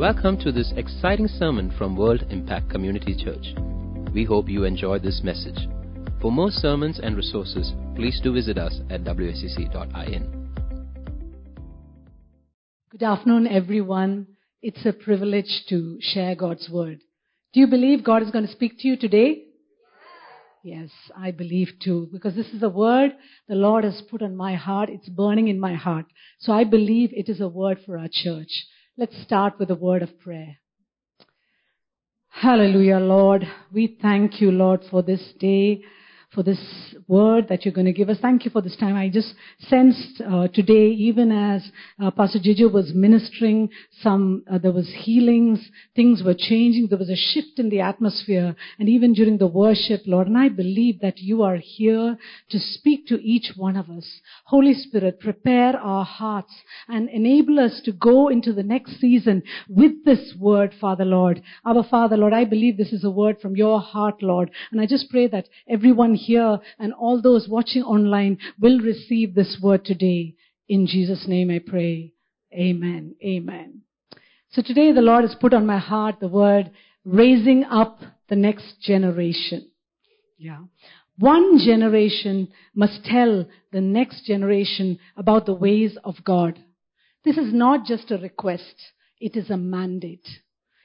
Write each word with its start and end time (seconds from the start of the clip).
Welcome 0.00 0.38
to 0.38 0.50
this 0.50 0.72
exciting 0.78 1.28
sermon 1.28 1.70
from 1.76 1.94
World 1.94 2.24
Impact 2.30 2.70
Community 2.70 3.14
Church. 3.14 3.52
We 4.14 4.24
hope 4.24 4.48
you 4.48 4.64
enjoy 4.64 4.98
this 4.98 5.20
message. 5.22 5.68
For 6.22 6.32
more 6.32 6.50
sermons 6.50 6.98
and 7.02 7.14
resources, 7.14 7.74
please 7.96 8.18
do 8.24 8.32
visit 8.32 8.56
us 8.56 8.80
at 8.88 9.04
wscc.in. 9.04 10.54
Good 12.88 13.02
afternoon, 13.02 13.46
everyone. 13.46 14.28
It's 14.62 14.86
a 14.86 14.94
privilege 14.94 15.64
to 15.68 15.98
share 16.00 16.34
God's 16.34 16.70
word. 16.70 17.00
Do 17.52 17.60
you 17.60 17.66
believe 17.66 18.02
God 18.02 18.22
is 18.22 18.30
going 18.30 18.46
to 18.46 18.52
speak 18.52 18.78
to 18.78 18.88
you 18.88 18.96
today? 18.96 19.42
Yes, 20.64 20.88
I 21.14 21.30
believe 21.30 21.72
too, 21.84 22.08
because 22.10 22.34
this 22.34 22.48
is 22.54 22.62
a 22.62 22.70
word 22.70 23.10
the 23.48 23.54
Lord 23.54 23.84
has 23.84 24.00
put 24.10 24.22
on 24.22 24.34
my 24.34 24.54
heart. 24.54 24.88
It's 24.88 25.10
burning 25.10 25.48
in 25.48 25.60
my 25.60 25.74
heart. 25.74 26.06
So 26.38 26.54
I 26.54 26.64
believe 26.64 27.10
it 27.12 27.28
is 27.28 27.42
a 27.42 27.48
word 27.48 27.80
for 27.84 27.98
our 27.98 28.08
church. 28.10 28.64
Let's 29.00 29.22
start 29.22 29.58
with 29.58 29.70
a 29.70 29.74
word 29.74 30.02
of 30.02 30.20
prayer. 30.20 30.58
Hallelujah, 32.28 32.98
Lord. 32.98 33.48
We 33.72 33.96
thank 34.02 34.42
you, 34.42 34.50
Lord, 34.50 34.82
for 34.90 35.00
this 35.02 35.32
day 35.40 35.80
for 36.32 36.44
this 36.44 36.60
word 37.08 37.48
that 37.48 37.64
you're 37.64 37.74
going 37.74 37.86
to 37.86 37.92
give 37.92 38.08
us. 38.08 38.18
Thank 38.22 38.44
you 38.44 38.52
for 38.52 38.62
this 38.62 38.76
time. 38.76 38.94
I 38.94 39.08
just 39.08 39.34
sensed 39.58 40.20
uh, 40.20 40.46
today, 40.48 40.86
even 40.90 41.32
as 41.32 41.68
uh, 42.00 42.12
Pastor 42.12 42.38
Jiju 42.38 42.72
was 42.72 42.92
ministering, 42.94 43.68
some 44.00 44.44
uh, 44.50 44.58
there 44.58 44.70
was 44.70 44.88
healings, 44.96 45.70
things 45.96 46.22
were 46.24 46.36
changing. 46.38 46.86
There 46.88 46.98
was 46.98 47.10
a 47.10 47.16
shift 47.16 47.58
in 47.58 47.68
the 47.68 47.80
atmosphere, 47.80 48.54
and 48.78 48.88
even 48.88 49.12
during 49.12 49.38
the 49.38 49.48
worship, 49.48 50.02
Lord. 50.06 50.28
And 50.28 50.38
I 50.38 50.48
believe 50.48 51.00
that 51.00 51.18
you 51.18 51.42
are 51.42 51.56
here 51.56 52.16
to 52.50 52.58
speak 52.60 53.08
to 53.08 53.20
each 53.20 53.52
one 53.56 53.76
of 53.76 53.90
us. 53.90 54.20
Holy 54.44 54.74
Spirit, 54.74 55.18
prepare 55.18 55.76
our 55.76 56.04
hearts 56.04 56.52
and 56.88 57.08
enable 57.08 57.58
us 57.58 57.80
to 57.84 57.92
go 57.92 58.28
into 58.28 58.52
the 58.52 58.62
next 58.62 59.00
season 59.00 59.42
with 59.68 60.04
this 60.04 60.32
word, 60.38 60.74
Father 60.80 61.04
Lord. 61.04 61.42
Our 61.64 61.82
Father 61.82 62.16
Lord, 62.16 62.32
I 62.32 62.44
believe 62.44 62.76
this 62.76 62.92
is 62.92 63.02
a 63.02 63.10
word 63.10 63.40
from 63.40 63.56
your 63.56 63.80
heart, 63.80 64.22
Lord. 64.22 64.52
And 64.70 64.80
I 64.80 64.86
just 64.86 65.10
pray 65.10 65.26
that 65.26 65.48
everyone 65.68 66.19
here 66.26 66.58
and 66.78 66.92
all 66.92 67.20
those 67.20 67.48
watching 67.48 67.82
online 67.82 68.38
will 68.60 68.78
receive 68.80 69.34
this 69.34 69.58
word 69.62 69.84
today. 69.84 70.34
In 70.68 70.86
Jesus' 70.86 71.26
name 71.26 71.50
I 71.50 71.58
pray. 71.58 72.12
Amen. 72.52 73.14
Amen. 73.24 73.82
So 74.50 74.62
today 74.62 74.92
the 74.92 75.00
Lord 75.00 75.24
has 75.24 75.36
put 75.40 75.54
on 75.54 75.66
my 75.66 75.78
heart 75.78 76.20
the 76.20 76.28
word 76.28 76.70
raising 77.04 77.64
up 77.64 78.00
the 78.28 78.36
next 78.36 78.80
generation. 78.80 79.70
Yeah. 80.38 80.60
One 81.18 81.58
generation 81.58 82.48
must 82.74 83.04
tell 83.04 83.46
the 83.72 83.80
next 83.80 84.24
generation 84.24 84.98
about 85.16 85.46
the 85.46 85.54
ways 85.54 85.96
of 86.02 86.16
God. 86.24 86.58
This 87.24 87.36
is 87.36 87.52
not 87.52 87.84
just 87.84 88.10
a 88.10 88.16
request. 88.16 88.74
It 89.20 89.36
is 89.36 89.50
a 89.50 89.56
mandate. 89.56 90.26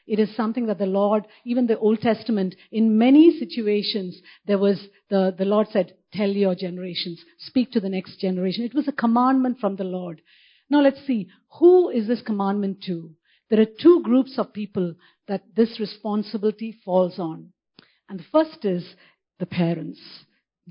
It 0.07 0.19
is 0.19 0.35
something 0.35 0.67
that 0.67 0.77
the 0.77 0.85
Lord, 0.85 1.25
even 1.45 1.65
the 1.65 1.79
Old 1.79 1.99
Testament, 1.99 2.55
in 2.71 2.97
many 2.97 3.37
situations, 3.39 4.21
there 4.45 4.59
was 4.59 4.87
the, 5.09 5.33
the 5.35 5.45
Lord 5.45 5.67
said, 5.71 5.95
tell 6.13 6.29
your 6.29 6.53
generations, 6.53 7.23
speak 7.39 7.71
to 7.71 7.79
the 7.79 7.89
next 7.89 8.19
generation. 8.19 8.63
It 8.63 8.75
was 8.75 8.87
a 8.87 8.91
commandment 8.91 9.59
from 9.59 9.75
the 9.75 9.83
Lord. 9.83 10.21
Now 10.69 10.81
let's 10.81 11.05
see, 11.07 11.29
who 11.59 11.89
is 11.89 12.07
this 12.07 12.21
commandment 12.21 12.83
to? 12.83 13.11
There 13.49 13.59
are 13.59 13.65
two 13.65 14.01
groups 14.03 14.37
of 14.37 14.53
people 14.53 14.93
that 15.27 15.43
this 15.55 15.79
responsibility 15.79 16.77
falls 16.83 17.17
on. 17.17 17.51
And 18.07 18.19
the 18.19 18.25
first 18.31 18.63
is 18.63 18.95
the 19.39 19.45
parents. 19.45 19.99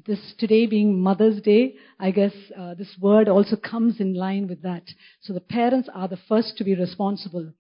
This 0.07 0.35
today 0.39 0.67
being 0.67 1.01
Mother's 1.01 1.41
Day, 1.41 1.75
I 2.01 2.11
guess 2.11 2.35
uh, 2.57 2.75
this 2.75 2.97
word 3.01 3.29
also 3.29 3.57
comes 3.57 4.01
in 4.01 4.15
line 4.15 4.49
with 4.49 4.63
that. 4.63 4.85
So 5.21 5.33
the 5.33 5.41
parents 5.41 5.89
are 5.93 6.09
the 6.09 6.19
first 6.29 6.57
to 6.59 6.65
be 6.65 6.75
responsible 6.75 7.53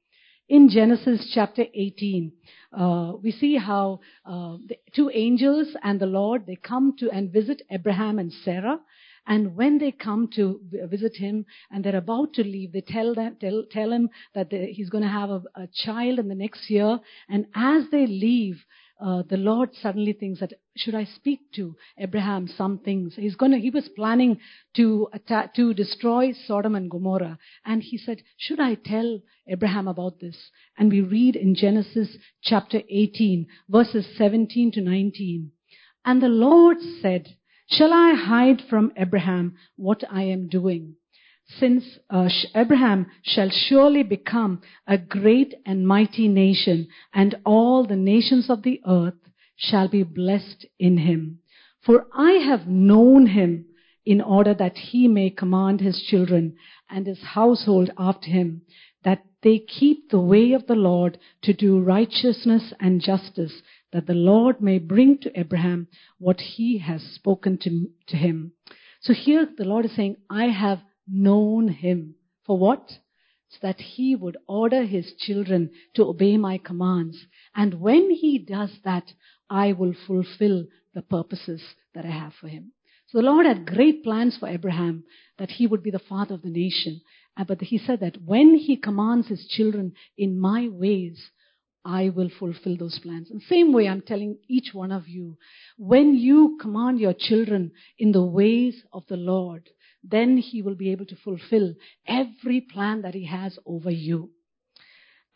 in 0.48 0.68
Genesis 0.68 1.30
chapter 1.34 1.64
18, 1.72 2.32
uh, 2.72 3.12
we 3.22 3.30
see 3.30 3.56
how 3.56 4.00
uh, 4.26 4.56
the 4.66 4.76
two 4.94 5.10
angels 5.12 5.68
and 5.82 5.98
the 5.98 6.06
Lord 6.06 6.46
they 6.46 6.56
come 6.56 6.94
to 6.98 7.10
and 7.10 7.32
visit 7.32 7.62
Abraham 7.70 8.18
and 8.18 8.32
Sarah. 8.44 8.78
And 9.27 9.56
when 9.56 9.78
they 9.78 9.90
come 9.90 10.28
to 10.36 10.60
visit 10.90 11.16
him 11.16 11.46
and 11.70 11.83
they're 11.83 11.96
about 11.96 12.34
to 12.34 12.44
leave, 12.44 12.72
they 12.72 12.83
tell 12.83 13.14
them, 13.14 13.36
tell, 13.40 13.64
tell 13.70 13.90
him 13.90 14.10
that 14.34 14.50
they, 14.50 14.66
he's 14.72 14.90
going 14.90 15.04
to 15.04 15.08
have 15.08 15.30
a, 15.30 15.42
a 15.54 15.68
child 15.72 16.18
in 16.18 16.28
the 16.28 16.34
next 16.34 16.68
year. 16.68 17.00
And 17.30 17.46
as 17.54 17.84
they 17.90 18.06
leave, 18.06 18.62
uh, 19.00 19.22
the 19.28 19.36
Lord 19.36 19.70
suddenly 19.74 20.12
thinks 20.12 20.40
that 20.40 20.52
should 20.77 20.94
I 20.94 21.05
speak 21.05 21.40
to 21.56 21.77
Abraham 21.98 22.46
some 22.46 22.78
things? 22.78 23.14
He's 23.16 23.34
gonna, 23.34 23.58
he 23.58 23.70
was 23.70 23.88
planning 23.96 24.38
to 24.77 25.08
attack, 25.12 25.55
to 25.55 25.74
destroy 25.74 26.32
Sodom 26.46 26.74
and 26.74 26.90
Gomorrah. 26.90 27.38
And 27.64 27.83
he 27.83 27.98
said, 27.98 28.22
should 28.36 28.60
I 28.60 28.74
tell 28.77 29.20
Abraham 29.48 29.88
about 29.88 30.20
this? 30.20 30.36
And 30.78 30.90
we 30.92 31.00
read 31.00 31.34
in 31.34 31.54
Genesis 31.54 32.16
chapter 32.42 32.83
18 32.88 33.46
verses 33.68 34.06
17 34.16 34.72
to 34.72 34.80
19. 34.80 35.50
And 36.04 36.22
the 36.22 36.28
Lord 36.28 36.78
said, 37.02 37.36
shall 37.68 37.92
I 37.92 38.14
hide 38.14 38.62
from 38.68 38.92
Abraham 38.96 39.56
what 39.77 40.04
I 40.10 40.22
am 40.24 40.48
doing? 40.48 40.96
Since 41.46 41.84
uh, 42.10 42.28
Abraham 42.55 43.06
shall 43.22 43.50
surely 43.50 44.02
become 44.02 44.62
a 44.86 44.98
great 44.98 45.55
and 45.66 45.86
mighty 45.86 46.28
nation, 46.28 46.88
and 47.12 47.34
all 47.44 47.86
the 47.86 47.96
nations 47.96 48.48
of 48.48 48.62
the 48.62 48.80
earth 48.86 49.14
shall 49.56 49.88
be 49.88 50.02
blessed 50.02 50.66
in 50.78 50.98
him. 50.98 51.38
For 51.84 52.06
I 52.14 52.33
have 52.33 52.66
known 52.66 53.27
him 53.27 53.66
in 54.06 54.20
order 54.20 54.54
that 54.54 54.77
he 54.77 55.08
may 55.08 55.30
command 55.30 55.80
his 55.80 56.02
children 56.02 56.56
and 56.90 57.06
his 57.06 57.22
household 57.22 57.90
after 57.98 58.30
him, 58.30 58.62
that 59.04 59.24
they 59.42 59.58
keep 59.58 60.10
the 60.10 60.20
way 60.20 60.52
of 60.52 60.66
the 60.66 60.74
Lord 60.74 61.18
to 61.42 61.52
do 61.52 61.80
righteousness 61.80 62.72
and 62.80 63.02
justice, 63.02 63.62
that 63.92 64.06
the 64.06 64.14
Lord 64.14 64.60
may 64.60 64.78
bring 64.78 65.18
to 65.18 65.38
Abraham 65.38 65.88
what 66.18 66.40
he 66.40 66.78
has 66.78 67.02
spoken 67.02 67.58
to, 67.58 67.88
to 68.08 68.16
him. 68.16 68.52
So 69.00 69.12
here 69.12 69.46
the 69.56 69.64
Lord 69.64 69.84
is 69.84 69.94
saying, 69.94 70.16
I 70.30 70.46
have 70.46 70.80
known 71.08 71.68
him. 71.68 72.14
For 72.46 72.58
what? 72.58 72.88
So 73.48 73.58
that 73.62 73.80
he 73.80 74.16
would 74.16 74.36
order 74.46 74.84
his 74.84 75.12
children 75.18 75.70
to 75.94 76.04
obey 76.04 76.36
my 76.36 76.58
commands. 76.58 77.26
And 77.54 77.80
when 77.80 78.10
he 78.10 78.38
does 78.38 78.70
that, 78.84 79.12
I 79.48 79.72
will 79.72 79.94
fulfill 80.06 80.66
the 80.94 81.02
purposes 81.02 81.62
that 81.94 82.04
I 82.04 82.10
have 82.10 82.32
for 82.40 82.48
him. 82.48 82.72
So 83.08 83.18
the 83.18 83.24
Lord 83.24 83.46
had 83.46 83.66
great 83.66 84.02
plans 84.02 84.36
for 84.38 84.48
Abraham 84.48 85.04
that 85.38 85.50
he 85.50 85.66
would 85.66 85.82
be 85.82 85.90
the 85.90 85.98
father 85.98 86.34
of 86.34 86.42
the 86.42 86.50
nation. 86.50 87.00
Uh, 87.36 87.44
but 87.44 87.60
he 87.60 87.78
said 87.78 88.00
that 88.00 88.22
when 88.24 88.56
he 88.56 88.76
commands 88.76 89.28
his 89.28 89.46
children 89.46 89.92
in 90.16 90.38
my 90.38 90.68
ways, 90.68 91.30
I 91.84 92.08
will 92.08 92.30
fulfill 92.38 92.76
those 92.76 92.98
plans. 92.98 93.30
And 93.30 93.42
same 93.42 93.72
way 93.72 93.88
I'm 93.88 94.00
telling 94.00 94.38
each 94.48 94.70
one 94.72 94.90
of 94.90 95.06
you, 95.06 95.36
when 95.76 96.14
you 96.14 96.56
command 96.60 96.98
your 96.98 97.14
children 97.16 97.72
in 97.98 98.12
the 98.12 98.24
ways 98.24 98.82
of 98.92 99.04
the 99.06 99.16
Lord, 99.16 99.68
then 100.06 100.36
he 100.36 100.62
will 100.62 100.74
be 100.74 100.92
able 100.92 101.06
to 101.06 101.16
fulfill 101.16 101.74
every 102.06 102.60
plan 102.60 103.02
that 103.02 103.14
he 103.14 103.26
has 103.26 103.58
over 103.66 103.90
you. 103.90 104.30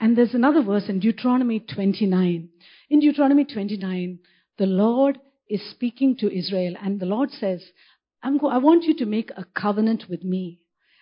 And 0.01 0.17
there's 0.17 0.35
another 0.35 0.63
verse 0.63 0.89
in 0.89 1.01
Deuteronomy 1.01 1.61
29. 1.61 2.49
In 2.91 3.01
Deuteronomy 3.01 3.45
29, 3.45 4.19
the 4.59 4.67
Lord 4.67 5.19
is 5.49 5.63
speaking 5.71 6.17
to 6.17 6.33
Israel 6.33 6.75
and 6.81 7.01
the 7.01 7.07
Lord 7.07 7.31
says, 7.31 7.65
go- 8.23 8.49
I 8.49 8.59
want 8.59 8.85
you 8.85 8.95
to 8.99 9.07
make 9.07 9.31
a 9.37 9.47
covenant 9.59 10.05
with 10.09 10.23
me. 10.23 10.61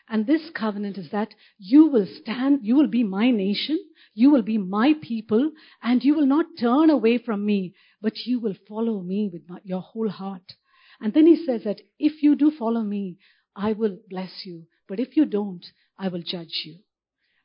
And 0.09 0.25
this 0.25 0.51
covenant 0.55 0.99
is 0.99 1.11
that 1.11 1.35
you 1.59 1.87
will 1.87 2.07
stand, 2.07 2.61
you 2.63 2.77
will 2.77 2.87
be 2.87 3.03
my 3.03 3.31
nation, 3.31 3.79
you 4.15 4.31
will 4.31 4.43
be 4.43 4.57
my 4.57 4.95
people, 5.03 5.51
and 5.83 6.03
you 6.03 6.15
will 6.15 6.27
not 6.27 6.47
turn 6.59 6.91
away 6.91 7.19
from 7.19 7.45
me, 7.45 7.75
but 8.01 8.15
you 8.25 8.39
will 8.39 8.55
follow 8.69 9.01
me 9.01 9.29
with 9.33 9.43
my, 9.49 9.59
your 9.65 9.81
whole 9.81 10.09
heart. 10.09 10.55
And 11.01 11.13
then 11.13 11.27
he 11.27 11.45
says 11.45 11.65
that 11.65 11.81
if 11.99 12.23
you 12.23 12.37
do 12.37 12.53
follow 12.53 12.83
me, 12.83 13.19
I 13.57 13.73
will 13.73 13.99
bless 14.09 14.45
you. 14.45 14.67
But 14.87 15.01
if 15.01 15.17
you 15.17 15.25
don't, 15.25 15.65
I 15.99 16.09
will 16.09 16.23
judge 16.23 16.63
you. 16.65 16.77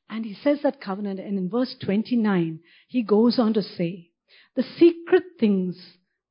And 0.09 0.25
he 0.25 0.33
says 0.33 0.59
that 0.63 0.81
covenant, 0.81 1.19
and 1.21 1.37
in 1.37 1.49
verse 1.49 1.75
29, 1.83 2.59
he 2.87 3.01
goes 3.01 3.39
on 3.39 3.53
to 3.53 3.63
say, 3.63 4.09
The 4.55 4.63
secret 4.77 5.23
things 5.39 5.77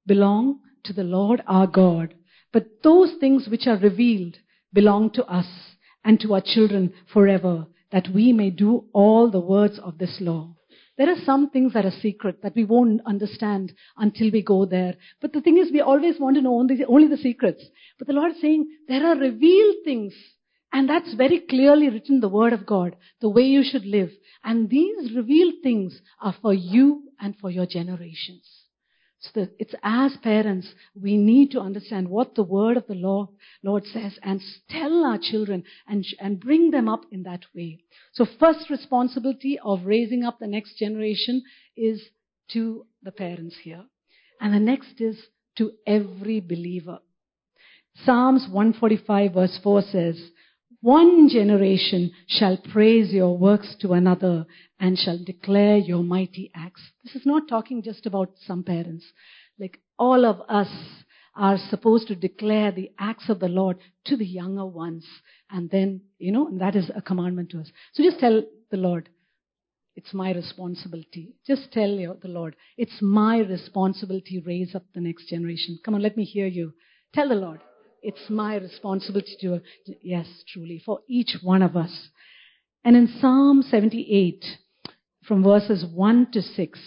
belong 0.07 0.61
to 0.85 0.93
the 0.93 1.03
Lord 1.05 1.43
our 1.47 1.67
God, 1.67 2.15
but 2.53 2.83
those 2.83 3.15
things 3.19 3.49
which 3.49 3.67
are 3.67 3.79
revealed 3.79 4.37
belong 4.73 5.11
to 5.13 5.25
us 5.25 5.47
and 6.05 6.21
to 6.21 6.35
our 6.35 6.43
children 6.45 6.93
forever, 7.13 7.67
that 7.91 8.09
we 8.15 8.33
may 8.33 8.51
do 8.51 8.85
all 8.93 9.31
the 9.31 9.41
words 9.41 9.79
of 9.79 9.99
this 9.99 10.19
law. 10.21 10.57
There 11.01 11.09
are 11.09 11.25
some 11.25 11.49
things 11.49 11.73
that 11.73 11.87
are 11.87 11.99
secret 12.03 12.43
that 12.43 12.55
we 12.55 12.65
won't 12.65 13.01
understand 13.07 13.73
until 13.97 14.31
we 14.31 14.43
go 14.43 14.67
there. 14.67 14.97
But 15.23 15.33
the 15.33 15.41
thing 15.41 15.57
is, 15.57 15.73
we 15.73 15.81
always 15.81 16.21
want 16.21 16.37
to 16.37 16.43
know 16.43 16.59
only, 16.59 16.85
only 16.85 17.09
the 17.09 17.17
secrets. 17.17 17.65
But 17.99 18.07
the 18.07 18.13
Lord 18.13 18.33
is 18.33 18.41
saying 18.43 18.69
there 18.87 19.07
are 19.07 19.17
revealed 19.17 19.77
things. 19.83 20.13
And 20.75 20.87
that's 20.87 21.15
very 21.15 21.41
clearly 21.41 21.89
written 21.89 22.17
in 22.17 22.21
the 22.21 22.29
Word 22.29 22.53
of 22.53 22.67
God, 22.67 22.97
the 23.23 23.31
way 23.31 23.45
you 23.45 23.65
should 23.65 23.87
live. 23.87 24.11
And 24.45 24.69
these 24.69 25.17
revealed 25.17 25.55
things 25.63 25.99
are 26.21 26.35
for 26.43 26.53
you 26.53 27.05
and 27.19 27.35
for 27.41 27.51
your 27.51 27.65
generations. 27.65 28.60
So 29.21 29.49
it's 29.59 29.75
as 29.83 30.17
parents, 30.23 30.67
we 30.95 31.19
need 31.19 31.51
to 31.51 31.61
understand 31.61 32.09
what 32.09 32.35
the 32.35 32.43
word 32.43 32.79
of 32.79 32.87
the 32.87 32.95
Lord, 32.95 33.29
Lord 33.63 33.85
says 33.85 34.19
and 34.23 34.41
tell 34.71 35.05
our 35.05 35.19
children 35.19 35.65
and, 35.87 36.07
and 36.19 36.41
bring 36.41 36.71
them 36.71 36.89
up 36.89 37.03
in 37.13 37.25
that 37.25 37.45
way. 37.55 37.81
So 38.13 38.25
first 38.39 38.71
responsibility 38.71 39.59
of 39.63 39.85
raising 39.85 40.25
up 40.25 40.39
the 40.39 40.47
next 40.47 40.79
generation 40.79 41.43
is 41.77 42.03
to 42.53 42.87
the 43.03 43.13
parents 43.13 43.57
here. 43.63 43.85
And 44.41 44.55
the 44.55 44.61
next 44.61 45.01
is 45.01 45.21
to 45.59 45.73
every 45.87 46.41
believer. 46.41 47.01
Psalms 48.05 48.47
145 48.51 49.35
verse 49.35 49.61
4 49.63 49.83
says, 49.83 50.31
one 50.81 51.29
generation 51.29 52.13
shall 52.27 52.57
praise 52.73 53.13
your 53.13 53.37
works 53.37 53.77
to 53.81 53.93
another 53.93 54.47
and 54.79 54.99
shall 54.99 55.19
declare 55.23 55.77
your 55.77 56.03
mighty 56.03 56.51
acts. 56.55 56.81
This 57.05 57.17
is 57.17 57.27
not 57.27 57.49
talking 57.49 57.83
just 57.83 58.07
about 58.07 58.33
some 58.47 58.65
parents. 58.65 59.05
Like 59.59 59.79
all 59.99 60.25
of 60.25 60.41
us 60.49 60.71
are 61.37 61.59
supposed 61.69 62.09
to 62.09 62.15
declare 62.15 62.73
the 62.73 62.91
acts 62.99 63.29
of 63.29 63.41
the 63.41 63.49
Lord 63.49 63.79
to 64.07 64.17
the 64.17 64.27
younger 64.27 64.65
ones. 64.65 65.07
And 65.51 65.71
then, 65.71 66.01
you 66.19 66.33
know, 66.33 66.49
that 66.59 66.75
is 66.75 66.91
a 66.95 67.03
commandment 67.03 67.51
to 67.51 67.61
us. 67.61 67.71
So 67.93 68.03
just 68.03 68.19
tell 68.19 68.43
the 68.71 68.77
Lord, 68.79 69.11
it's 69.97 70.15
my 70.15 70.33
responsibility. 70.33 71.35
Just 71.47 71.73
tell 71.73 72.17
the 72.23 72.29
Lord, 72.29 72.57
it's 72.79 73.03
my 73.03 73.39
responsibility 73.39 74.43
raise 74.45 74.75
up 74.75 74.85
the 74.95 75.01
next 75.01 75.29
generation. 75.29 75.79
Come 75.85 75.95
on, 75.95 76.03
let 76.03 76.17
me 76.17 76.25
hear 76.25 76.47
you. 76.47 76.73
Tell 77.13 77.29
the 77.29 77.35
Lord, 77.35 77.61
it's 78.03 78.31
my 78.31 78.57
responsibility 78.57 79.37
to, 79.43 79.61
yes, 80.03 80.27
truly, 80.49 80.83
for 80.85 81.01
each 81.09 81.37
one 81.43 81.63
of 81.63 81.77
us. 81.77 82.09
And 82.85 82.97
in 82.97 83.07
Psalm 83.21 83.63
78, 83.63 84.45
from 85.25 85.43
verses 85.43 85.85
1 85.85 86.33
to 86.33 86.43
6, 86.43 86.79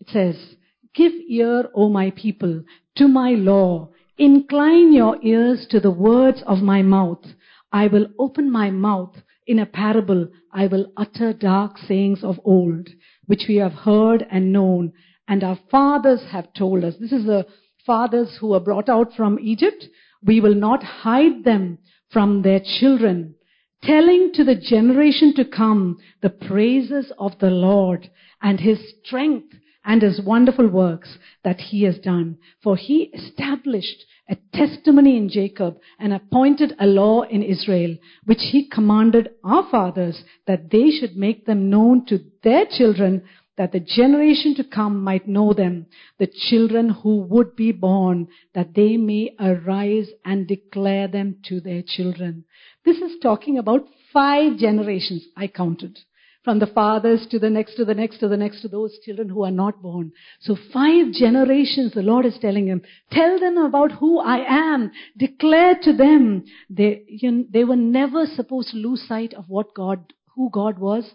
it 0.00 0.08
says, 0.08 0.56
Give 0.94 1.12
ear, 1.28 1.68
O 1.74 1.88
my 1.88 2.10
people, 2.10 2.62
to 2.96 3.08
my 3.08 3.32
law. 3.32 3.90
Incline 4.18 4.94
your 4.94 5.22
ears 5.22 5.66
to 5.70 5.78
the 5.78 5.90
words 5.90 6.42
of 6.46 6.58
my 6.58 6.80
mouth. 6.80 7.24
I 7.70 7.88
will 7.88 8.06
open 8.18 8.50
my 8.50 8.70
mouth 8.70 9.14
in 9.46 9.58
a 9.58 9.66
parable. 9.66 10.28
I 10.52 10.66
will 10.68 10.90
utter 10.96 11.34
dark 11.34 11.76
sayings 11.76 12.24
of 12.24 12.40
old, 12.44 12.88
which 13.26 13.44
we 13.46 13.56
have 13.56 13.72
heard 13.72 14.26
and 14.30 14.52
known, 14.52 14.94
and 15.28 15.44
our 15.44 15.58
fathers 15.70 16.22
have 16.30 16.52
told 16.54 16.82
us. 16.82 16.94
This 16.98 17.12
is 17.12 17.26
the 17.26 17.46
fathers 17.84 18.38
who 18.40 18.48
were 18.48 18.60
brought 18.60 18.88
out 18.88 19.12
from 19.14 19.38
Egypt 19.38 19.86
we 20.24 20.40
will 20.40 20.54
not 20.54 20.82
hide 20.82 21.44
them 21.44 21.78
from 22.10 22.42
their 22.42 22.60
children, 22.60 23.34
telling 23.82 24.30
to 24.34 24.44
the 24.44 24.54
generation 24.54 25.34
to 25.34 25.44
come 25.44 25.98
the 26.22 26.30
praises 26.30 27.12
of 27.18 27.38
the 27.38 27.50
Lord 27.50 28.10
and 28.42 28.60
his 28.60 28.78
strength 29.02 29.54
and 29.84 30.02
his 30.02 30.20
wonderful 30.20 30.68
works 30.68 31.16
that 31.44 31.60
he 31.60 31.84
has 31.84 31.98
done. 31.98 32.38
For 32.62 32.76
he 32.76 33.10
established 33.14 34.04
a 34.28 34.36
testimony 34.52 35.16
in 35.16 35.28
Jacob 35.28 35.78
and 36.00 36.12
appointed 36.12 36.74
a 36.80 36.86
law 36.86 37.22
in 37.22 37.42
Israel, 37.42 37.96
which 38.24 38.40
he 38.50 38.68
commanded 38.68 39.30
our 39.44 39.68
fathers 39.70 40.24
that 40.46 40.70
they 40.70 40.90
should 40.90 41.16
make 41.16 41.46
them 41.46 41.70
known 41.70 42.04
to 42.06 42.18
their 42.42 42.66
children 42.66 43.22
that 43.56 43.72
the 43.72 43.80
generation 43.80 44.54
to 44.54 44.64
come 44.64 45.02
might 45.02 45.26
know 45.26 45.52
them, 45.52 45.86
the 46.18 46.26
children 46.48 46.90
who 46.90 47.22
would 47.22 47.56
be 47.56 47.72
born, 47.72 48.28
that 48.54 48.74
they 48.74 48.96
may 48.96 49.34
arise 49.40 50.08
and 50.24 50.46
declare 50.46 51.08
them 51.08 51.36
to 51.48 51.60
their 51.60 51.82
children. 51.86 52.44
This 52.84 52.98
is 52.98 53.18
talking 53.22 53.58
about 53.58 53.86
five 54.12 54.58
generations, 54.58 55.26
I 55.36 55.46
counted. 55.46 55.98
From 56.44 56.60
the 56.60 56.68
fathers 56.68 57.26
to 57.32 57.40
the 57.40 57.50
next 57.50 57.74
to 57.74 57.84
the 57.84 57.94
next 57.94 58.18
to 58.18 58.28
the 58.28 58.36
next 58.36 58.62
to 58.62 58.68
those 58.68 58.96
children 59.04 59.28
who 59.28 59.42
are 59.42 59.50
not 59.50 59.82
born. 59.82 60.12
So 60.40 60.56
five 60.72 61.10
generations 61.12 61.92
the 61.92 62.02
Lord 62.02 62.24
is 62.24 62.38
telling 62.40 62.68
him, 62.68 62.82
tell 63.10 63.40
them 63.40 63.56
about 63.56 63.90
who 63.90 64.20
I 64.20 64.44
am. 64.46 64.92
Declare 65.16 65.80
to 65.82 65.92
them. 65.92 66.44
They, 66.70 67.02
you 67.08 67.32
know, 67.32 67.44
they 67.50 67.64
were 67.64 67.74
never 67.74 68.26
supposed 68.26 68.70
to 68.70 68.76
lose 68.76 69.08
sight 69.08 69.34
of 69.34 69.46
what 69.48 69.74
God, 69.74 70.12
who 70.36 70.48
God 70.52 70.78
was 70.78 71.10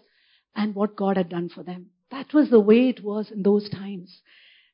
and 0.54 0.74
what 0.74 0.96
God 0.96 1.16
had 1.16 1.30
done 1.30 1.48
for 1.48 1.62
them. 1.62 1.86
That 2.12 2.32
was 2.32 2.50
the 2.50 2.60
way 2.60 2.88
it 2.88 3.02
was 3.02 3.30
in 3.32 3.42
those 3.42 3.68
times. 3.68 4.20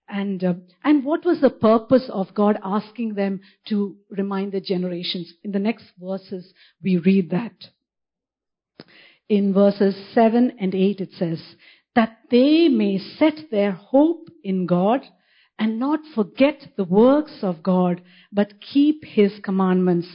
And, 0.09 0.43
uh, 0.43 0.55
and 0.85 1.05
what 1.05 1.25
was 1.25 1.41
the 1.41 1.51
purpose 1.51 2.11
of 2.13 2.35
God 2.35 2.59
asking 2.63 3.15
them 3.15 3.41
to 3.69 3.97
remind 4.11 4.53
the 4.53 4.61
generations? 4.61 5.33
In 5.45 5.53
the 5.53 5.59
next 5.59 5.85
verses, 6.01 6.53
we 6.83 6.99
read 6.99 7.31
that. 7.31 7.53
In 9.29 9.55
verses 9.55 9.95
7 10.15 10.57
and 10.59 10.75
8, 10.75 11.01
it 11.01 11.13
says, 11.13 11.43
that 11.95 12.19
they 12.31 12.69
may 12.69 12.99
set 12.99 13.51
their 13.51 13.73
hope 13.73 14.29
in 14.43 14.67
God 14.67 15.01
and 15.59 15.79
not 15.79 16.01
forget 16.15 16.69
the 16.77 16.85
works 16.85 17.39
of 17.43 17.63
God, 17.63 18.01
but 18.33 18.61
keep 18.61 19.05
His 19.05 19.33
commandments 19.43 20.09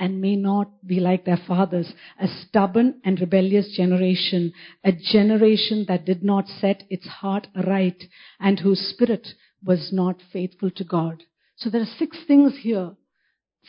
and 0.00 0.20
may 0.20 0.34
not 0.34 0.84
be 0.86 0.98
like 0.98 1.26
their 1.26 1.40
fathers, 1.46 1.92
a 2.18 2.26
stubborn 2.26 3.00
and 3.04 3.20
rebellious 3.20 3.76
generation, 3.76 4.52
a 4.82 4.92
generation 4.92 5.84
that 5.86 6.06
did 6.06 6.24
not 6.24 6.48
set 6.48 6.82
its 6.88 7.06
heart 7.06 7.46
aright 7.54 8.04
and 8.40 8.58
whose 8.58 8.80
spirit 8.80 9.28
was 9.62 9.90
not 9.92 10.16
faithful 10.32 10.70
to 10.70 10.84
God. 10.84 11.22
So 11.56 11.68
there 11.68 11.82
are 11.82 11.96
six 11.98 12.16
things 12.26 12.54
here, 12.62 12.92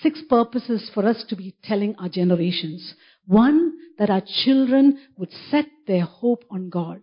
six 0.01 0.22
purposes 0.30 0.89
for 0.94 1.06
us 1.06 1.25
to 1.28 1.36
be 1.36 1.54
telling 1.63 1.95
our 1.98 2.07
generations. 2.07 2.95
One, 3.27 3.74
that 4.00 4.10
our 4.10 4.24
children 4.44 5.00
would 5.18 5.31
set 5.50 5.66
their 5.86 6.06
hope 6.06 6.45
on 6.50 6.69
God. 6.69 7.01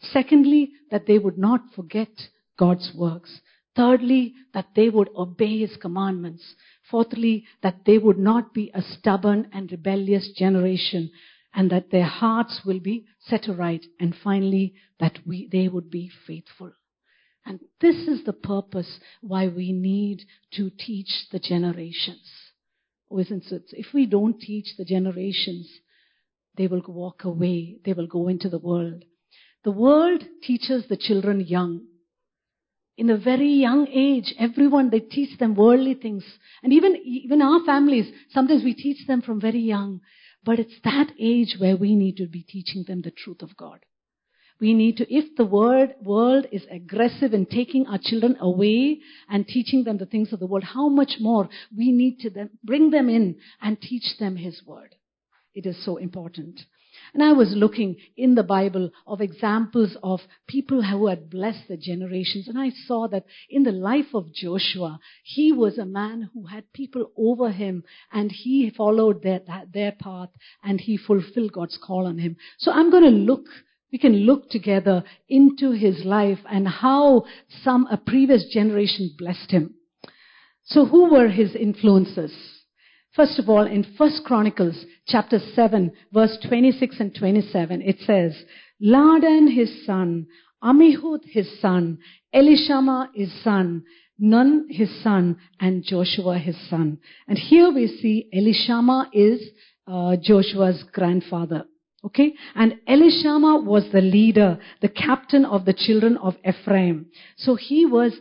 Secondly, 0.00 0.72
that 0.90 1.06
they 1.06 1.18
would 1.18 1.38
not 1.38 1.60
forget 1.76 2.10
God's 2.58 2.90
works. 2.94 3.40
Thirdly, 3.76 4.34
that 4.52 4.66
they 4.74 4.88
would 4.88 5.08
obey 5.16 5.60
His 5.60 5.76
commandments. 5.76 6.42
Fourthly, 6.90 7.44
that 7.62 7.84
they 7.86 7.98
would 7.98 8.18
not 8.18 8.52
be 8.52 8.70
a 8.74 8.82
stubborn 8.82 9.48
and 9.52 9.70
rebellious 9.70 10.30
generation 10.36 11.10
and 11.54 11.70
that 11.70 11.90
their 11.90 12.04
hearts 12.04 12.60
will 12.64 12.80
be 12.80 13.06
set 13.20 13.48
aright. 13.48 13.86
And 14.00 14.14
finally, 14.22 14.74
that 14.98 15.18
we, 15.26 15.48
they 15.50 15.68
would 15.68 15.90
be 15.90 16.10
faithful. 16.26 16.72
And 17.46 17.60
this 17.80 18.08
is 18.08 18.24
the 18.24 18.32
purpose 18.32 18.98
why 19.20 19.48
we 19.48 19.72
need 19.72 20.24
to 20.52 20.70
teach 20.70 21.28
the 21.30 21.38
generations. 21.38 22.30
Oh, 23.10 23.18
isn't 23.18 23.52
it? 23.52 23.64
If 23.72 23.92
we 23.94 24.06
don't 24.06 24.40
teach 24.40 24.76
the 24.76 24.84
generations, 24.84 25.70
they 26.56 26.66
will 26.66 26.82
walk 26.86 27.24
away. 27.24 27.78
They 27.84 27.92
will 27.92 28.06
go 28.06 28.28
into 28.28 28.48
the 28.48 28.58
world. 28.58 29.04
The 29.62 29.70
world 29.70 30.24
teaches 30.42 30.86
the 30.88 30.96
children 30.96 31.40
young 31.40 31.86
in 32.96 33.10
a 33.10 33.16
very 33.16 33.50
young 33.50 33.88
age, 33.88 34.34
everyone, 34.38 34.90
they 34.90 35.00
teach 35.00 35.38
them 35.38 35.54
worldly 35.54 35.94
things. 35.94 36.24
And 36.62 36.72
even, 36.72 36.96
even 37.04 37.42
our 37.42 37.64
families, 37.64 38.12
sometimes 38.30 38.62
we 38.62 38.74
teach 38.74 39.06
them 39.06 39.22
from 39.22 39.40
very 39.40 39.60
young. 39.60 40.00
But 40.44 40.58
it's 40.58 40.78
that 40.84 41.08
age 41.18 41.56
where 41.58 41.76
we 41.76 41.96
need 41.96 42.18
to 42.18 42.26
be 42.26 42.42
teaching 42.42 42.84
them 42.86 43.02
the 43.02 43.10
truth 43.10 43.42
of 43.42 43.56
God. 43.56 43.80
We 44.60 44.72
need 44.72 44.98
to, 44.98 45.12
if 45.12 45.36
the 45.36 45.44
word, 45.44 45.96
world 46.02 46.46
is 46.52 46.64
aggressive 46.70 47.34
in 47.34 47.46
taking 47.46 47.86
our 47.86 47.98
children 48.00 48.36
away 48.40 49.00
and 49.28 49.46
teaching 49.46 49.82
them 49.82 49.98
the 49.98 50.06
things 50.06 50.32
of 50.32 50.38
the 50.38 50.46
world, 50.46 50.64
how 50.64 50.88
much 50.88 51.14
more 51.18 51.48
we 51.76 51.90
need 51.90 52.20
to 52.20 52.30
them, 52.30 52.50
bring 52.62 52.90
them 52.90 53.08
in 53.08 53.36
and 53.60 53.80
teach 53.80 54.16
them 54.20 54.36
His 54.36 54.62
word. 54.64 54.94
It 55.54 55.66
is 55.66 55.84
so 55.84 55.96
important. 55.96 56.60
And 57.14 57.22
I 57.22 57.32
was 57.32 57.54
looking 57.54 57.96
in 58.16 58.34
the 58.34 58.42
Bible 58.42 58.90
of 59.06 59.20
examples 59.20 59.96
of 60.02 60.20
people 60.48 60.82
who 60.82 61.06
had 61.06 61.30
blessed 61.30 61.68
the 61.68 61.76
generations. 61.76 62.48
And 62.48 62.58
I 62.58 62.70
saw 62.70 63.06
that 63.06 63.24
in 63.48 63.62
the 63.62 63.70
life 63.72 64.14
of 64.14 64.34
Joshua, 64.34 64.98
he 65.22 65.52
was 65.52 65.78
a 65.78 65.84
man 65.84 66.28
who 66.34 66.46
had 66.46 66.72
people 66.72 67.12
over 67.16 67.52
him 67.52 67.84
and 68.12 68.32
he 68.32 68.68
followed 68.76 69.22
their, 69.22 69.42
their 69.72 69.92
path 69.92 70.30
and 70.64 70.80
he 70.80 70.96
fulfilled 70.96 71.52
God's 71.52 71.78
call 71.80 72.06
on 72.06 72.18
him. 72.18 72.36
So 72.58 72.72
I'm 72.72 72.90
going 72.90 73.04
to 73.04 73.10
look 73.10 73.46
we 73.92 73.98
can 73.98 74.26
look 74.26 74.50
together 74.50 75.04
into 75.28 75.70
his 75.70 76.04
life 76.04 76.40
and 76.50 76.66
how 76.66 77.26
some 77.62 77.86
a 77.92 77.96
previous 77.96 78.44
generation 78.52 79.14
blessed 79.16 79.52
him. 79.52 79.74
So 80.64 80.84
who 80.84 81.12
were 81.12 81.28
his 81.28 81.54
influences? 81.54 82.53
First 83.14 83.38
of 83.38 83.48
all, 83.48 83.64
in 83.64 83.86
First 83.96 84.22
Chronicles 84.24 84.84
chapter 85.06 85.38
7, 85.38 85.92
verse 86.12 86.36
26 86.48 86.96
and 86.98 87.14
27, 87.14 87.80
it 87.82 88.00
says, 88.00 88.34
Laadan 88.82 89.54
his 89.54 89.86
son, 89.86 90.26
Ammihud 90.62 91.20
his 91.24 91.60
son, 91.60 91.98
Elishama 92.34 93.08
his 93.14 93.32
son, 93.44 93.84
Nun 94.18 94.66
his 94.68 94.90
son, 95.02 95.36
and 95.60 95.84
Joshua 95.84 96.38
his 96.38 96.56
son. 96.68 96.98
And 97.28 97.38
here 97.38 97.72
we 97.72 97.86
see 97.86 98.28
Elishama 98.34 99.06
is 99.12 99.40
uh, 99.86 100.16
Joshua's 100.20 100.82
grandfather. 100.92 101.66
Okay? 102.04 102.34
And 102.56 102.80
Elishama 102.88 103.64
was 103.64 103.84
the 103.92 104.00
leader, 104.00 104.58
the 104.82 104.88
captain 104.88 105.44
of 105.44 105.66
the 105.66 105.72
children 105.72 106.16
of 106.16 106.34
Ephraim. 106.44 107.06
So 107.36 107.54
he 107.54 107.86
was 107.86 108.12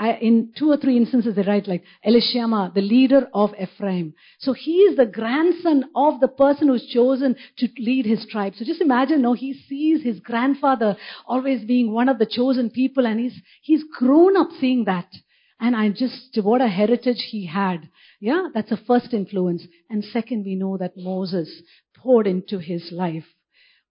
In 0.00 0.52
two 0.56 0.70
or 0.70 0.78
three 0.78 0.96
instances 0.96 1.34
they 1.34 1.42
write 1.42 1.68
like 1.68 1.84
Elishama, 2.06 2.72
the 2.72 2.80
leader 2.80 3.28
of 3.34 3.52
Ephraim. 3.60 4.14
So 4.38 4.54
he 4.54 4.76
is 4.78 4.96
the 4.96 5.04
grandson 5.04 5.84
of 5.94 6.18
the 6.20 6.28
person 6.28 6.68
who's 6.68 6.86
chosen 6.86 7.36
to 7.58 7.68
lead 7.78 8.06
his 8.06 8.26
tribe. 8.30 8.54
So 8.56 8.64
just 8.64 8.80
imagine, 8.80 9.20
no, 9.20 9.34
he 9.34 9.52
sees 9.52 10.02
his 10.02 10.18
grandfather 10.20 10.96
always 11.26 11.64
being 11.64 11.92
one 11.92 12.08
of 12.08 12.18
the 12.18 12.26
chosen 12.26 12.70
people 12.70 13.06
and 13.06 13.20
he's, 13.20 13.38
he's 13.60 13.84
grown 13.84 14.36
up 14.36 14.48
seeing 14.58 14.84
that. 14.86 15.12
And 15.60 15.76
I 15.76 15.90
just, 15.90 16.38
what 16.42 16.62
a 16.62 16.68
heritage 16.68 17.28
he 17.30 17.46
had. 17.46 17.88
Yeah, 18.18 18.48
that's 18.54 18.72
a 18.72 18.76
first 18.86 19.12
influence. 19.12 19.66
And 19.90 20.02
second, 20.02 20.44
we 20.44 20.54
know 20.54 20.78
that 20.78 20.96
Moses 20.96 21.62
poured 21.96 22.26
into 22.26 22.58
his 22.58 22.90
life. 22.90 23.26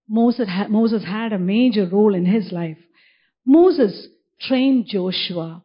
Moses 0.09 0.49
Moses 0.67 1.05
had 1.05 1.31
a 1.31 1.39
major 1.39 1.87
role 1.87 2.13
in 2.13 2.25
his 2.25 2.51
life. 2.51 2.79
Moses 3.45 4.07
trained 4.41 4.87
Joshua 4.87 5.63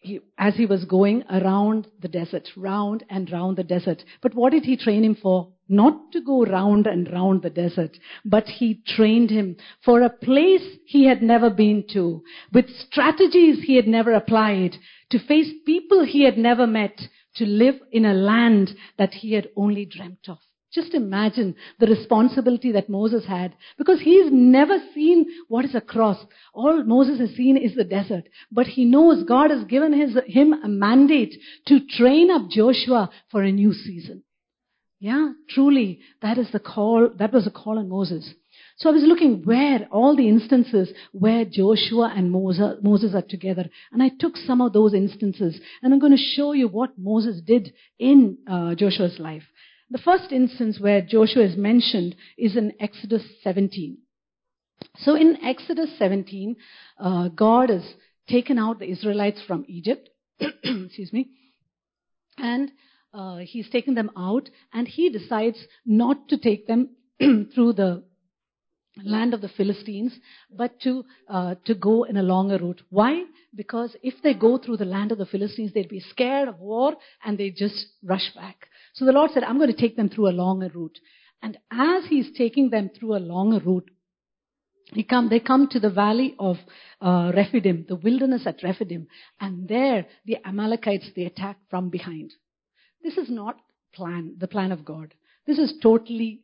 he, 0.00 0.20
as 0.38 0.54
he 0.56 0.66
was 0.66 0.84
going 0.84 1.24
around 1.30 1.88
the 2.00 2.08
desert, 2.08 2.48
round 2.56 3.04
and 3.10 3.30
round 3.30 3.56
the 3.56 3.64
desert. 3.64 4.04
But 4.20 4.34
what 4.34 4.52
did 4.52 4.64
he 4.64 4.76
train 4.76 5.04
him 5.04 5.14
for? 5.14 5.52
Not 5.68 6.12
to 6.12 6.20
go 6.20 6.44
round 6.44 6.86
and 6.86 7.10
round 7.12 7.42
the 7.42 7.50
desert, 7.50 7.98
but 8.24 8.48
he 8.48 8.82
trained 8.86 9.30
him 9.30 9.56
for 9.84 10.00
a 10.00 10.10
place 10.10 10.78
he 10.86 11.04
had 11.04 11.22
never 11.22 11.50
been 11.50 11.84
to, 11.92 12.22
with 12.52 12.70
strategies 12.70 13.62
he 13.62 13.76
had 13.76 13.88
never 13.88 14.12
applied, 14.12 14.76
to 15.10 15.18
face 15.18 15.52
people 15.66 16.04
he 16.04 16.22
had 16.22 16.38
never 16.38 16.66
met, 16.66 17.08
to 17.36 17.44
live 17.44 17.80
in 17.92 18.04
a 18.04 18.14
land 18.14 18.74
that 18.96 19.14
he 19.14 19.32
had 19.32 19.48
only 19.56 19.84
dreamt 19.84 20.28
of. 20.28 20.38
Just 20.72 20.92
imagine 20.92 21.54
the 21.78 21.86
responsibility 21.86 22.72
that 22.72 22.90
Moses 22.90 23.24
had 23.24 23.54
because 23.78 24.00
he's 24.00 24.30
never 24.30 24.76
seen 24.94 25.26
what 25.48 25.64
is 25.64 25.74
a 25.74 25.80
cross. 25.80 26.18
All 26.52 26.84
Moses 26.84 27.18
has 27.20 27.30
seen 27.36 27.56
is 27.56 27.74
the 27.74 27.84
desert. 27.84 28.24
But 28.52 28.66
he 28.66 28.84
knows 28.84 29.24
God 29.24 29.50
has 29.50 29.64
given 29.64 29.94
his, 29.94 30.16
him 30.26 30.52
a 30.52 30.68
mandate 30.68 31.34
to 31.68 31.80
train 31.96 32.30
up 32.30 32.50
Joshua 32.50 33.10
for 33.30 33.42
a 33.42 33.50
new 33.50 33.72
season. 33.72 34.24
Yeah, 35.00 35.30
truly, 35.48 36.00
that 36.22 36.38
is 36.38 36.50
the 36.52 36.58
call, 36.58 37.10
that 37.18 37.32
was 37.32 37.46
a 37.46 37.50
call 37.50 37.78
on 37.78 37.88
Moses. 37.88 38.34
So 38.78 38.90
I 38.90 38.92
was 38.92 39.04
looking 39.04 39.42
where 39.44 39.88
all 39.90 40.16
the 40.16 40.28
instances 40.28 40.90
where 41.12 41.44
Joshua 41.44 42.12
and 42.14 42.30
Moses, 42.30 42.76
Moses 42.82 43.14
are 43.14 43.22
together. 43.22 43.70
And 43.92 44.02
I 44.02 44.10
took 44.20 44.36
some 44.36 44.60
of 44.60 44.72
those 44.72 44.94
instances 44.94 45.58
and 45.82 45.92
I'm 45.92 46.00
going 46.00 46.16
to 46.16 46.34
show 46.36 46.52
you 46.52 46.68
what 46.68 46.98
Moses 46.98 47.40
did 47.40 47.72
in 47.98 48.38
uh, 48.48 48.74
Joshua's 48.74 49.18
life. 49.18 49.44
The 49.90 49.98
first 49.98 50.32
instance 50.32 50.78
where 50.78 51.00
Joshua 51.00 51.44
is 51.44 51.56
mentioned 51.56 52.14
is 52.36 52.56
in 52.56 52.74
Exodus 52.78 53.22
17. 53.42 53.98
So 54.98 55.14
in 55.14 55.38
Exodus 55.42 55.90
17, 55.98 56.56
uh, 56.98 57.28
God 57.28 57.70
has 57.70 57.82
taken 58.28 58.58
out 58.58 58.78
the 58.78 58.90
Israelites 58.90 59.40
from 59.46 59.64
Egypt. 59.66 60.10
Excuse 60.40 61.12
me. 61.12 61.30
And 62.36 62.70
uh, 63.14 63.38
he's 63.38 63.68
taken 63.70 63.94
them 63.94 64.10
out, 64.16 64.50
and 64.72 64.86
he 64.86 65.08
decides 65.08 65.58
not 65.86 66.28
to 66.28 66.36
take 66.36 66.66
them 66.66 66.90
through 67.18 67.72
the 67.72 68.04
land 69.02 69.32
of 69.32 69.40
the 69.40 69.48
Philistines, 69.48 70.12
but 70.50 70.80
to 70.80 71.04
uh, 71.28 71.54
to 71.64 71.74
go 71.74 72.04
in 72.04 72.16
a 72.16 72.22
longer 72.22 72.58
route. 72.58 72.82
Why? 72.90 73.24
Because 73.54 73.96
if 74.02 74.14
they 74.22 74.34
go 74.34 74.58
through 74.58 74.76
the 74.76 74.84
land 74.84 75.12
of 75.12 75.18
the 75.18 75.26
Philistines, 75.26 75.72
they'd 75.72 75.88
be 75.88 76.00
scared 76.00 76.48
of 76.48 76.58
war 76.58 76.96
and 77.24 77.38
they 77.38 77.50
just 77.50 77.86
rush 78.02 78.34
back. 78.34 78.68
So 78.94 79.04
the 79.04 79.12
Lord 79.12 79.30
said, 79.32 79.44
I'm 79.44 79.58
going 79.58 79.72
to 79.72 79.80
take 79.80 79.96
them 79.96 80.08
through 80.08 80.28
a 80.28 80.30
longer 80.30 80.70
route. 80.74 80.98
And 81.42 81.58
as 81.70 82.04
He's 82.08 82.30
taking 82.36 82.70
them 82.70 82.90
through 82.98 83.16
a 83.16 83.18
longer 83.18 83.60
route, 83.60 83.90
he 84.92 85.02
come, 85.02 85.28
they 85.28 85.40
come 85.40 85.68
to 85.68 85.80
the 85.80 85.90
valley 85.90 86.34
of 86.38 86.56
uh, 87.00 87.30
Rephidim, 87.34 87.84
the 87.88 87.96
wilderness 87.96 88.46
at 88.46 88.62
Rephidim, 88.62 89.06
and 89.38 89.68
there 89.68 90.06
the 90.24 90.38
Amalekites 90.46 91.10
they 91.14 91.24
attack 91.24 91.58
from 91.68 91.90
behind. 91.90 92.32
This 93.02 93.18
is 93.18 93.28
not 93.28 93.56
plan, 93.94 94.36
the 94.38 94.48
plan 94.48 94.72
of 94.72 94.84
God. 94.84 95.14
This 95.46 95.58
is 95.58 95.74
totally 95.82 96.42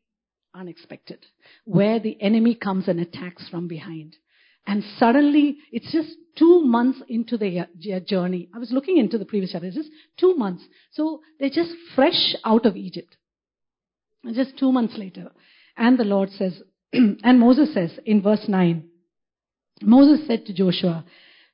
unexpected, 0.55 1.25
where 1.65 1.99
the 1.99 2.21
enemy 2.21 2.55
comes 2.55 2.87
and 2.87 3.01
attacks 3.01 3.49
from 3.49 3.67
behind. 3.67 4.17
And 4.67 4.83
suddenly, 4.99 5.59
it's 5.73 5.93
just 5.93 6.11
two 6.37 6.63
months 6.65 7.01
into 7.09 7.37
their 7.37 7.69
journey. 8.01 8.49
I 8.55 8.59
was 8.59 8.73
looking 8.73 8.97
into 8.97 9.19
the 9.19 9.25
previous 9.25 9.53
chapter. 9.53 9.67
It's 9.67 9.77
just 9.77 9.91
two 10.19 10.35
months. 10.37 10.65
So 10.93 11.21
they're 11.39 11.51
just 11.51 11.73
fresh 11.95 12.35
out 12.45 12.67
of 12.67 12.77
Egypt. 12.77 13.17
Just 14.33 14.59
two 14.59 14.73
months 14.73 14.97
later. 14.97 15.31
And 15.77 15.99
the 15.99 16.05
Lord 16.05 16.31
says, 16.31 16.63
and 16.93 17.39
Moses 17.39 17.75
says 17.75 17.99
in 18.07 18.23
verse 18.23 18.47
9, 18.49 18.85
Moses 19.83 20.27
said 20.27 20.47
to 20.47 20.55
Joshua, 20.55 21.05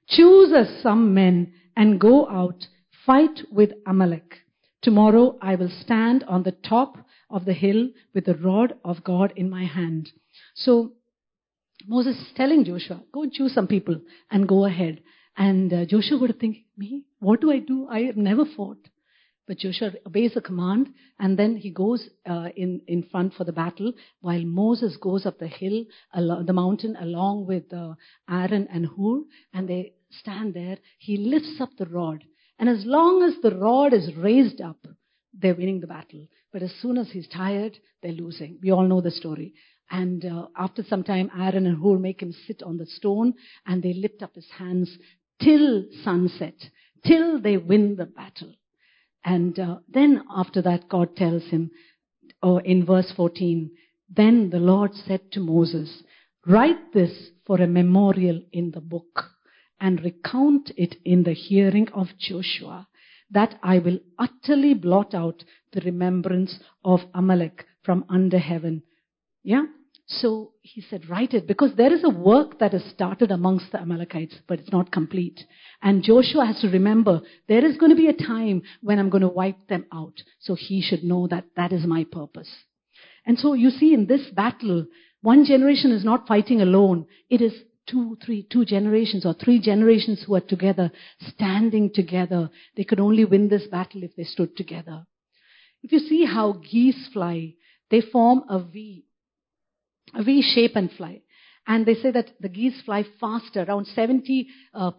Choose 0.09 0.53
us 0.53 0.69
some 0.83 1.15
men 1.15 1.53
and 1.77 2.01
go 2.01 2.29
out, 2.29 2.67
fight 3.07 3.41
with 3.51 3.71
Amalek. 3.87 4.35
Tomorrow 4.83 5.37
I 5.43 5.57
will 5.57 5.71
stand 5.81 6.25
on 6.25 6.43
the 6.43 6.53
top 6.53 6.97
of 7.29 7.45
the 7.45 7.53
hill 7.53 7.89
with 8.15 8.25
the 8.25 8.35
rod 8.35 8.75
of 8.85 9.05
God 9.05 9.33
in 9.37 9.49
my 9.49 9.65
hand. 9.65 10.11
So 10.55 10.93
Moses 11.87 12.17
is 12.17 12.33
telling 12.37 12.65
Joshua, 12.65 13.03
go 13.13 13.23
and 13.23 13.33
choose 13.33 13.55
some 13.55 13.67
people 13.67 14.01
and 14.31 14.49
go 14.49 14.65
ahead. 14.65 15.01
And 15.37 15.73
uh, 15.73 15.85
Joshua 15.87 16.19
would 16.19 16.39
think, 16.39 16.59
me? 16.77 17.05
What 17.19 17.41
do 17.41 17.51
I 17.51 17.61
do? 17.61 17.89
I 17.89 18.01
have 18.01 18.17
never 18.17 18.45
fought. 18.45 18.89
But 19.47 19.59
Joshua 19.59 19.91
obeys 20.07 20.35
the 20.35 20.41
command 20.41 20.91
and 21.19 21.37
then 21.37 21.57
he 21.57 21.71
goes 21.71 22.09
uh, 22.25 22.51
in, 22.55 22.83
in 22.87 23.03
front 23.11 23.35
for 23.35 23.43
the 23.43 23.53
battle 23.53 23.93
while 24.21 24.43
Moses 24.45 24.97
goes 24.97 25.27
up 25.27 25.39
the 25.39 25.49
hill, 25.49 25.85
the 26.15 26.53
mountain 26.53 26.97
along 27.01 27.47
with 27.47 27.73
uh, 27.73 27.95
Aaron 28.31 28.69
and 28.73 28.87
Hur 28.87 29.23
and 29.53 29.69
they 29.69 29.95
stand 30.11 30.55
there. 30.55 30.79
He 30.99 31.17
lifts 31.17 31.57
up 31.61 31.71
the 31.77 31.87
rod. 31.87 32.23
And 32.61 32.69
as 32.69 32.85
long 32.85 33.23
as 33.23 33.43
the 33.43 33.57
rod 33.57 33.93
is 33.93 34.15
raised 34.15 34.61
up, 34.61 34.87
they're 35.33 35.55
winning 35.55 35.81
the 35.81 35.87
battle. 35.87 36.27
But 36.53 36.63
as 36.63 36.73
soon 36.81 36.99
as 36.99 37.11
he's 37.11 37.27
tired, 37.29 37.79
they're 38.03 38.13
losing. 38.13 38.59
We 38.63 38.71
all 38.71 38.87
know 38.87 39.01
the 39.01 39.11
story. 39.11 39.55
And 39.91 40.25
uh, 40.25 40.47
after 40.57 40.85
some 40.85 41.03
time, 41.03 41.31
Aaron 41.37 41.67
and 41.67 41.83
Hur 41.83 41.99
make 41.99 42.23
him 42.23 42.33
sit 42.47 42.63
on 42.63 42.79
the 42.79 42.87
stone 42.87 43.35
and 43.67 43.83
they 43.83 43.93
lift 43.93 44.23
up 44.23 44.35
his 44.35 44.49
hands 44.57 44.97
till 45.43 45.85
sunset, 46.05 46.55
till 47.05 47.41
they 47.41 47.57
win 47.57 47.97
the 47.97 48.07
battle. 48.07 48.55
And 49.25 49.59
uh, 49.59 49.79
then 49.89 50.23
after 50.35 50.63
that, 50.63 50.89
God 50.89 51.17
tells 51.17 51.45
him, 51.45 51.71
oh, 52.43 52.59
in 52.59 52.87
verse 52.87 53.13
14, 53.17 53.71
then 54.09 54.51
the 54.51 54.59
Lord 54.59 54.95
said 54.95 55.33
to 55.33 55.41
Moses, 55.41 56.03
write 56.47 56.93
this 56.93 57.31
for 57.47 57.61
a 57.61 57.67
memorial 57.67 58.43
in 58.53 58.71
the 58.71 58.81
book 58.81 59.25
and 59.81 60.03
recount 60.05 60.71
it 60.77 60.97
in 61.05 61.25
the 61.25 61.33
hearing 61.33 61.89
of 61.95 62.09
Joshua, 62.19 62.87
that 63.31 63.59
I 63.63 63.79
will 63.79 63.99
utterly 64.19 64.75
blot 64.75 65.15
out 65.15 65.45
the 65.73 65.81
remembrance 65.81 66.59
of 66.85 67.01
Amalek 67.15 67.65
from 67.83 68.05
under 68.09 68.39
heaven. 68.39 68.83
Yeah? 69.43 69.65
So 70.13 70.55
he 70.63 70.81
said, 70.81 71.09
write 71.09 71.35
it 71.35 71.47
because 71.47 71.71
there 71.77 71.93
is 71.93 72.03
a 72.03 72.11
work 72.11 72.59
that 72.59 72.73
has 72.73 72.83
started 72.87 73.31
amongst 73.31 73.71
the 73.71 73.81
Amalekites, 73.81 74.35
but 74.49 74.59
it's 74.59 74.73
not 74.73 74.91
complete. 74.91 75.41
And 75.83 76.03
Joshua 76.03 76.47
has 76.47 76.61
to 76.63 76.69
remember 76.69 77.21
there 77.47 77.65
is 77.65 77.77
going 77.77 77.91
to 77.91 77.97
be 77.97 78.09
a 78.09 78.13
time 78.13 78.63
when 78.83 78.99
I'm 78.99 79.09
going 79.09 79.23
to 79.23 79.29
wipe 79.29 79.69
them 79.69 79.87
out. 79.93 80.15
So 80.41 80.57
he 80.57 80.83
should 80.83 81.05
know 81.05 81.29
that 81.29 81.45
that 81.57 81.73
is 81.73 81.87
my 81.87 82.05
purpose. 82.11 82.51
And 83.25 83.39
so 83.39 83.55
you 83.55 83.71
see 83.71 83.95
in 83.95 84.07
this 84.07 84.27
battle, 84.35 84.87
one 85.23 85.45
generation 85.45 85.93
is 85.93 86.05
not 86.05 86.27
fighting 86.27 86.61
alone. 86.61 87.07
It 87.29 87.41
is 87.41 87.53
two, 87.89 88.17
three, 88.25 88.49
two 88.51 88.65
generations 88.65 89.25
or 89.25 89.35
three 89.35 89.61
generations 89.61 90.25
who 90.27 90.35
are 90.35 90.41
together, 90.41 90.91
standing 91.21 91.93
together. 91.95 92.51
They 92.77 92.83
could 92.83 92.99
only 92.99 93.25
win 93.25 93.49
this 93.49 93.69
battle 93.69 94.03
if 94.03 94.17
they 94.17 94.25
stood 94.25 94.57
together. 94.57 95.07
If 95.85 95.93
you 95.93 96.01
see 96.01 96.25
how 96.25 96.61
geese 96.69 97.09
fly, 97.13 97.55
they 97.91 98.01
form 98.01 98.43
a 98.49 98.59
V 98.59 99.05
V 100.19 100.43
shape 100.43 100.77
and 100.77 100.91
fly. 100.93 101.23
And 101.67 101.87
they 101.87 101.95
say 101.95 102.11
that 102.11 102.31
the 102.41 102.49
geese 102.49 102.81
fly 102.85 103.05
faster, 103.21 103.63
around 103.63 103.87
70% 103.87 104.47
uh, 104.75 104.91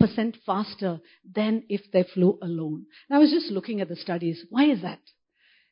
faster 0.46 1.00
than 1.30 1.64
if 1.70 1.82
they 1.92 2.04
flew 2.14 2.38
alone. 2.42 2.86
And 3.10 3.18
I 3.18 3.20
was 3.20 3.32
just 3.32 3.52
looking 3.52 3.82
at 3.82 3.90
the 3.90 3.96
studies. 3.96 4.46
Why 4.50 4.66
is 4.66 4.82
that? 4.82 5.00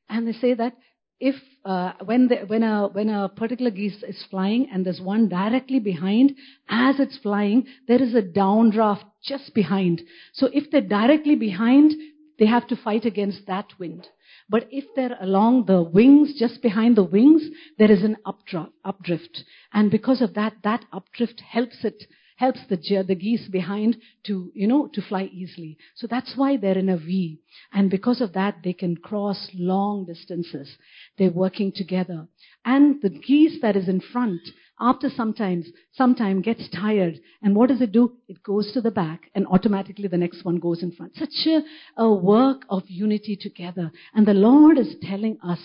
And 0.10 0.28
they 0.28 0.34
say 0.34 0.56
that 0.56 0.76
if 1.20 1.36
uh, 1.66 1.94
when, 2.06 2.28
the, 2.28 2.38
when, 2.48 2.64
a, 2.64 2.88
when 2.88 3.10
a 3.10 3.30
particular 3.30 3.72
geese 3.72 4.02
is 4.04 4.26
flying 4.30 4.70
and 4.72 4.86
there's 4.86 5.02
one 5.02 5.30
directly 5.30 5.80
behind, 5.80 6.32
as 6.70 7.00
it's 7.00 7.18
flying, 7.20 7.66
there 7.88 8.02
is 8.02 8.16
a 8.16 8.22
downdraft 8.22 9.04
just 9.24 9.54
behind. 9.54 10.02
So 10.34 10.50
if 10.54 10.72
they're 10.72 10.82
directly 10.82 11.36
behind, 11.36 11.94
they 12.40 12.46
have 12.46 12.68
to 12.70 12.76
fight 12.78 13.06
against 13.06 13.46
that 13.48 13.68
wind. 13.78 14.08
But 14.50 14.68
if 14.72 14.86
they're 14.96 15.18
along 15.22 15.66
the 15.66 15.84
wings, 15.84 16.34
just 16.38 16.62
behind 16.62 16.98
the 16.98 17.04
wings, 17.04 17.44
there 17.78 17.92
is 17.92 18.04
an 18.04 18.18
updrift. 18.26 19.44
And 19.72 19.92
because 19.92 20.22
of 20.22 20.34
that, 20.34 20.54
that 20.64 20.86
updrift 20.92 21.40
helps 21.42 21.86
it, 21.86 22.04
helps 22.38 22.62
the, 22.68 23.04
the 23.06 23.16
geese 23.16 23.48
behind 23.48 23.98
to, 24.26 24.52
you 24.56 24.66
know, 24.66 24.88
to 24.94 25.02
fly 25.02 25.26
easily. 25.26 25.78
So 25.96 26.08
that's 26.08 26.34
why 26.36 26.58
they're 26.58 26.78
in 26.78 26.90
a 26.90 26.98
V. 26.98 27.40
And 27.72 27.92
because 27.92 28.22
of 28.22 28.34
that, 28.34 28.64
they 28.64 28.74
can 28.74 28.98
cross 28.98 29.50
long 29.54 30.06
distances. 30.06 30.78
They're 31.18 31.32
working 31.32 31.72
together. 31.72 32.28
And 32.66 33.02
the 33.02 33.10
geese 33.10 33.62
that 33.62 33.76
is 33.76 33.88
in 33.88 34.02
front 34.02 34.42
after 34.80 35.10
sometimes, 35.10 35.68
sometime 35.94 36.42
gets 36.42 36.70
tired. 36.70 37.20
And 37.42 37.56
what 37.56 37.70
does 37.70 37.82
it 37.82 37.92
do? 37.92 38.14
It 38.28 38.44
goes 38.44 38.72
to 38.74 38.82
the 38.82 38.92
back 38.92 39.30
and 39.36 39.46
automatically 39.48 40.08
the 40.08 40.18
next 40.18 40.46
one 40.46 40.58
goes 40.58 40.82
in 40.82 40.92
front. 40.92 41.16
Such 41.16 41.48
a, 41.48 41.62
a 42.02 42.14
work 42.14 42.64
of 42.70 42.84
unity 42.88 43.36
together. 43.36 43.92
And 44.14 44.26
the 44.26 44.34
Lord 44.34 44.78
is 44.78 44.96
telling 45.02 45.38
us 45.44 45.60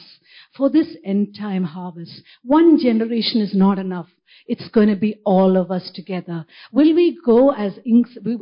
for 0.56 0.68
this 0.68 0.96
end 1.04 1.36
time 1.38 1.64
harvest, 1.64 2.22
one 2.42 2.78
generation 2.78 3.40
is 3.40 3.54
not 3.54 3.78
enough. 3.78 4.08
It's 4.46 4.68
going 4.68 4.88
to 4.88 4.96
be 4.96 5.20
all 5.24 5.56
of 5.56 5.70
us 5.70 5.90
together. 5.94 6.44
Will 6.72 6.94
we 6.94 7.18
go 7.24 7.52
as, 7.52 7.78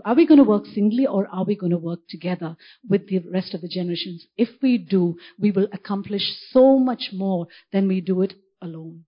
are 0.05 0.14
we 0.14 0.26
going 0.26 0.38
to 0.38 0.45
work 0.45 0.64
singly 0.67 1.07
or 1.07 1.29
are 1.29 1.45
we 1.45 1.55
going 1.55 1.73
to 1.73 1.79
work 1.79 2.00
together 2.09 2.57
with 2.88 3.09
the 3.09 3.19
rest 3.31 3.52
of 3.55 3.61
the 3.61 3.69
generations? 3.69 4.26
If 4.37 4.49
we 4.62 4.79
do, 4.79 5.17
we 5.38 5.50
will 5.50 5.69
accomplish 5.73 6.23
so 6.50 6.79
much 6.79 7.11
more 7.12 7.47
than 7.73 7.88
we 7.88 8.00
do 8.00 8.23
it 8.23 8.35
alone. 8.62 9.05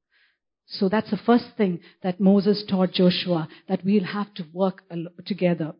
So 0.66 0.88
that's 0.88 1.10
the 1.10 1.18
first 1.18 1.44
thing 1.56 1.80
that 2.02 2.20
Moses 2.20 2.64
taught 2.68 2.92
Joshua, 2.92 3.48
that 3.68 3.84
we'll 3.84 4.04
have 4.04 4.32
to 4.34 4.44
work 4.52 4.82
together. 5.26 5.74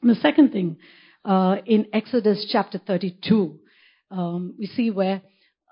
And 0.00 0.10
the 0.10 0.14
second 0.16 0.52
thing, 0.52 0.78
uh, 1.24 1.56
in 1.66 1.86
Exodus 1.92 2.48
chapter 2.50 2.78
32, 2.78 3.58
um, 4.10 4.54
we 4.58 4.66
see 4.66 4.90
where 4.90 5.22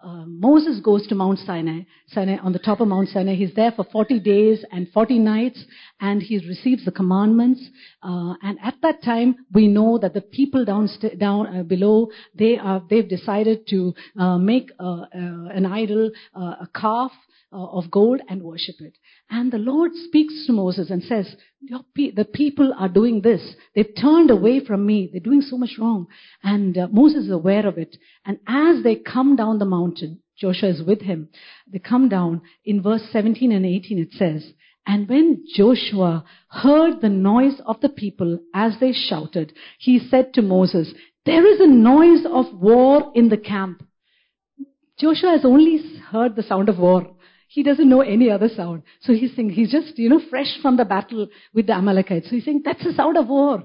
uh, 0.03 0.25
Moses 0.27 0.81
goes 0.83 1.07
to 1.09 1.15
Mount 1.15 1.39
Sinai, 1.41 1.81
Sinai, 2.09 2.37
on 2.37 2.53
the 2.53 2.59
top 2.59 2.81
of 2.81 2.89
Mount 2.89 3.09
Sinai. 3.09 3.35
He's 3.35 3.55
there 3.55 3.73
for 3.73 3.85
40 3.85 4.21
days 4.21 4.65
and 4.73 4.89
40 4.93 5.19
nights, 5.19 5.63
and 6.01 6.23
he 6.23 6.39
receives 6.47 6.85
the 6.85 6.91
commandments. 6.91 7.63
Uh, 8.03 8.35
and 8.43 8.59
at 8.63 8.77
that 8.83 9.03
time, 9.03 9.37
we 9.53 9.69
know 9.69 9.99
that 9.99 10.15
the 10.15 10.23
people 10.23 10.65
down, 10.65 10.89
down 11.19 11.47
uh, 11.59 11.63
below, 11.65 12.09
they 12.35 12.57
are, 12.57 12.83
they've 12.89 13.09
decided 13.09 13.67
to 13.69 13.95
uh, 14.19 14.39
make 14.39 14.71
uh, 14.79 15.05
an 15.13 15.67
idol, 15.67 16.11
a 16.35 16.69
calf, 16.75 17.13
uh, 17.13 17.30
of 17.53 17.91
gold 17.91 18.21
and 18.29 18.43
worship 18.43 18.77
it. 18.81 18.97
And 19.29 19.53
the 19.53 19.59
Lord 19.59 19.93
speaks 19.95 20.47
to 20.47 20.53
Moses 20.53 20.91
and 20.91 21.03
says, 21.03 21.35
pe- 21.97 22.13
the 22.13 22.25
people 22.25 22.73
are 22.79 22.89
doing 22.89 23.23
this. 23.23 23.55
They've 23.75 23.95
turned 24.01 24.31
away 24.31 24.65
from 24.65 24.87
me. 24.87 25.09
They're 25.11 25.21
doing 25.21 25.43
so 25.43 25.59
much 25.59 25.77
wrong. 25.79 26.07
And 26.43 26.79
uh, 26.79 26.89
Moses 26.91 27.25
is 27.25 27.31
aware 27.31 27.67
of 27.67 27.79
it. 27.79 27.97
And 28.25 28.39
as 28.47 28.83
they 28.83 28.97
come 28.97 29.37
down 29.37 29.59
the 29.59 29.65
mountain, 29.65 30.21
Joshua 30.39 30.71
is 30.71 30.83
with 30.83 31.03
him. 31.03 31.29
They 31.67 31.81
come 31.81 32.09
down. 32.09 32.43
In 32.65 32.83
verse 32.83 33.03
17 33.13 33.53
and 33.53 33.67
18 33.67 33.99
it 33.99 34.13
says, 34.13 34.53
and 34.87 35.09
when 35.09 35.45
Joshua 35.55 36.25
heard 36.49 37.01
the 37.01 37.11
noise 37.11 37.61
of 37.67 37.81
the 37.81 37.91
people 37.91 38.41
as 38.55 38.73
they 38.81 38.93
shouted, 38.93 39.53
he 39.79 39.99
said 39.99 40.33
to 40.35 40.43
Moses, 40.43 40.93
there 41.27 41.47
is 41.47 41.61
a 41.61 41.67
noise 41.67 42.25
of 42.25 42.47
war 42.59 43.13
in 43.15 43.29
the 43.29 43.37
camp. 43.37 43.85
Joshua 44.99 45.31
has 45.31 45.45
only 45.45 45.79
heard 46.11 46.35
the 46.35 46.43
sound 46.43 46.69
of 46.69 46.79
war. 46.79 47.15
He 47.51 47.65
doesn't 47.65 47.89
know 47.89 48.01
any 48.01 48.31
other 48.31 48.49
sound. 48.49 48.85
So 49.01 49.13
he's 49.13 49.35
saying, 49.35 49.51
he's 49.51 49.73
just, 49.73 49.99
you 49.99 50.09
know, 50.09 50.21
fresh 50.31 50.57
from 50.63 50.77
the 50.77 50.85
battle 50.85 51.27
with 51.53 51.67
the 51.67 51.73
Amalekites. 51.73 52.27
So 52.27 52.37
he's 52.37 52.45
saying, 52.45 52.63
that's 52.65 52.85
the 52.85 52.93
sound 52.93 53.17
of 53.17 53.27
war. 53.27 53.65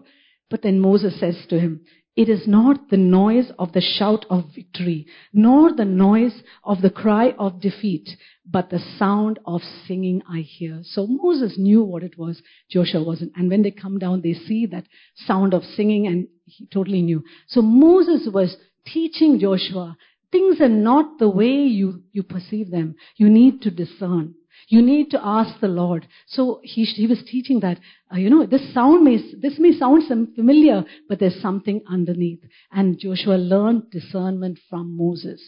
But 0.49 0.63
then 0.63 0.79
Moses 0.79 1.19
says 1.19 1.37
to 1.51 1.59
him, 1.59 1.81
it 2.15 2.27
is 2.27 2.47
not 2.47 2.89
the 2.89 2.97
noise 2.97 3.51
of 3.59 3.73
the 3.73 3.81
shout 3.81 4.25
of 4.27 4.45
victory, 4.55 5.05
nor 5.31 5.71
the 5.71 5.85
noise 5.85 6.41
of 6.63 6.81
the 6.81 6.89
cry 6.89 7.35
of 7.37 7.61
defeat, 7.61 8.09
but 8.49 8.71
the 8.71 8.79
sound 8.97 9.37
of 9.45 9.61
singing 9.85 10.23
I 10.27 10.39
hear. 10.39 10.79
So 10.83 11.05
Moses 11.05 11.55
knew 11.59 11.83
what 11.83 12.01
it 12.01 12.17
was. 12.17 12.41
Joshua 12.71 13.03
wasn't. 13.03 13.33
And 13.35 13.51
when 13.51 13.61
they 13.61 13.69
come 13.69 13.99
down, 13.99 14.21
they 14.21 14.33
see 14.33 14.65
that 14.67 14.85
sound 15.27 15.53
of 15.53 15.63
singing 15.63 16.07
and 16.07 16.27
he 16.45 16.65
totally 16.73 17.03
knew. 17.03 17.23
So 17.49 17.61
Moses 17.61 18.27
was 18.33 18.57
teaching 18.87 19.37
Joshua 19.37 19.95
Things 20.31 20.59
are 20.61 20.69
not 20.69 21.19
the 21.19 21.29
way 21.29 21.51
you, 21.51 22.03
you 22.11 22.23
perceive 22.23 22.71
them. 22.71 22.95
You 23.17 23.29
need 23.29 23.61
to 23.61 23.71
discern. 23.71 24.35
You 24.67 24.81
need 24.81 25.11
to 25.11 25.19
ask 25.23 25.59
the 25.59 25.67
Lord. 25.67 26.07
So 26.27 26.59
he, 26.63 26.85
he 26.85 27.07
was 27.07 27.23
teaching 27.23 27.59
that, 27.59 27.79
uh, 28.11 28.17
you 28.17 28.29
know, 28.29 28.45
this 28.45 28.73
sound 28.73 29.03
may, 29.03 29.17
this 29.39 29.59
may 29.59 29.77
sound 29.77 30.03
familiar, 30.35 30.83
but 31.07 31.19
there's 31.19 31.41
something 31.41 31.81
underneath. 31.87 32.39
And 32.71 32.97
Joshua 32.97 33.35
learned 33.35 33.91
discernment 33.91 34.59
from 34.69 34.97
Moses. 34.97 35.41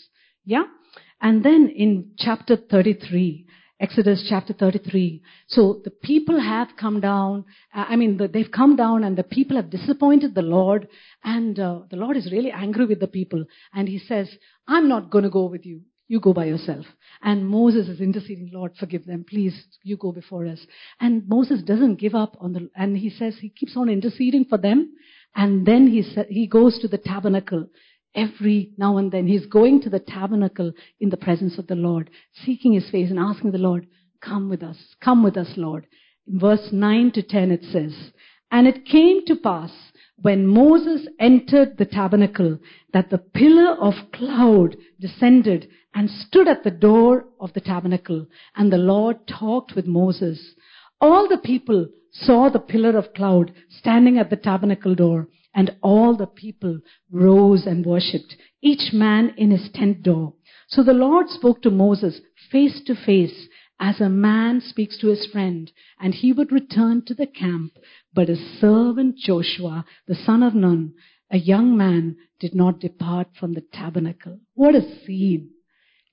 Yeah? 0.46 0.64
And 1.20 1.44
then 1.44 1.74
in 1.76 2.12
chapter 2.18 2.56
33, 2.56 3.47
Exodus 3.80 4.26
chapter 4.28 4.54
33. 4.54 5.22
So 5.48 5.82
the 5.84 5.92
people 5.92 6.40
have 6.40 6.70
come 6.80 7.00
down. 7.00 7.46
Uh, 7.74 7.86
I 7.90 7.96
mean, 7.96 8.20
they've 8.34 8.52
come 8.52 8.76
down 8.76 9.04
and 9.04 9.16
the 9.16 9.24
people 9.24 9.56
have 9.56 9.70
disappointed 9.70 10.34
the 10.34 10.42
Lord. 10.42 10.88
And 11.24 11.60
uh, 11.60 11.82
the 11.90 11.96
Lord 11.96 12.18
is 12.18 12.32
really 12.32 12.52
angry 12.52 12.86
with 12.88 13.00
the 13.00 13.08
people. 13.08 13.46
And 13.74 13.88
he 13.88 14.00
says, 14.00 14.30
I'm 14.68 14.90
not 14.90 15.12
going 15.12 15.26
to 15.26 15.30
go 15.30 15.46
with 15.46 15.64
you. 15.66 15.82
You 16.08 16.20
go 16.20 16.34
by 16.34 16.46
yourself. 16.46 16.86
And 17.22 17.48
Moses 17.48 17.88
is 17.88 18.00
interceding, 18.00 18.50
Lord, 18.52 18.74
forgive 18.80 19.06
them. 19.06 19.26
Please, 19.30 19.54
you 19.84 19.98
go 19.98 20.12
before 20.12 20.48
us. 20.48 20.60
And 21.00 21.28
Moses 21.28 21.62
doesn't 21.62 22.00
give 22.00 22.16
up 22.16 22.36
on 22.40 22.54
the, 22.54 22.70
and 22.76 22.98
he 22.98 23.10
says 23.10 23.36
he 23.40 23.50
keeps 23.50 23.76
on 23.76 23.90
interceding 23.90 24.46
for 24.46 24.58
them. 24.58 24.94
And 25.36 25.68
then 25.68 25.88
he, 25.88 26.02
sa- 26.02 26.24
he 26.30 26.48
goes 26.48 26.80
to 26.80 26.88
the 26.88 26.98
tabernacle 26.98 27.68
every 28.16 28.72
now 28.78 28.98
and 28.98 29.12
then. 29.12 29.28
He's 29.28 29.46
going 29.46 29.82
to 29.82 29.90
the 29.90 30.00
tabernacle 30.00 30.72
in 31.00 31.10
the 31.10 31.18
presence 31.18 31.58
of 31.58 31.68
the 31.68 31.76
Lord, 31.76 32.10
seeking 32.34 32.74
his 32.74 32.90
face 32.90 33.10
and 33.10 33.20
asking 33.20 33.52
the 33.52 33.58
Lord, 33.58 33.88
come 34.22 34.50
with 34.50 34.64
us, 34.64 34.78
come 35.04 35.24
with 35.24 35.38
us, 35.38 35.54
Lord. 35.56 35.88
In 36.28 36.40
verse 36.40 36.70
9 36.72 37.12
to 37.12 37.22
10 37.22 37.52
it 37.52 37.64
says, 37.64 38.12
And 38.52 38.68
it 38.68 38.86
came 38.86 39.26
to 39.26 39.36
pass 39.36 39.72
when 40.22 40.48
Moses 40.48 41.08
entered 41.20 41.78
the 41.78 41.86
tabernacle 41.86 42.58
that 42.92 43.10
the 43.10 43.20
pillar 43.20 43.76
of 43.80 43.94
cloud 44.12 44.76
descended 45.00 45.70
and 45.94 46.10
stood 46.10 46.48
at 46.48 46.64
the 46.64 46.72
door 46.72 47.26
of 47.40 47.54
the 47.54 47.62
tabernacle, 47.62 48.26
and 48.56 48.72
the 48.72 48.78
Lord 48.78 49.28
talked 49.28 49.76
with 49.76 49.86
Moses. 49.86 50.56
All 51.00 51.28
the 51.30 51.38
people 51.38 51.88
saw 52.12 52.50
the 52.50 52.60
pillar 52.60 52.98
of 52.98 53.14
cloud 53.14 53.54
standing 53.70 54.18
at 54.18 54.30
the 54.30 54.36
tabernacle 54.36 54.96
door, 54.96 55.28
and 55.58 55.76
all 55.82 56.16
the 56.16 56.28
people 56.28 56.80
rose 57.12 57.66
and 57.66 57.84
worshipped, 57.84 58.36
each 58.62 58.94
man 58.94 59.34
in 59.38 59.50
his 59.50 59.70
tent 59.74 60.04
door. 60.04 60.36
So 60.70 60.84
the 60.84 60.94
Lord 60.94 61.30
spoke 61.30 61.64
to 61.64 61.72
Moses 61.72 62.22
face 62.52 62.80
to 62.86 62.96
face 62.96 63.48
as 63.80 64.00
a 64.00 64.08
man 64.08 64.62
speaks 64.62 65.00
to 65.00 65.08
his 65.08 65.26
friend, 65.32 65.72
and 66.00 66.14
he 66.14 66.32
would 66.32 66.52
return 66.52 67.04
to 67.06 67.16
the 67.16 67.26
camp. 67.26 67.74
But 68.14 68.30
his 68.30 68.60
servant 68.62 69.18
Joshua, 69.18 69.84
the 70.08 70.16
son 70.16 70.44
of 70.44 70.54
Nun, 70.54 70.94
a 71.32 71.38
young 71.40 71.76
man, 71.76 72.18
did 72.40 72.54
not 72.54 72.80
depart 72.80 73.30
from 73.40 73.54
the 73.54 73.64
tabernacle. 73.74 74.40
What 74.54 74.76
a 74.76 75.06
scene. 75.06 75.50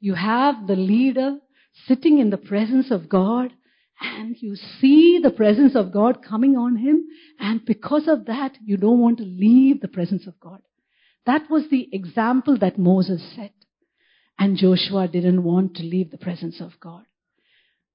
You 0.01 0.15
have 0.15 0.67
the 0.67 0.77
leader 0.77 1.39
sitting 1.87 2.19
in 2.19 2.31
the 2.31 2.39
presence 2.39 2.91
of 2.91 3.11
God, 3.11 3.53
and 4.01 4.37
you 4.41 4.57
see 4.57 5.21
the 5.23 5.31
presence 5.31 5.75
of 5.77 5.93
God 5.93 6.23
coming 6.23 6.57
on 6.57 6.77
him, 6.77 7.07
and 7.39 7.65
because 7.65 8.09
of 8.09 8.27
that, 8.27 8.57
you 8.65 8.77
don't 8.77 9.01
want 9.01 9.19
to 9.19 9.25
leave 9.25 9.81
the 9.81 9.89
presence 9.89 10.27
of 10.27 10.39
God. 10.41 10.61
That 11.27 11.49
was 11.51 11.65
the 11.71 11.89
example 11.93 12.59
that 12.59 12.79
Moses 12.79 13.23
set. 13.35 13.53
And 14.39 14.57
Joshua 14.57 15.09
didn't 15.09 15.45
want 15.45 15.77
to 15.77 15.83
leave 15.83 16.11
the 16.11 16.19
presence 16.19 16.61
of 16.61 16.73
God. 16.81 17.05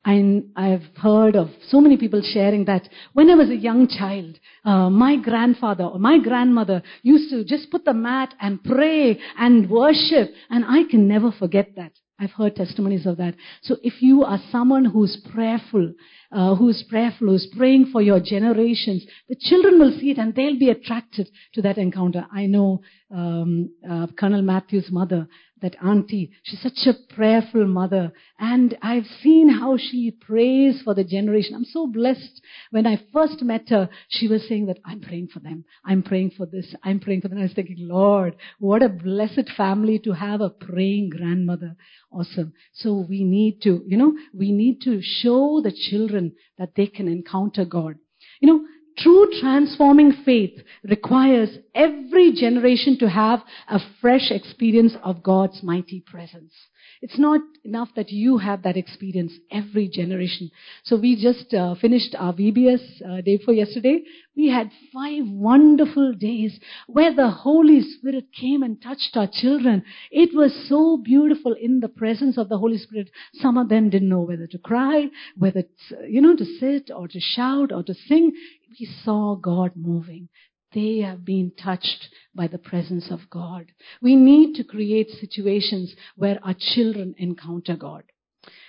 I, 0.05 0.41
I've 0.55 0.85
heard 0.95 1.35
of 1.35 1.49
so 1.67 1.81
many 1.81 1.97
people 1.97 2.21
sharing 2.23 2.65
that 2.65 2.87
when 3.13 3.29
I 3.29 3.35
was 3.35 3.49
a 3.49 3.55
young 3.55 3.87
child, 3.89 4.39
uh, 4.63 4.89
my 4.89 5.17
grandfather 5.17 5.83
or 5.83 5.99
my 5.99 6.19
grandmother 6.19 6.81
used 7.03 7.29
to 7.31 7.43
just 7.43 7.69
put 7.69 7.83
the 7.83 7.93
mat 7.93 8.33
and 8.39 8.63
pray 8.63 9.19
and 9.37 9.69
worship, 9.69 10.33
and 10.49 10.63
I 10.65 10.89
can 10.89 11.07
never 11.07 11.33
forget 11.33 11.75
that. 11.75 11.91
I've 12.19 12.31
heard 12.31 12.55
testimonies 12.55 13.05
of 13.05 13.17
that. 13.17 13.35
So 13.61 13.77
if 13.81 14.01
you 14.01 14.23
are 14.23 14.39
someone 14.51 14.85
who's 14.85 15.17
prayerful, 15.33 15.93
uh, 16.31 16.55
who's 16.55 16.83
prayerful, 16.89 17.27
who's 17.27 17.47
praying 17.57 17.89
for 17.91 18.01
your 18.01 18.19
generations, 18.19 19.05
the 19.27 19.35
children 19.39 19.79
will 19.79 19.97
see 19.99 20.11
it 20.11 20.17
and 20.17 20.35
they'll 20.35 20.59
be 20.59 20.69
attracted 20.69 21.29
to 21.53 21.61
that 21.61 21.77
encounter. 21.77 22.25
I 22.31 22.45
know 22.45 22.81
um, 23.11 23.71
uh, 23.89 24.07
Colonel 24.17 24.41
Matthew's 24.41 24.91
mother 24.91 25.27
that 25.61 25.75
auntie. 25.83 26.31
She's 26.43 26.61
such 26.61 26.87
a 26.87 27.13
prayerful 27.13 27.67
mother. 27.67 28.13
And 28.39 28.77
I've 28.81 29.05
seen 29.21 29.49
how 29.49 29.77
she 29.77 30.11
prays 30.11 30.81
for 30.83 30.93
the 30.93 31.03
generation. 31.03 31.55
I'm 31.55 31.65
so 31.65 31.87
blessed. 31.87 32.41
When 32.71 32.87
I 32.87 33.01
first 33.11 33.41
met 33.41 33.69
her, 33.69 33.89
she 34.09 34.27
was 34.27 34.47
saying 34.47 34.67
that 34.67 34.79
I'm 34.85 35.01
praying 35.01 35.29
for 35.33 35.39
them. 35.39 35.65
I'm 35.83 36.03
praying 36.03 36.31
for 36.37 36.45
this. 36.45 36.73
I'm 36.83 36.99
praying 36.99 37.21
for 37.21 37.27
them. 37.27 37.39
I 37.39 37.43
was 37.43 37.53
thinking, 37.53 37.77
Lord, 37.79 38.35
what 38.59 38.83
a 38.83 38.89
blessed 38.89 39.49
family 39.57 39.99
to 39.99 40.13
have 40.13 40.41
a 40.41 40.49
praying 40.49 41.09
grandmother. 41.09 41.75
Awesome. 42.11 42.53
So 42.73 43.05
we 43.07 43.23
need 43.23 43.61
to, 43.63 43.83
you 43.85 43.97
know, 43.97 44.13
we 44.33 44.51
need 44.51 44.81
to 44.81 45.01
show 45.01 45.61
the 45.63 45.71
children 45.89 46.18
that 46.57 46.75
they 46.75 46.87
can 46.87 47.07
encounter 47.07 47.65
God. 47.65 47.95
You 48.41 48.47
know, 48.47 48.65
True 49.01 49.29
transforming 49.39 50.11
faith 50.25 50.59
requires 50.83 51.49
every 51.73 52.33
generation 52.33 52.97
to 52.99 53.09
have 53.09 53.41
a 53.67 53.79
fresh 54.01 54.29
experience 54.29 54.93
of 55.03 55.23
God's 55.23 55.63
mighty 55.63 56.01
presence. 56.01 56.53
It's 57.01 57.17
not 57.17 57.39
enough 57.63 57.89
that 57.95 58.09
you 58.09 58.39
have 58.39 58.63
that 58.63 58.75
experience 58.75 59.31
every 59.51 59.87
generation. 59.87 60.51
So 60.83 60.97
we 60.99 61.15
just 61.15 61.53
uh, 61.53 61.75
finished 61.75 62.13
our 62.17 62.33
VBS 62.33 62.81
uh, 63.01 63.21
day 63.21 63.37
for 63.37 63.53
yesterday. 63.53 64.01
We 64.35 64.49
had 64.49 64.69
five 64.93 65.23
wonderful 65.25 66.13
days 66.13 66.59
where 66.87 67.15
the 67.15 67.29
Holy 67.29 67.81
Spirit 67.81 68.25
came 68.37 68.63
and 68.63 68.81
touched 68.81 69.15
our 69.15 69.29
children. 69.31 69.83
It 70.11 70.35
was 70.35 70.67
so 70.67 70.97
beautiful 70.97 71.53
in 71.53 71.79
the 71.79 71.87
presence 71.87 72.37
of 72.37 72.49
the 72.49 72.57
Holy 72.57 72.77
Spirit. 72.77 73.09
Some 73.35 73.57
of 73.57 73.69
them 73.69 73.89
didn't 73.89 74.09
know 74.09 74.21
whether 74.21 74.47
to 74.47 74.57
cry, 74.57 75.07
whether, 75.37 75.61
to, 75.61 76.07
you 76.07 76.21
know, 76.21 76.35
to 76.35 76.45
sit 76.59 76.91
or 76.93 77.07
to 77.07 77.19
shout 77.19 77.71
or 77.71 77.83
to 77.83 77.93
sing. 77.93 78.33
We 78.77 78.85
saw 79.03 79.35
God 79.35 79.71
moving. 79.75 80.29
They 80.73 80.99
have 80.99 81.25
been 81.25 81.51
touched 81.61 82.09
by 82.35 82.47
the 82.47 82.59
presence 82.59 83.09
of 83.09 83.29
God. 83.29 83.71
We 84.01 84.15
need 84.15 84.55
to 84.55 84.63
create 84.63 85.09
situations 85.09 85.95
where 86.15 86.39
our 86.43 86.55
children 86.57 87.15
encounter 87.17 87.75
God. 87.75 88.03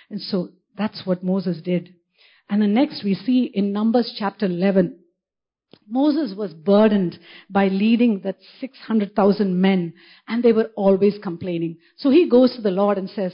And 0.09 0.19
so 0.19 0.49
that's 0.77 1.05
what 1.05 1.23
Moses 1.23 1.61
did. 1.61 1.93
And 2.49 2.61
then 2.61 2.73
next 2.73 3.03
we 3.03 3.13
see 3.13 3.51
in 3.53 3.71
Numbers 3.71 4.13
chapter 4.17 4.47
11, 4.47 4.97
Moses 5.87 6.35
was 6.35 6.53
burdened 6.53 7.17
by 7.49 7.67
leading 7.67 8.21
that 8.21 8.37
600,000 8.59 9.61
men 9.61 9.93
and 10.27 10.43
they 10.43 10.51
were 10.51 10.71
always 10.75 11.17
complaining. 11.21 11.77
So 11.97 12.09
he 12.09 12.27
goes 12.27 12.55
to 12.55 12.61
the 12.61 12.71
Lord 12.71 12.97
and 12.97 13.09
says, 13.09 13.33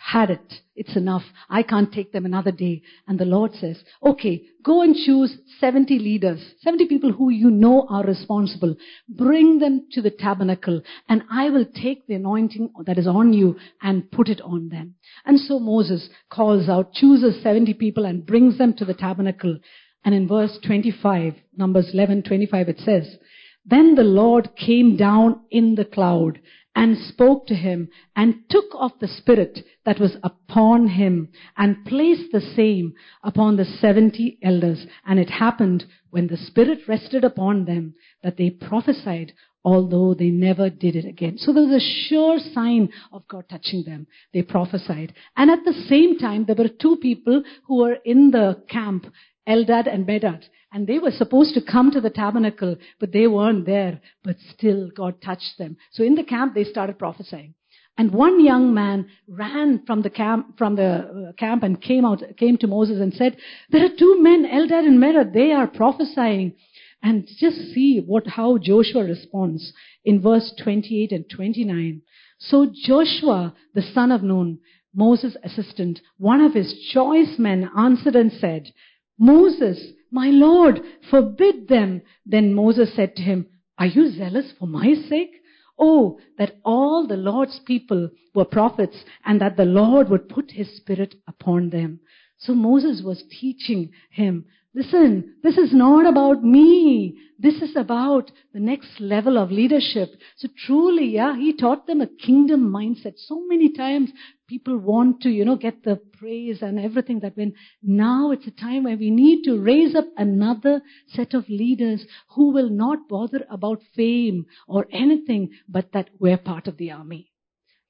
had 0.00 0.30
it. 0.30 0.54
It's 0.74 0.96
enough. 0.96 1.22
I 1.50 1.62
can't 1.62 1.92
take 1.92 2.10
them 2.10 2.24
another 2.24 2.50
day. 2.50 2.82
And 3.06 3.18
the 3.18 3.26
Lord 3.26 3.52
says, 3.54 3.78
okay, 4.02 4.42
go 4.64 4.80
and 4.80 4.94
choose 4.94 5.36
70 5.60 5.98
leaders, 5.98 6.40
70 6.62 6.86
people 6.86 7.12
who 7.12 7.28
you 7.28 7.50
know 7.50 7.86
are 7.90 8.02
responsible. 8.02 8.74
Bring 9.08 9.58
them 9.58 9.86
to 9.92 10.00
the 10.00 10.10
tabernacle 10.10 10.80
and 11.08 11.22
I 11.30 11.50
will 11.50 11.66
take 11.66 12.06
the 12.06 12.14
anointing 12.14 12.72
that 12.86 12.96
is 12.96 13.06
on 13.06 13.34
you 13.34 13.56
and 13.82 14.10
put 14.10 14.28
it 14.28 14.40
on 14.40 14.70
them. 14.70 14.94
And 15.26 15.38
so 15.38 15.58
Moses 15.58 16.08
calls 16.30 16.68
out, 16.68 16.94
chooses 16.94 17.42
70 17.42 17.74
people 17.74 18.06
and 18.06 18.24
brings 18.24 18.56
them 18.56 18.72
to 18.78 18.86
the 18.86 18.94
tabernacle. 18.94 19.58
And 20.02 20.14
in 20.14 20.26
verse 20.26 20.58
25, 20.66 21.34
Numbers 21.58 21.90
11, 21.92 22.22
25, 22.22 22.68
it 22.70 22.78
says, 22.78 23.18
then 23.66 23.94
the 23.94 24.02
Lord 24.02 24.56
came 24.56 24.96
down 24.96 25.42
in 25.50 25.74
the 25.74 25.84
cloud 25.84 26.40
and 26.74 26.96
spoke 26.96 27.46
to 27.46 27.54
him 27.54 27.88
and 28.14 28.48
took 28.48 28.74
off 28.74 28.92
the 29.00 29.08
spirit 29.08 29.60
that 29.84 29.98
was 29.98 30.16
upon 30.22 30.88
him 30.88 31.28
and 31.56 31.84
placed 31.84 32.32
the 32.32 32.40
same 32.40 32.94
upon 33.22 33.56
the 33.56 33.64
70 33.64 34.38
elders. 34.42 34.86
And 35.06 35.18
it 35.18 35.30
happened 35.30 35.84
when 36.10 36.28
the 36.28 36.36
spirit 36.36 36.86
rested 36.86 37.24
upon 37.24 37.64
them 37.64 37.94
that 38.22 38.36
they 38.36 38.50
prophesied 38.50 39.32
although 39.64 40.14
they 40.14 40.30
never 40.30 40.70
did 40.70 40.96
it 40.96 41.04
again. 41.04 41.36
So 41.36 41.52
there 41.52 41.64
was 41.64 41.82
a 41.82 42.08
sure 42.08 42.38
sign 42.54 42.88
of 43.12 43.26
God 43.28 43.44
touching 43.48 43.84
them. 43.84 44.06
They 44.32 44.42
prophesied. 44.42 45.12
And 45.36 45.50
at 45.50 45.64
the 45.64 45.74
same 45.88 46.18
time, 46.18 46.44
there 46.44 46.56
were 46.56 46.68
two 46.68 46.96
people 46.96 47.42
who 47.64 47.76
were 47.76 47.98
in 48.04 48.30
the 48.30 48.62
camp, 48.68 49.06
Eldad 49.50 49.92
and 49.92 50.06
Medad. 50.06 50.44
And 50.72 50.86
they 50.86 51.00
were 51.00 51.10
supposed 51.10 51.54
to 51.54 51.72
come 51.72 51.90
to 51.90 52.00
the 52.00 52.10
tabernacle, 52.10 52.76
but 53.00 53.12
they 53.12 53.26
weren't 53.26 53.66
there. 53.66 54.00
But 54.22 54.36
still, 54.54 54.90
God 54.94 55.20
touched 55.20 55.58
them. 55.58 55.76
So 55.90 56.04
in 56.04 56.14
the 56.14 56.22
camp, 56.22 56.54
they 56.54 56.64
started 56.64 56.98
prophesying. 56.98 57.54
And 57.98 58.12
one 58.12 58.42
young 58.42 58.72
man 58.72 59.08
ran 59.28 59.84
from 59.86 60.02
the 60.02 60.10
camp, 60.10 60.56
from 60.56 60.76
the 60.76 61.30
uh, 61.30 61.32
camp 61.32 61.64
and 61.64 61.82
came 61.82 62.04
out, 62.04 62.22
came 62.38 62.56
to 62.58 62.66
Moses 62.66 63.00
and 63.00 63.12
said, 63.12 63.36
there 63.70 63.84
are 63.84 63.96
two 63.98 64.22
men, 64.22 64.46
Eldad 64.46 64.86
and 64.86 64.98
Medad, 64.98 65.34
they 65.34 65.52
are 65.52 65.66
prophesying. 65.66 66.54
And 67.02 67.26
just 67.26 67.56
see 67.74 68.02
what, 68.06 68.26
how 68.26 68.58
Joshua 68.58 69.04
responds 69.04 69.72
in 70.04 70.22
verse 70.22 70.52
28 70.62 71.12
and 71.12 71.28
29. 71.28 72.02
So 72.38 72.72
Joshua, 72.72 73.54
the 73.74 73.82
son 73.82 74.12
of 74.12 74.22
Nun, 74.22 74.60
Moses' 74.94 75.36
assistant, 75.44 76.00
one 76.18 76.40
of 76.40 76.54
his 76.54 76.72
choice 76.92 77.38
men 77.38 77.70
answered 77.76 78.16
and 78.16 78.32
said, 78.32 78.72
Moses, 79.20 79.92
my 80.10 80.30
Lord, 80.30 80.80
forbid 81.10 81.68
them. 81.68 82.02
Then 82.26 82.54
Moses 82.54 82.92
said 82.96 83.14
to 83.16 83.22
him, 83.22 83.46
Are 83.78 83.86
you 83.86 84.10
zealous 84.10 84.52
for 84.58 84.66
my 84.66 84.94
sake? 85.08 85.36
Oh, 85.78 86.18
that 86.38 86.56
all 86.64 87.06
the 87.06 87.16
Lord's 87.16 87.60
people 87.66 88.10
were 88.34 88.44
prophets 88.44 88.96
and 89.24 89.40
that 89.40 89.56
the 89.56 89.64
Lord 89.64 90.08
would 90.08 90.28
put 90.28 90.50
his 90.50 90.74
spirit 90.76 91.14
upon 91.28 91.70
them. 91.70 92.00
So 92.38 92.54
Moses 92.54 93.02
was 93.04 93.22
teaching 93.30 93.90
him 94.10 94.46
Listen, 94.72 95.34
this 95.42 95.58
is 95.58 95.74
not 95.74 96.06
about 96.06 96.44
me. 96.44 97.18
This 97.40 97.56
is 97.56 97.74
about 97.74 98.30
the 98.52 98.60
next 98.60 99.00
level 99.00 99.36
of 99.36 99.50
leadership. 99.50 100.10
So 100.36 100.48
truly, 100.64 101.06
yeah, 101.06 101.36
he 101.36 101.52
taught 101.52 101.88
them 101.88 102.00
a 102.00 102.06
kingdom 102.06 102.70
mindset. 102.70 103.14
So 103.16 103.42
many 103.48 103.72
times 103.72 104.10
people 104.50 104.76
want 104.76 105.20
to, 105.20 105.30
you 105.30 105.44
know, 105.44 105.54
get 105.54 105.84
the 105.84 105.94
praise 106.18 106.60
and 106.60 106.76
everything 106.80 107.20
that 107.20 107.36
when 107.36 107.54
now 107.84 108.32
it's 108.32 108.48
a 108.48 108.50
time 108.50 108.82
where 108.82 108.96
we 108.96 109.08
need 109.08 109.44
to 109.44 109.56
raise 109.62 109.94
up 109.94 110.06
another 110.16 110.82
set 111.06 111.34
of 111.34 111.48
leaders 111.48 112.04
who 112.34 112.52
will 112.52 112.68
not 112.68 113.08
bother 113.08 113.46
about 113.48 113.80
fame 113.94 114.44
or 114.66 114.88
anything, 114.90 115.50
but 115.68 115.92
that 115.92 116.10
we're 116.18 116.36
part 116.36 116.66
of 116.66 116.76
the 116.78 116.90
army. 116.90 117.29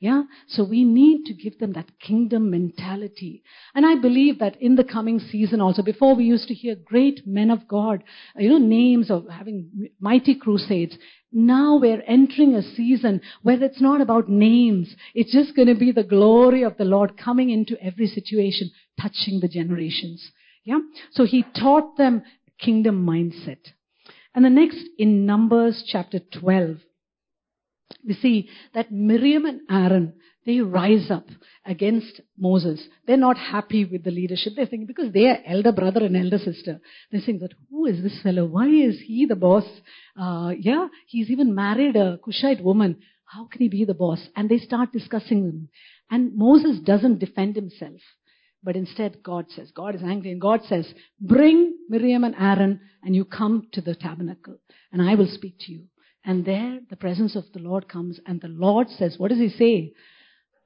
Yeah? 0.01 0.23
So 0.49 0.65
we 0.65 0.85
need 0.85 1.27
to 1.27 1.35
give 1.35 1.59
them 1.59 1.75
that 1.75 2.01
kingdom 2.01 2.51
mentality. 2.51 3.43
And 3.75 3.85
I 3.85 4.01
believe 4.01 4.39
that 4.39 4.61
in 4.61 4.77
the 4.77 4.85
coming 4.85 5.19
season 5.19 5.61
also, 5.61 5.83
before 5.83 6.17
we 6.17 6.25
used 6.25 6.49
to 6.49 6.55
hear 6.55 6.75
great 6.75 7.27
men 7.27 7.51
of 7.51 7.69
God, 7.69 8.03
you 8.35 8.49
know, 8.49 8.57
names 8.57 9.11
of 9.11 9.29
having 9.29 9.91
mighty 10.01 10.35
crusades. 10.35 10.97
Now 11.31 11.77
we're 11.77 12.03
entering 12.09 12.55
a 12.55 12.63
season 12.63 13.21
where 13.43 13.63
it's 13.63 13.83
not 13.83 14.01
about 14.01 14.31
names. 14.31 14.97
It's 15.15 15.33
just 15.33 15.55
going 15.55 15.69
to 15.69 15.79
be 15.79 15.93
the 15.93 16.03
glory 16.03 16.63
of 16.63 16.79
the 16.79 16.85
Lord 16.85 17.19
coming 17.19 17.51
into 17.51 17.77
every 17.85 18.07
situation, 18.07 18.71
touching 18.99 19.41
the 19.41 19.49
generations. 19.49 20.33
Yeah? 20.65 20.79
So 21.13 21.27
he 21.27 21.45
taught 21.55 21.99
them 21.99 22.23
kingdom 22.59 23.07
mindset. 23.07 23.59
And 24.35 24.47
the 24.47 24.51
next 24.51 24.81
in 24.99 25.27
Numbers 25.27 25.85
chapter 25.87 26.21
12, 26.41 26.79
we 28.07 28.15
see 28.15 28.49
that 28.75 28.93
Miriam 28.93 29.45
and 29.45 29.61
Aaron, 29.71 30.15
they 30.47 30.61
rise 30.61 31.11
up 31.11 31.27
against 31.67 32.21
Moses. 32.39 32.83
They're 33.07 33.17
not 33.17 33.37
happy 33.37 33.85
with 33.85 34.05
the 34.05 34.11
leadership. 34.11 34.55
They're 34.57 34.67
thinking, 34.67 34.87
because 34.87 35.13
they 35.13 35.27
are 35.27 35.39
elder 35.47 35.73
brother 35.73 36.05
and 36.05 36.17
elder 36.17 36.39
sister, 36.39 36.81
they're 37.11 37.21
saying 37.21 37.41
that, 37.41 37.53
who 37.71 37.87
is 37.87 38.03
this 38.03 38.21
fellow? 38.23 38.47
Why 38.47 38.67
is 38.67 38.99
he 39.05 39.27
the 39.27 39.37
boss? 39.37 39.65
Uh, 40.19 40.53
yeah, 40.59 40.89
he's 41.07 41.31
even 41.31 41.55
married 41.55 41.97
a 41.97 42.19
Cushite 42.25 42.63
woman. 42.63 42.97
How 43.25 43.47
can 43.47 43.61
he 43.61 43.69
be 43.69 43.85
the 43.85 43.95
boss? 43.95 44.21
And 44.35 44.49
they 44.49 44.59
start 44.59 44.93
discussing 44.93 45.47
them. 45.47 45.69
And 46.11 46.37
Moses 46.37 46.81
doesn't 46.81 47.19
defend 47.19 47.57
himself. 47.57 48.01
But 48.63 48.77
instead, 48.77 49.23
God 49.23 49.47
says, 49.51 49.71
God 49.75 49.95
is 49.95 50.03
angry, 50.03 50.33
and 50.33 50.41
God 50.41 50.61
says, 50.69 50.93
Bring 51.19 51.79
Miriam 51.89 52.25
and 52.25 52.35
Aaron, 52.39 52.81
and 53.03 53.17
you 53.17 53.25
come 53.25 53.69
to 53.73 53.81
the 53.81 53.95
tabernacle, 53.95 54.59
and 54.93 55.01
I 55.01 55.15
will 55.15 55.29
speak 55.33 55.57
to 55.61 55.73
you. 55.73 55.85
And 56.25 56.45
there 56.45 56.81
the 56.89 56.97
presence 56.97 57.35
of 57.37 57.45
the 57.53 57.61
Lord 57.61 57.89
comes 57.89 58.21
and 58.27 58.41
the 58.41 58.49
Lord 58.49 58.89
says, 58.91 59.19
what 59.19 59.29
does 59.29 59.39
he 59.39 59.49
say? 59.49 59.95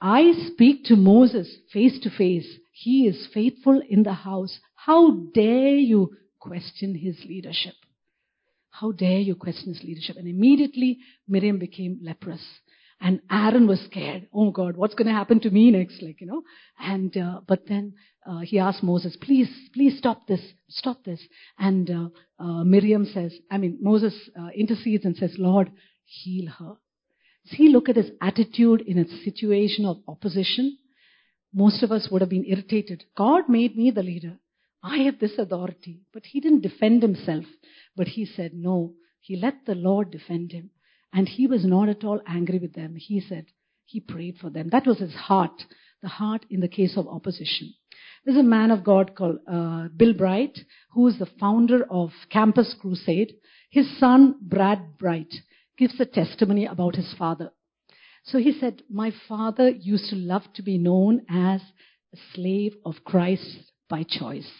I 0.00 0.32
speak 0.52 0.84
to 0.86 0.96
Moses 0.96 1.56
face 1.72 1.98
to 2.00 2.10
face. 2.10 2.46
He 2.72 3.06
is 3.06 3.28
faithful 3.32 3.80
in 3.88 4.02
the 4.02 4.12
house. 4.12 4.58
How 4.74 5.12
dare 5.32 5.76
you 5.76 6.16
question 6.40 6.94
his 6.94 7.24
leadership? 7.24 7.74
How 8.70 8.90
dare 8.90 9.20
you 9.20 9.36
question 9.36 9.72
his 9.72 9.84
leadership? 9.84 10.16
And 10.16 10.26
immediately 10.26 10.98
Miriam 11.28 11.58
became 11.58 12.00
leprous. 12.02 12.44
And 13.04 13.20
Aaron 13.30 13.68
was 13.68 13.80
scared. 13.80 14.28
Oh 14.32 14.50
God, 14.50 14.78
what's 14.78 14.94
going 14.94 15.08
to 15.08 15.12
happen 15.12 15.38
to 15.40 15.50
me 15.50 15.70
next? 15.70 16.02
Like, 16.02 16.22
you 16.22 16.26
know. 16.26 16.42
And, 16.80 17.14
uh, 17.14 17.40
but 17.46 17.68
then 17.68 17.92
uh, 18.26 18.38
he 18.38 18.58
asked 18.58 18.82
Moses, 18.82 19.14
please, 19.20 19.50
please 19.74 19.98
stop 19.98 20.26
this, 20.26 20.40
stop 20.70 21.04
this. 21.04 21.20
And 21.58 21.90
uh, 21.90 22.08
uh, 22.42 22.64
Miriam 22.64 23.04
says, 23.04 23.34
I 23.50 23.58
mean, 23.58 23.76
Moses 23.82 24.14
uh, 24.40 24.48
intercedes 24.56 25.04
and 25.04 25.14
says, 25.16 25.34
Lord, 25.36 25.70
heal 26.06 26.50
her. 26.58 26.76
See, 27.48 27.68
look 27.68 27.90
at 27.90 27.96
his 27.96 28.10
attitude 28.22 28.80
in 28.80 28.96
a 28.96 29.22
situation 29.22 29.84
of 29.84 29.98
opposition. 30.08 30.78
Most 31.52 31.82
of 31.82 31.92
us 31.92 32.08
would 32.10 32.22
have 32.22 32.30
been 32.30 32.46
irritated. 32.46 33.04
God 33.18 33.50
made 33.50 33.76
me 33.76 33.90
the 33.90 34.02
leader. 34.02 34.38
I 34.82 35.02
have 35.02 35.18
this 35.18 35.36
authority. 35.36 36.00
But 36.14 36.22
he 36.24 36.40
didn't 36.40 36.62
defend 36.62 37.02
himself. 37.02 37.44
But 37.94 38.08
he 38.08 38.24
said, 38.24 38.52
no. 38.54 38.94
He 39.20 39.36
let 39.36 39.66
the 39.66 39.74
Lord 39.74 40.10
defend 40.10 40.52
him. 40.52 40.70
And 41.14 41.28
he 41.28 41.46
was 41.46 41.64
not 41.64 41.88
at 41.88 42.04
all 42.04 42.20
angry 42.26 42.58
with 42.58 42.74
them. 42.74 42.96
He 42.96 43.20
said, 43.20 43.46
he 43.86 44.00
prayed 44.00 44.36
for 44.40 44.50
them. 44.50 44.68
That 44.70 44.86
was 44.86 44.98
his 44.98 45.14
heart. 45.14 45.62
The 46.02 46.08
heart 46.08 46.44
in 46.50 46.60
the 46.60 46.68
case 46.68 46.96
of 46.96 47.06
opposition. 47.06 47.72
There's 48.24 48.38
a 48.38 48.42
man 48.42 48.70
of 48.70 48.84
God 48.84 49.14
called 49.14 49.38
uh, 49.46 49.88
Bill 49.96 50.14
Bright, 50.14 50.58
who 50.92 51.06
is 51.06 51.18
the 51.18 51.30
founder 51.38 51.86
of 51.90 52.10
Campus 52.30 52.74
Crusade. 52.80 53.34
His 53.70 53.86
son, 53.98 54.36
Brad 54.40 54.98
Bright, 54.98 55.32
gives 55.78 55.98
a 56.00 56.06
testimony 56.06 56.66
about 56.66 56.96
his 56.96 57.14
father. 57.18 57.52
So 58.24 58.38
he 58.38 58.52
said, 58.58 58.82
My 58.90 59.12
father 59.28 59.68
used 59.68 60.10
to 60.10 60.16
love 60.16 60.42
to 60.54 60.62
be 60.62 60.78
known 60.78 61.26
as 61.28 61.60
a 62.12 62.18
slave 62.34 62.74
of 62.84 63.04
Christ 63.04 63.72
by 63.88 64.02
choice. 64.02 64.50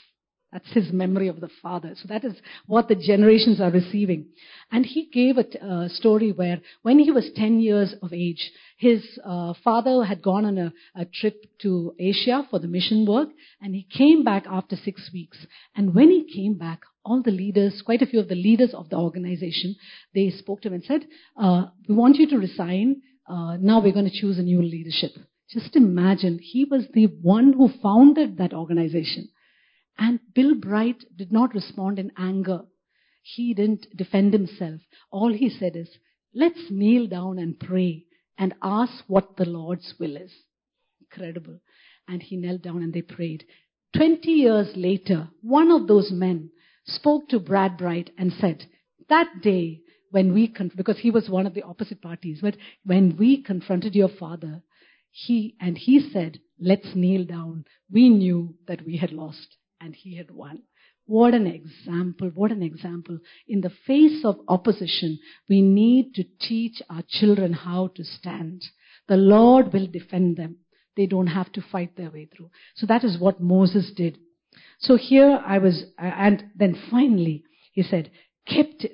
That's 0.55 0.73
his 0.73 0.93
memory 0.93 1.27
of 1.27 1.41
the 1.41 1.51
father. 1.61 1.97
So 2.01 2.07
that 2.07 2.25
is 2.25 2.37
what 2.67 2.87
the 2.87 2.95
generations 2.95 3.61
are 3.61 3.73
receiving. 3.73 4.27
And 4.71 4.87
he 4.87 5.11
gave 5.13 5.37
a 5.37 5.67
uh, 5.67 5.89
story 5.89 6.31
where 6.31 6.61
when 6.83 7.01
he 7.01 7.11
was 7.11 7.29
10 7.35 7.59
years 7.59 7.93
of 8.01 8.13
age, 8.13 8.53
his 8.77 9.05
uh, 9.25 9.55
father 9.65 10.05
had 10.05 10.23
gone 10.23 10.45
on 10.45 10.59
a, 10.59 10.73
a 10.95 11.07
trip 11.07 11.45
to 11.63 11.97
Asia 11.99 12.47
for 12.49 12.61
the 12.61 12.69
mission 12.69 13.05
work 13.05 13.31
and 13.61 13.75
he 13.75 13.83
came 13.83 14.23
back 14.23 14.45
after 14.49 14.77
six 14.77 15.11
weeks. 15.13 15.37
And 15.75 15.93
when 15.93 16.09
he 16.09 16.33
came 16.33 16.57
back, 16.57 16.83
all 17.05 17.21
the 17.21 17.33
leaders, 17.33 17.83
quite 17.85 18.03
a 18.03 18.07
few 18.07 18.21
of 18.21 18.29
the 18.29 18.37
leaders 18.37 18.75
of 18.75 18.89
the 18.91 18.97
organization, 18.97 19.75
they 20.15 20.31
spoke 20.31 20.63
to 20.63 20.69
him 20.69 20.75
and 20.75 20.85
said, 20.85 21.09
uh, 21.37 21.65
we 21.89 21.97
want 21.97 22.15
you 22.15 22.29
to 22.29 22.39
resign. 22.39 23.03
Uh, 23.29 23.57
now 23.57 23.83
we're 23.83 23.93
going 23.93 24.09
to 24.09 24.21
choose 24.21 24.39
a 24.39 24.43
new 24.43 24.63
leadership. 24.63 25.11
Just 25.51 25.75
imagine, 25.75 26.39
he 26.41 26.65
was 26.65 26.85
the 26.95 27.07
one 27.07 27.55
who 27.55 27.71
founded 27.83 28.39
that 28.39 28.55
organization. 28.55 29.31
And 29.99 30.21
Bill 30.35 30.55
Bright 30.55 31.05
did 31.17 31.33
not 31.33 31.55
respond 31.55 31.99
in 31.99 32.11
anger. 32.19 32.63
He 33.23 33.55
didn't 33.55 33.87
defend 33.97 34.33
himself. 34.33 34.81
All 35.11 35.33
he 35.33 35.49
said 35.49 35.77
is, 35.77 35.89
let's 36.35 36.71
kneel 36.71 37.07
down 37.07 37.39
and 37.39 37.59
pray 37.59 38.05
and 38.37 38.55
ask 38.63 39.05
what 39.07 39.37
the 39.37 39.45
Lord's 39.45 39.95
will 39.99 40.17
is. 40.17 40.33
Incredible. 41.01 41.61
And 42.09 42.23
he 42.23 42.37
knelt 42.37 42.63
down 42.63 42.83
and 42.83 42.93
they 42.93 43.03
prayed. 43.03 43.45
Twenty 43.97 44.33
years 44.33 44.69
later, 44.77 45.29
one 45.41 45.71
of 45.71 45.87
those 45.87 46.11
men 46.11 46.51
spoke 46.85 47.29
to 47.29 47.39
Brad 47.39 47.79
Bright 47.79 48.11
and 48.19 48.33
said, 48.33 48.67
that 49.09 49.29
day 49.43 49.81
when 50.11 50.35
we, 50.35 50.49
con- 50.49 50.73
because 50.77 50.99
he 50.99 51.11
was 51.11 51.29
one 51.29 51.47
of 51.47 51.55
the 51.55 51.63
opposite 51.63 52.03
parties, 52.03 52.41
but 52.43 52.57
when 52.85 53.17
we 53.17 53.43
confronted 53.43 53.95
your 53.95 54.09
father, 54.09 54.63
he, 55.11 55.57
and 55.61 55.79
he 55.79 56.11
said, 56.13 56.41
let's 56.61 56.95
kneel 56.95 57.25
down. 57.25 57.65
We 57.91 58.09
knew 58.09 58.55
that 58.67 58.85
we 58.85 58.97
had 58.97 59.13
lost 59.13 59.57
and 59.85 59.95
he 59.95 60.17
had 60.17 60.31
won. 60.31 60.63
What 61.07 61.35
an 61.35 61.47
example, 61.47 62.31
what 62.35 62.51
an 62.51 62.63
example. 62.63 63.19
In 63.47 63.61
the 63.61 63.73
face 63.87 64.25
of 64.25 64.41
opposition, 64.49 65.19
we 65.49 65.61
need 65.61 66.15
to 66.15 66.25
teach 66.41 66.81
our 66.89 67.03
children 67.07 67.53
how 67.53 67.89
to 67.95 68.05
stand. 68.05 68.63
The 69.07 69.19
Lord 69.19 69.73
will 69.73 69.87
defend 69.87 70.39
them. 70.39 70.57
They 70.97 71.07
don't 71.07 71.27
have 71.27 71.53
to 71.53 71.61
fight 71.61 71.97
their 71.97 72.11
way 72.11 72.27
through. 72.35 72.51
So 72.77 72.87
that 72.87 73.05
is 73.05 73.19
what 73.19 73.41
Moses 73.41 73.93
did. 73.95 74.19
So 74.79 74.97
here 74.97 75.43
I 75.45 75.59
was, 75.59 75.85
and 75.99 76.45
then 76.57 76.81
finally 76.91 77.45
he 77.73 77.83
said, 77.83 78.11
kept, 78.47 78.87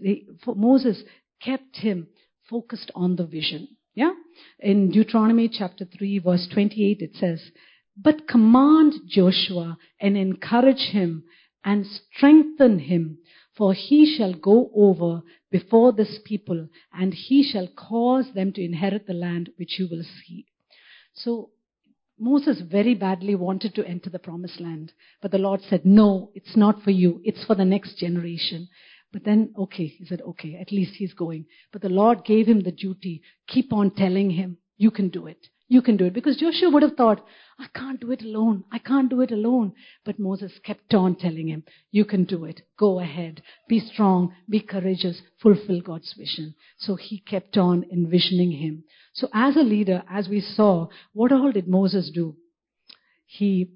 Moses 0.47 1.05
kept 1.41 1.77
him 1.77 2.09
focused 2.49 2.91
on 2.95 3.17
the 3.17 3.27
vision. 3.27 3.69
Yeah? 3.95 4.13
In 4.59 4.91
Deuteronomy 4.91 5.49
chapter 5.49 5.85
3 5.85 6.19
verse 6.21 6.49
28 6.53 6.99
it 7.01 7.15
says, 7.15 7.41
but 8.03 8.27
command 8.27 8.95
Joshua 9.07 9.77
and 10.01 10.17
encourage 10.17 10.91
him 10.93 11.25
and 11.65 11.85
strengthen 11.87 12.79
him, 12.79 13.19
for 13.57 13.75
he 13.75 14.17
shall 14.17 14.33
go 14.33 14.71
over 14.75 15.23
before 15.51 15.93
this 15.93 16.19
people, 16.25 16.69
and 16.93 17.13
he 17.13 17.43
shall 17.43 17.69
cause 17.77 18.33
them 18.35 18.53
to 18.53 18.65
inherit 18.65 19.07
the 19.07 19.13
land 19.13 19.51
which 19.57 19.79
you 19.79 19.89
will 19.91 20.05
see. 20.05 20.47
So 21.13 21.51
Moses 22.19 22.61
very 22.61 22.95
badly 22.95 23.35
wanted 23.35 23.75
to 23.75 23.87
enter 23.87 24.09
the 24.09 24.19
promised 24.19 24.61
land, 24.61 24.93
but 25.21 25.31
the 25.31 25.39
Lord 25.39 25.61
said, 25.69 25.85
no, 25.85 26.31
it's 26.35 26.57
not 26.57 26.83
for 26.83 26.91
you. 26.91 27.21
It's 27.25 27.45
for 27.45 27.55
the 27.55 27.65
next 27.65 27.99
generation. 27.99 28.69
But 29.13 29.25
then, 29.25 29.53
okay, 29.59 29.87
he 29.87 30.05
said, 30.05 30.23
okay, 30.23 30.57
at 30.61 30.71
least 30.71 30.95
he's 30.95 31.15
going. 31.15 31.47
But 31.73 31.83
the 31.83 31.89
Lord 31.89 32.25
gave 32.25 32.47
him 32.47 32.61
the 32.63 32.71
duty. 32.71 33.23
Keep 33.49 33.73
on 33.73 33.91
telling 33.91 34.31
him, 34.31 34.59
you 34.77 34.91
can 34.91 35.09
do 35.09 35.27
it. 35.27 35.49
You 35.71 35.83
can 35.83 35.97
do 35.97 36.07
it. 36.07 36.15
Because 36.15 36.37
Joshua 36.37 36.69
would 36.69 36.83
have 36.83 36.97
thought, 36.97 37.25
I 37.57 37.69
can't 37.73 38.01
do 38.01 38.11
it 38.11 38.23
alone. 38.23 38.65
I 38.73 38.81
can't 38.81 39.09
do 39.09 39.21
it 39.21 39.31
alone. 39.31 39.73
But 40.05 40.19
Moses 40.19 40.51
kept 40.65 40.93
on 40.95 41.15
telling 41.15 41.47
him, 41.47 41.63
you 41.93 42.05
can 42.05 42.25
do 42.25 42.45
it. 42.45 42.63
Go 42.77 42.99
ahead. 42.99 43.41
Be 43.69 43.79
strong. 43.79 44.35
Be 44.49 44.59
courageous. 44.59 45.23
Fulfill 45.41 45.81
God's 45.81 46.13
vision. 46.19 46.57
So 46.77 46.97
he 46.97 47.21
kept 47.21 47.57
on 47.57 47.87
envisioning 47.93 48.51
him. 48.51 48.83
So 49.15 49.29
as 49.33 49.55
a 49.55 49.61
leader, 49.61 50.03
as 50.11 50.29
we 50.29 50.41
saw, 50.41 50.89
what 51.13 51.31
all 51.31 51.53
did 51.53 51.69
Moses 51.69 52.11
do? 52.13 52.35
He, 53.27 53.71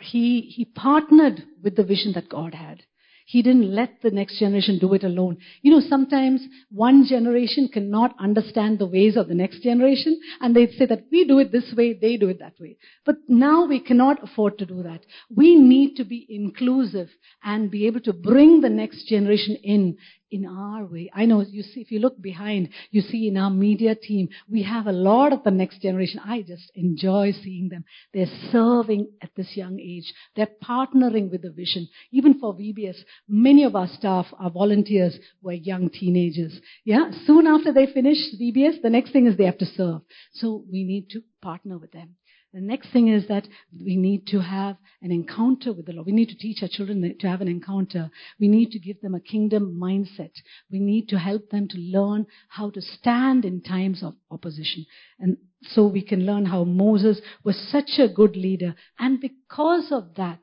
he, 0.00 0.40
he 0.40 0.64
partnered 0.64 1.44
with 1.62 1.76
the 1.76 1.84
vision 1.84 2.12
that 2.14 2.30
God 2.30 2.54
had. 2.54 2.84
He 3.30 3.42
didn't 3.42 3.72
let 3.72 4.02
the 4.02 4.10
next 4.10 4.40
generation 4.40 4.80
do 4.80 4.92
it 4.94 5.04
alone. 5.04 5.36
You 5.62 5.70
know, 5.70 5.80
sometimes 5.88 6.42
one 6.68 7.06
generation 7.08 7.68
cannot 7.72 8.12
understand 8.18 8.80
the 8.80 8.88
ways 8.88 9.16
of 9.16 9.28
the 9.28 9.36
next 9.36 9.62
generation 9.62 10.20
and 10.40 10.56
they 10.56 10.66
say 10.66 10.86
that 10.86 11.04
we 11.12 11.24
do 11.24 11.38
it 11.38 11.52
this 11.52 11.72
way, 11.76 11.92
they 11.92 12.16
do 12.16 12.28
it 12.28 12.40
that 12.40 12.58
way. 12.58 12.76
But 13.06 13.18
now 13.28 13.66
we 13.66 13.78
cannot 13.78 14.20
afford 14.24 14.58
to 14.58 14.66
do 14.66 14.82
that. 14.82 15.02
We 15.32 15.54
need 15.54 15.94
to 15.98 16.04
be 16.04 16.26
inclusive 16.28 17.08
and 17.44 17.70
be 17.70 17.86
able 17.86 18.00
to 18.00 18.12
bring 18.12 18.62
the 18.62 18.68
next 18.68 19.06
generation 19.06 19.56
in 19.62 19.96
in 20.30 20.46
our 20.46 20.84
way. 20.84 21.10
I 21.14 21.26
know 21.26 21.42
you 21.42 21.62
see, 21.62 21.80
if 21.80 21.90
you 21.90 21.98
look 21.98 22.20
behind, 22.20 22.70
you 22.90 23.00
see 23.00 23.28
in 23.28 23.36
our 23.36 23.50
media 23.50 23.94
team, 23.94 24.28
we 24.48 24.62
have 24.62 24.86
a 24.86 24.92
lot 24.92 25.32
of 25.32 25.42
the 25.42 25.50
next 25.50 25.80
generation. 25.82 26.20
I 26.24 26.42
just 26.42 26.70
enjoy 26.74 27.32
seeing 27.42 27.68
them. 27.68 27.84
They're 28.12 28.26
serving 28.50 29.08
at 29.22 29.30
this 29.36 29.56
young 29.56 29.78
age. 29.80 30.12
They're 30.36 30.48
partnering 30.62 31.30
with 31.30 31.42
the 31.42 31.50
vision. 31.50 31.88
Even 32.12 32.38
for 32.38 32.54
VBS, 32.54 32.96
many 33.28 33.64
of 33.64 33.74
our 33.74 33.88
staff, 33.88 34.26
our 34.38 34.50
volunteers 34.50 35.18
were 35.42 35.52
young 35.52 35.90
teenagers. 35.90 36.58
Yeah. 36.84 37.10
Soon 37.26 37.46
after 37.46 37.72
they 37.72 37.86
finish 37.86 38.18
VBS, 38.40 38.82
the 38.82 38.90
next 38.90 39.12
thing 39.12 39.26
is 39.26 39.36
they 39.36 39.44
have 39.44 39.58
to 39.58 39.66
serve. 39.66 40.02
So 40.34 40.64
we 40.70 40.84
need 40.84 41.10
to 41.10 41.22
partner 41.42 41.78
with 41.78 41.92
them. 41.92 42.16
The 42.52 42.60
next 42.60 42.92
thing 42.92 43.06
is 43.06 43.28
that 43.28 43.46
we 43.72 43.96
need 43.96 44.26
to 44.28 44.40
have 44.40 44.76
an 45.02 45.12
encounter 45.12 45.72
with 45.72 45.86
the 45.86 45.92
Lord. 45.92 46.06
We 46.06 46.12
need 46.12 46.30
to 46.30 46.36
teach 46.36 46.62
our 46.62 46.68
children 46.68 47.16
to 47.20 47.28
have 47.28 47.40
an 47.40 47.46
encounter. 47.46 48.10
We 48.40 48.48
need 48.48 48.72
to 48.72 48.80
give 48.80 49.00
them 49.00 49.14
a 49.14 49.20
kingdom 49.20 49.78
mindset. 49.80 50.32
We 50.70 50.80
need 50.80 51.08
to 51.10 51.18
help 51.18 51.50
them 51.50 51.68
to 51.68 51.78
learn 51.78 52.26
how 52.48 52.70
to 52.70 52.82
stand 52.82 53.44
in 53.44 53.60
times 53.60 54.02
of 54.02 54.14
opposition. 54.32 54.84
And 55.20 55.36
so 55.62 55.86
we 55.86 56.02
can 56.02 56.26
learn 56.26 56.46
how 56.46 56.64
Moses 56.64 57.20
was 57.44 57.56
such 57.70 57.98
a 57.98 58.08
good 58.08 58.34
leader. 58.34 58.74
And 58.98 59.20
because 59.20 59.92
of 59.92 60.16
that, 60.16 60.40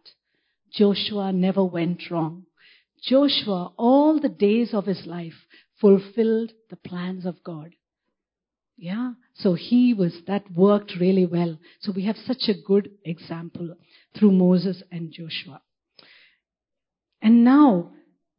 Joshua 0.72 1.34
never 1.34 1.64
went 1.64 2.10
wrong. 2.10 2.46
Joshua, 3.04 3.74
all 3.78 4.20
the 4.20 4.30
days 4.30 4.74
of 4.74 4.86
his 4.86 5.06
life, 5.06 5.46
fulfilled 5.82 6.54
the 6.70 6.78
plans 6.78 7.26
of 7.26 7.44
God. 7.44 7.74
Yeah. 8.78 9.14
So 9.34 9.56
he 9.56 9.96
was, 9.96 10.14
that 10.28 10.52
worked 10.52 10.94
really 11.00 11.26
well. 11.26 11.58
So 11.82 11.92
we 11.92 12.06
have 12.06 12.16
such 12.16 12.44
a 12.48 12.54
good 12.54 12.92
example 13.04 13.76
through 14.18 14.32
Moses 14.32 14.84
and 14.92 15.12
Joshua. 15.12 15.62
And 17.22 17.44
now, 17.44 17.92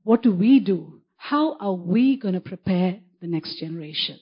what 0.05 0.23
do 0.23 0.33
we 0.33 0.61
do? 0.61 1.01
How 1.17 1.57
are 1.59 1.75
we 1.75 2.17
going 2.17 2.35
to 2.35 2.41
prepare 2.41 3.01
the 3.21 3.27
next 3.27 3.59
generation? 3.59 4.21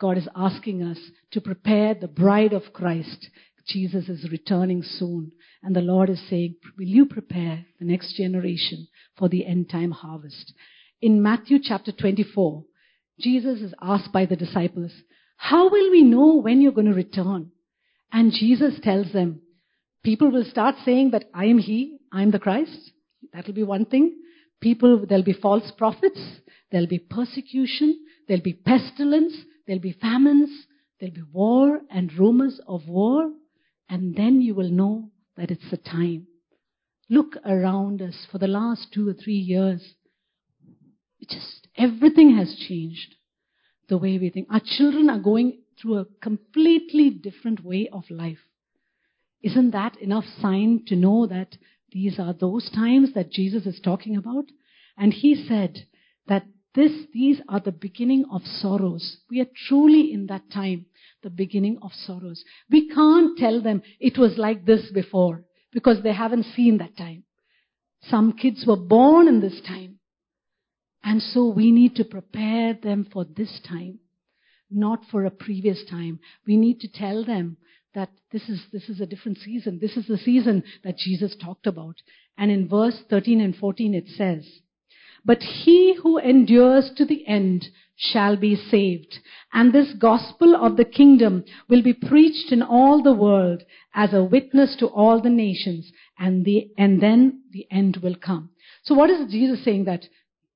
God 0.00 0.16
is 0.16 0.28
asking 0.34 0.82
us 0.82 0.98
to 1.32 1.40
prepare 1.42 1.94
the 1.94 2.08
bride 2.08 2.54
of 2.54 2.72
Christ. 2.72 3.28
Jesus 3.66 4.08
is 4.08 4.30
returning 4.30 4.82
soon. 4.82 5.32
And 5.62 5.76
the 5.76 5.82
Lord 5.82 6.08
is 6.08 6.22
saying, 6.30 6.54
will 6.78 6.86
you 6.86 7.04
prepare 7.04 7.66
the 7.78 7.84
next 7.84 8.16
generation 8.16 8.88
for 9.18 9.28
the 9.28 9.44
end 9.44 9.68
time 9.68 9.90
harvest? 9.90 10.54
In 11.02 11.22
Matthew 11.22 11.58
chapter 11.62 11.92
24, 11.92 12.64
Jesus 13.20 13.60
is 13.60 13.74
asked 13.82 14.12
by 14.12 14.24
the 14.24 14.36
disciples, 14.36 14.92
how 15.38 15.70
will 15.70 15.90
we 15.92 16.02
know 16.02 16.40
when 16.40 16.60
you're 16.60 16.72
going 16.72 16.88
to 16.88 16.94
return? 16.94 17.52
And 18.12 18.32
Jesus 18.32 18.74
tells 18.82 19.12
them, 19.12 19.40
people 20.02 20.32
will 20.32 20.44
start 20.44 20.74
saying 20.84 21.12
that 21.12 21.26
I 21.32 21.44
am 21.44 21.58
He, 21.58 21.98
I 22.12 22.22
am 22.22 22.32
the 22.32 22.40
Christ. 22.40 22.90
That'll 23.32 23.54
be 23.54 23.62
one 23.62 23.86
thing. 23.86 24.16
People, 24.60 25.06
there'll 25.08 25.24
be 25.24 25.32
false 25.32 25.70
prophets, 25.78 26.20
there'll 26.72 26.88
be 26.88 26.98
persecution, 26.98 28.04
there'll 28.26 28.42
be 28.42 28.52
pestilence, 28.52 29.32
there'll 29.64 29.80
be 29.80 29.92
famines, 29.92 30.50
there'll 30.98 31.14
be 31.14 31.22
war 31.32 31.82
and 31.88 32.12
rumors 32.18 32.60
of 32.66 32.88
war. 32.88 33.30
And 33.88 34.16
then 34.16 34.42
you 34.42 34.56
will 34.56 34.70
know 34.70 35.10
that 35.36 35.52
it's 35.52 35.70
the 35.70 35.76
time. 35.76 36.26
Look 37.08 37.36
around 37.46 38.02
us 38.02 38.26
for 38.30 38.38
the 38.38 38.48
last 38.48 38.88
two 38.92 39.08
or 39.08 39.14
three 39.14 39.34
years. 39.34 39.94
Just, 41.28 41.68
everything 41.76 42.36
has 42.36 42.56
changed 42.68 43.14
the 43.88 43.98
way 43.98 44.18
we 44.18 44.30
think. 44.30 44.48
Our 44.50 44.60
children 44.64 45.10
are 45.10 45.18
going 45.18 45.58
through 45.80 45.98
a 45.98 46.06
completely 46.22 47.10
different 47.10 47.64
way 47.64 47.88
of 47.92 48.04
life. 48.10 48.38
Isn't 49.42 49.70
that 49.70 49.96
enough 49.98 50.24
sign 50.40 50.82
to 50.88 50.96
know 50.96 51.26
that 51.26 51.56
these 51.92 52.18
are 52.18 52.32
those 52.32 52.70
times 52.70 53.14
that 53.14 53.30
Jesus 53.30 53.66
is 53.66 53.80
talking 53.80 54.16
about? 54.16 54.44
And 54.96 55.12
he 55.12 55.34
said 55.46 55.86
that 56.26 56.44
this, 56.74 56.92
these 57.14 57.40
are 57.48 57.60
the 57.60 57.72
beginning 57.72 58.24
of 58.30 58.42
sorrows. 58.44 59.18
We 59.30 59.40
are 59.40 59.46
truly 59.68 60.12
in 60.12 60.26
that 60.26 60.50
time, 60.52 60.86
the 61.22 61.30
beginning 61.30 61.78
of 61.82 61.92
sorrows. 61.92 62.44
We 62.70 62.88
can't 62.88 63.38
tell 63.38 63.62
them 63.62 63.82
it 64.00 64.18
was 64.18 64.36
like 64.36 64.64
this 64.64 64.90
before 64.92 65.44
because 65.72 66.02
they 66.02 66.12
haven't 66.12 66.44
seen 66.44 66.78
that 66.78 66.96
time. 66.96 67.24
Some 68.02 68.32
kids 68.32 68.64
were 68.66 68.76
born 68.76 69.28
in 69.28 69.40
this 69.40 69.60
time. 69.66 69.97
And 71.02 71.22
so 71.22 71.48
we 71.48 71.70
need 71.70 71.96
to 71.96 72.04
prepare 72.04 72.74
them 72.74 73.06
for 73.12 73.24
this 73.24 73.60
time, 73.68 74.00
not 74.70 75.00
for 75.10 75.24
a 75.24 75.30
previous 75.30 75.84
time. 75.88 76.18
We 76.46 76.56
need 76.56 76.80
to 76.80 76.88
tell 76.88 77.24
them 77.24 77.56
that 77.94 78.10
this 78.30 78.48
is, 78.48 78.60
this 78.72 78.88
is 78.88 79.00
a 79.00 79.06
different 79.06 79.38
season. 79.38 79.78
This 79.80 79.96
is 79.96 80.06
the 80.06 80.18
season 80.18 80.62
that 80.84 80.98
Jesus 80.98 81.34
talked 81.36 81.66
about. 81.66 81.96
And 82.36 82.50
in 82.50 82.68
verse 82.68 83.02
13 83.10 83.40
and 83.40 83.56
14 83.56 83.94
it 83.94 84.08
says, 84.08 84.46
But 85.24 85.42
he 85.42 85.96
who 86.02 86.18
endures 86.18 86.90
to 86.96 87.04
the 87.04 87.26
end 87.26 87.66
shall 87.96 88.36
be 88.36 88.54
saved. 88.54 89.18
And 89.52 89.72
this 89.72 89.92
gospel 89.98 90.54
of 90.54 90.76
the 90.76 90.84
kingdom 90.84 91.44
will 91.68 91.82
be 91.82 91.92
preached 91.92 92.52
in 92.52 92.62
all 92.62 93.02
the 93.02 93.12
world 93.12 93.64
as 93.94 94.12
a 94.12 94.22
witness 94.22 94.76
to 94.78 94.86
all 94.86 95.20
the 95.20 95.30
nations. 95.30 95.90
And 96.18 96.44
the, 96.44 96.70
and 96.78 97.00
then 97.02 97.42
the 97.50 97.66
end 97.70 97.98
will 98.02 98.14
come. 98.14 98.50
So 98.84 98.94
what 98.94 99.10
is 99.10 99.30
Jesus 99.30 99.64
saying 99.64 99.84
that 99.86 100.04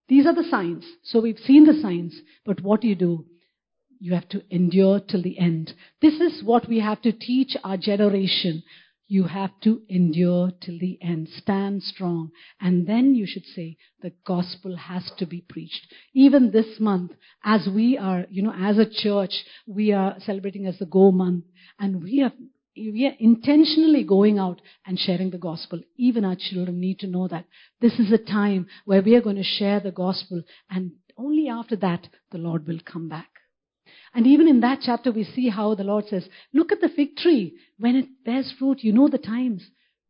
these 0.08 0.26
are 0.26 0.34
the 0.34 0.48
signs. 0.50 0.84
So 1.04 1.20
we've 1.20 1.38
seen 1.38 1.64
the 1.64 1.80
signs, 1.80 2.20
but 2.44 2.60
what 2.60 2.80
do 2.80 2.88
you 2.88 2.94
do? 2.94 3.26
You 3.98 4.14
have 4.14 4.28
to 4.30 4.42
endure 4.50 5.00
till 5.00 5.22
the 5.22 5.38
end. 5.38 5.74
This 6.00 6.14
is 6.14 6.42
what 6.42 6.68
we 6.68 6.80
have 6.80 7.00
to 7.02 7.12
teach 7.12 7.56
our 7.62 7.76
generation. 7.76 8.64
You 9.06 9.24
have 9.24 9.50
to 9.62 9.82
endure 9.88 10.50
till 10.60 10.78
the 10.78 10.98
end. 11.00 11.28
Stand 11.28 11.82
strong. 11.82 12.30
And 12.60 12.86
then 12.86 13.14
you 13.14 13.26
should 13.26 13.44
say, 13.44 13.76
the 14.00 14.12
gospel 14.26 14.76
has 14.76 15.10
to 15.18 15.26
be 15.26 15.44
preached. 15.48 15.86
Even 16.14 16.50
this 16.50 16.80
month, 16.80 17.12
as 17.44 17.68
we 17.72 17.96
are, 17.96 18.24
you 18.30 18.42
know, 18.42 18.54
as 18.58 18.78
a 18.78 18.90
church, 18.90 19.44
we 19.66 19.92
are 19.92 20.16
celebrating 20.20 20.66
as 20.66 20.78
the 20.78 20.86
Go 20.86 21.12
month. 21.12 21.44
And 21.78 22.02
we 22.02 22.22
are, 22.22 22.32
we 22.76 23.06
are 23.06 23.16
intentionally 23.18 24.02
going 24.02 24.38
out 24.38 24.60
and 24.86 24.98
sharing 24.98 25.30
the 25.30 25.38
gospel. 25.38 25.80
Even 25.96 26.24
our 26.24 26.36
children 26.38 26.80
need 26.80 26.98
to 27.00 27.06
know 27.06 27.28
that 27.28 27.44
this 27.80 27.98
is 27.98 28.10
a 28.12 28.18
time 28.18 28.66
where 28.84 29.02
we 29.02 29.14
are 29.14 29.20
going 29.20 29.36
to 29.36 29.42
share 29.42 29.80
the 29.80 29.90
gospel. 29.90 30.42
And 30.70 30.92
only 31.16 31.48
after 31.48 31.76
that, 31.76 32.08
the 32.30 32.38
Lord 32.38 32.66
will 32.66 32.80
come 32.84 33.08
back. 33.08 33.28
And 34.14 34.26
even 34.26 34.48
in 34.48 34.60
that 34.60 34.80
chapter, 34.82 35.10
we 35.10 35.24
see 35.24 35.48
how 35.48 35.74
the 35.74 35.84
Lord 35.84 36.06
says, 36.08 36.28
look 36.52 36.72
at 36.72 36.80
the 36.80 36.88
fig 36.88 37.16
tree. 37.16 37.54
When 37.78 37.96
it 37.96 38.08
bears 38.24 38.52
fruit, 38.58 38.78
you 38.82 38.92
know 38.92 39.08
the 39.08 39.18
times. 39.18 39.64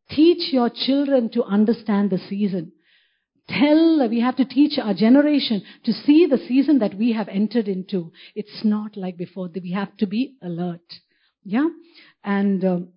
Teach 0.09 0.53
your 0.53 0.69
children 0.69 1.29
to 1.31 1.43
understand 1.43 2.09
the 2.09 2.17
season. 2.17 2.73
Tell, 3.49 4.07
we 4.09 4.21
have 4.21 4.37
to 4.37 4.45
teach 4.45 4.77
our 4.77 4.93
generation 4.93 5.63
to 5.83 5.91
see 5.91 6.25
the 6.25 6.37
season 6.37 6.79
that 6.79 6.95
we 6.95 7.13
have 7.13 7.27
entered 7.27 7.67
into. 7.67 8.11
It's 8.35 8.63
not 8.63 8.95
like 8.95 9.17
before. 9.17 9.49
We 9.53 9.71
have 9.71 9.95
to 9.97 10.07
be 10.07 10.35
alert. 10.41 10.81
Yeah? 11.43 11.67
And 12.23 12.63
um, 12.63 12.87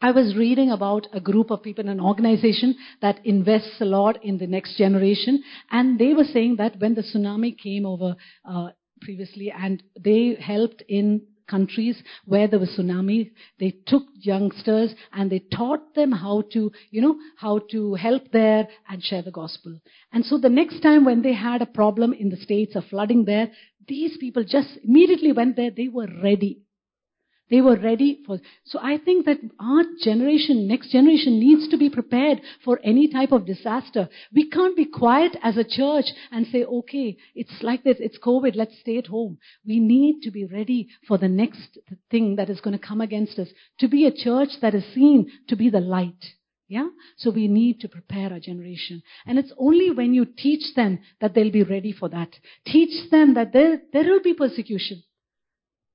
I 0.00 0.10
was 0.10 0.36
reading 0.36 0.70
about 0.70 1.06
a 1.12 1.20
group 1.20 1.50
of 1.50 1.62
people, 1.62 1.88
an 1.88 2.00
organization 2.00 2.76
that 3.02 3.24
invests 3.24 3.80
a 3.80 3.84
lot 3.84 4.24
in 4.24 4.38
the 4.38 4.46
next 4.46 4.76
generation, 4.76 5.42
and 5.70 5.98
they 5.98 6.12
were 6.12 6.24
saying 6.24 6.56
that 6.56 6.78
when 6.78 6.94
the 6.94 7.02
tsunami 7.02 7.56
came 7.58 7.86
over 7.86 8.16
uh, 8.44 8.68
previously, 9.00 9.50
and 9.50 9.82
they 9.98 10.36
helped 10.40 10.82
in 10.88 11.22
countries 11.48 12.02
where 12.24 12.48
there 12.48 12.58
was 12.58 12.70
tsunami. 12.70 13.30
They 13.58 13.74
took 13.86 14.02
youngsters 14.14 14.94
and 15.12 15.30
they 15.30 15.38
taught 15.38 15.94
them 15.94 16.12
how 16.12 16.42
to, 16.52 16.72
you 16.90 17.00
know, 17.00 17.16
how 17.36 17.60
to 17.70 17.94
help 17.94 18.32
there 18.32 18.68
and 18.88 19.02
share 19.02 19.22
the 19.22 19.30
gospel. 19.30 19.78
And 20.12 20.24
so 20.24 20.38
the 20.38 20.48
next 20.48 20.80
time 20.80 21.04
when 21.04 21.22
they 21.22 21.34
had 21.34 21.62
a 21.62 21.66
problem 21.66 22.12
in 22.12 22.30
the 22.30 22.36
States, 22.36 22.74
of 22.74 22.84
flooding 22.86 23.24
there, 23.24 23.50
these 23.86 24.16
people 24.18 24.44
just 24.44 24.70
immediately 24.82 25.32
went 25.32 25.56
there. 25.56 25.70
They 25.70 25.88
were 25.88 26.08
ready. 26.22 26.62
They 27.48 27.60
were 27.60 27.76
ready 27.76 28.22
for, 28.26 28.40
so 28.64 28.80
I 28.82 28.98
think 28.98 29.24
that 29.26 29.38
our 29.60 29.84
generation, 30.02 30.66
next 30.66 30.90
generation 30.90 31.38
needs 31.38 31.68
to 31.68 31.76
be 31.76 31.88
prepared 31.88 32.40
for 32.64 32.80
any 32.82 33.06
type 33.06 33.30
of 33.30 33.46
disaster. 33.46 34.08
We 34.34 34.50
can't 34.50 34.76
be 34.76 34.84
quiet 34.84 35.36
as 35.42 35.56
a 35.56 35.62
church 35.62 36.06
and 36.32 36.46
say, 36.48 36.64
okay, 36.64 37.16
it's 37.36 37.62
like 37.62 37.84
this, 37.84 37.98
it's 38.00 38.18
COVID, 38.18 38.56
let's 38.56 38.76
stay 38.80 38.98
at 38.98 39.06
home. 39.06 39.38
We 39.64 39.78
need 39.78 40.22
to 40.22 40.32
be 40.32 40.44
ready 40.44 40.88
for 41.06 41.18
the 41.18 41.28
next 41.28 41.78
thing 42.10 42.34
that 42.36 42.50
is 42.50 42.60
going 42.60 42.76
to 42.76 42.84
come 42.84 43.00
against 43.00 43.38
us. 43.38 43.48
To 43.78 43.86
be 43.86 44.06
a 44.06 44.12
church 44.12 44.50
that 44.60 44.74
is 44.74 44.84
seen 44.92 45.30
to 45.48 45.54
be 45.54 45.70
the 45.70 45.80
light. 45.80 46.24
Yeah? 46.68 46.88
So 47.16 47.30
we 47.30 47.46
need 47.46 47.78
to 47.80 47.88
prepare 47.88 48.32
our 48.32 48.40
generation. 48.40 49.02
And 49.24 49.38
it's 49.38 49.52
only 49.56 49.92
when 49.92 50.14
you 50.14 50.24
teach 50.24 50.74
them 50.74 50.98
that 51.20 51.32
they'll 51.32 51.52
be 51.52 51.62
ready 51.62 51.92
for 51.92 52.08
that. 52.08 52.30
Teach 52.66 53.08
them 53.10 53.34
that 53.34 53.52
there, 53.52 53.82
there 53.92 54.02
will 54.02 54.22
be 54.22 54.34
persecution. 54.34 55.04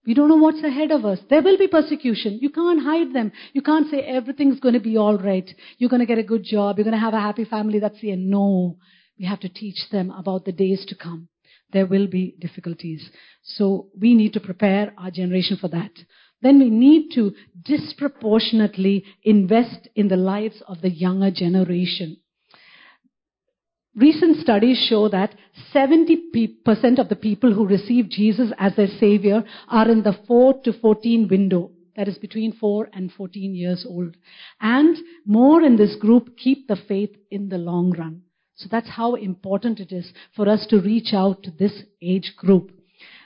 We 0.05 0.15
don't 0.15 0.29
know 0.29 0.37
what's 0.37 0.63
ahead 0.63 0.91
of 0.91 1.05
us. 1.05 1.19
There 1.29 1.43
will 1.43 1.57
be 1.57 1.67
persecution. 1.67 2.39
You 2.41 2.49
can't 2.49 2.81
hide 2.81 3.13
them. 3.13 3.31
You 3.53 3.61
can't 3.61 3.89
say 3.89 3.99
everything's 3.99 4.59
going 4.59 4.73
to 4.73 4.79
be 4.79 4.97
all 4.97 5.17
right. 5.17 5.49
You're 5.77 5.91
going 5.91 5.99
to 5.99 6.07
get 6.07 6.17
a 6.17 6.23
good 6.23 6.43
job. 6.43 6.77
You're 6.77 6.85
going 6.85 6.95
to 6.95 6.99
have 6.99 7.13
a 7.13 7.19
happy 7.19 7.45
family. 7.45 7.79
That's 7.79 8.01
the 8.01 8.11
end. 8.11 8.29
No. 8.29 8.77
We 9.19 9.25
have 9.25 9.39
to 9.41 9.49
teach 9.49 9.77
them 9.91 10.09
about 10.09 10.45
the 10.45 10.51
days 10.51 10.83
to 10.87 10.95
come. 10.95 11.27
There 11.71 11.85
will 11.85 12.07
be 12.07 12.35
difficulties. 12.39 13.09
So 13.43 13.89
we 13.99 14.15
need 14.15 14.33
to 14.33 14.39
prepare 14.39 14.93
our 14.97 15.11
generation 15.11 15.57
for 15.61 15.67
that. 15.67 15.91
Then 16.41 16.57
we 16.57 16.71
need 16.71 17.11
to 17.13 17.33
disproportionately 17.63 19.05
invest 19.23 19.87
in 19.95 20.07
the 20.07 20.17
lives 20.17 20.63
of 20.67 20.81
the 20.81 20.89
younger 20.89 21.29
generation. 21.29 22.17
Recent 23.95 24.38
studies 24.38 24.86
show 24.89 25.10
that 25.10 25.36
70% 25.73 26.97
of 26.97 27.10
the 27.10 27.17
people 27.19 27.54
who 27.54 27.67
receive 27.67 28.10
Jesus 28.10 28.51
as 28.58 28.75
their 28.75 28.88
Savior 28.88 29.43
are 29.67 29.89
in 29.89 30.04
the 30.04 30.17
4 30.27 30.62
to 30.63 30.71
14 30.71 31.27
window. 31.27 31.71
That 31.97 32.08
is 32.08 32.17
between 32.17 32.54
4 32.54 32.89
and 32.93 33.12
14 33.12 33.54
years 33.54 33.86
old. 33.88 34.15
And 34.62 34.97
more 35.25 35.62
in 35.62 35.75
this 35.75 35.95
group 35.95 36.38
keep 36.38 36.67
the 36.67 36.77
faith 36.77 37.15
in 37.30 37.49
the 37.49 37.58
long 37.58 37.91
run. 37.91 38.21
So 38.56 38.69
that's 38.71 38.89
how 38.89 39.15
important 39.15 39.82
it 39.82 39.91
is 39.91 40.13
for 40.36 40.47
us 40.47 40.65
to 40.69 40.80
reach 40.80 41.13
out 41.13 41.43
to 41.43 41.51
this 41.51 41.84
age 42.01 42.34
group. 42.38 42.71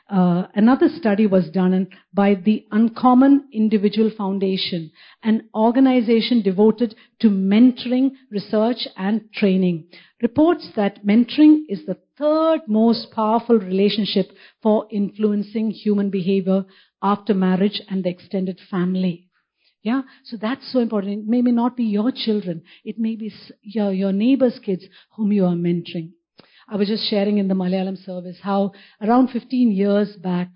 Uh, 0.07 0.45
another 0.53 0.87
study 0.87 1.25
was 1.25 1.49
done 1.49 1.87
by 2.13 2.35
the 2.35 2.63
Uncommon 2.71 3.47
Individual 3.51 4.11
Foundation, 4.15 4.91
an 5.23 5.49
organization 5.55 6.43
devoted 6.43 6.93
to 7.19 7.29
mentoring, 7.29 8.11
research, 8.29 8.87
and 8.97 9.21
training. 9.33 9.87
Reports 10.21 10.69
that 10.75 11.03
mentoring 11.03 11.63
is 11.69 11.85
the 11.87 11.97
third 12.19 12.61
most 12.67 13.11
powerful 13.11 13.57
relationship 13.57 14.31
for 14.61 14.87
influencing 14.91 15.71
human 15.71 16.11
behavior 16.11 16.65
after 17.01 17.33
marriage 17.33 17.81
and 17.89 18.03
the 18.03 18.09
extended 18.09 18.59
family. 18.69 19.27
Yeah, 19.81 20.01
so 20.23 20.37
that's 20.37 20.71
so 20.71 20.79
important. 20.79 21.19
It 21.19 21.27
may 21.27 21.41
not 21.41 21.75
be 21.75 21.83
your 21.83 22.11
children. 22.11 22.63
It 22.83 22.99
may 22.99 23.15
be 23.15 23.31
your, 23.61 23.91
your 23.91 24.11
neighbor's 24.11 24.59
kids 24.59 24.83
whom 25.15 25.31
you 25.31 25.45
are 25.45 25.55
mentoring. 25.55 26.13
I 26.67 26.78
was 26.78 26.88
just 26.88 27.10
sharing 27.10 27.38
in 27.38 27.47
the 27.47 27.54
Malayalam 27.54 28.04
service 28.04 28.38
how 28.41 28.71
around 29.01 29.30
15 29.30 29.71
years 29.71 30.15
back, 30.15 30.49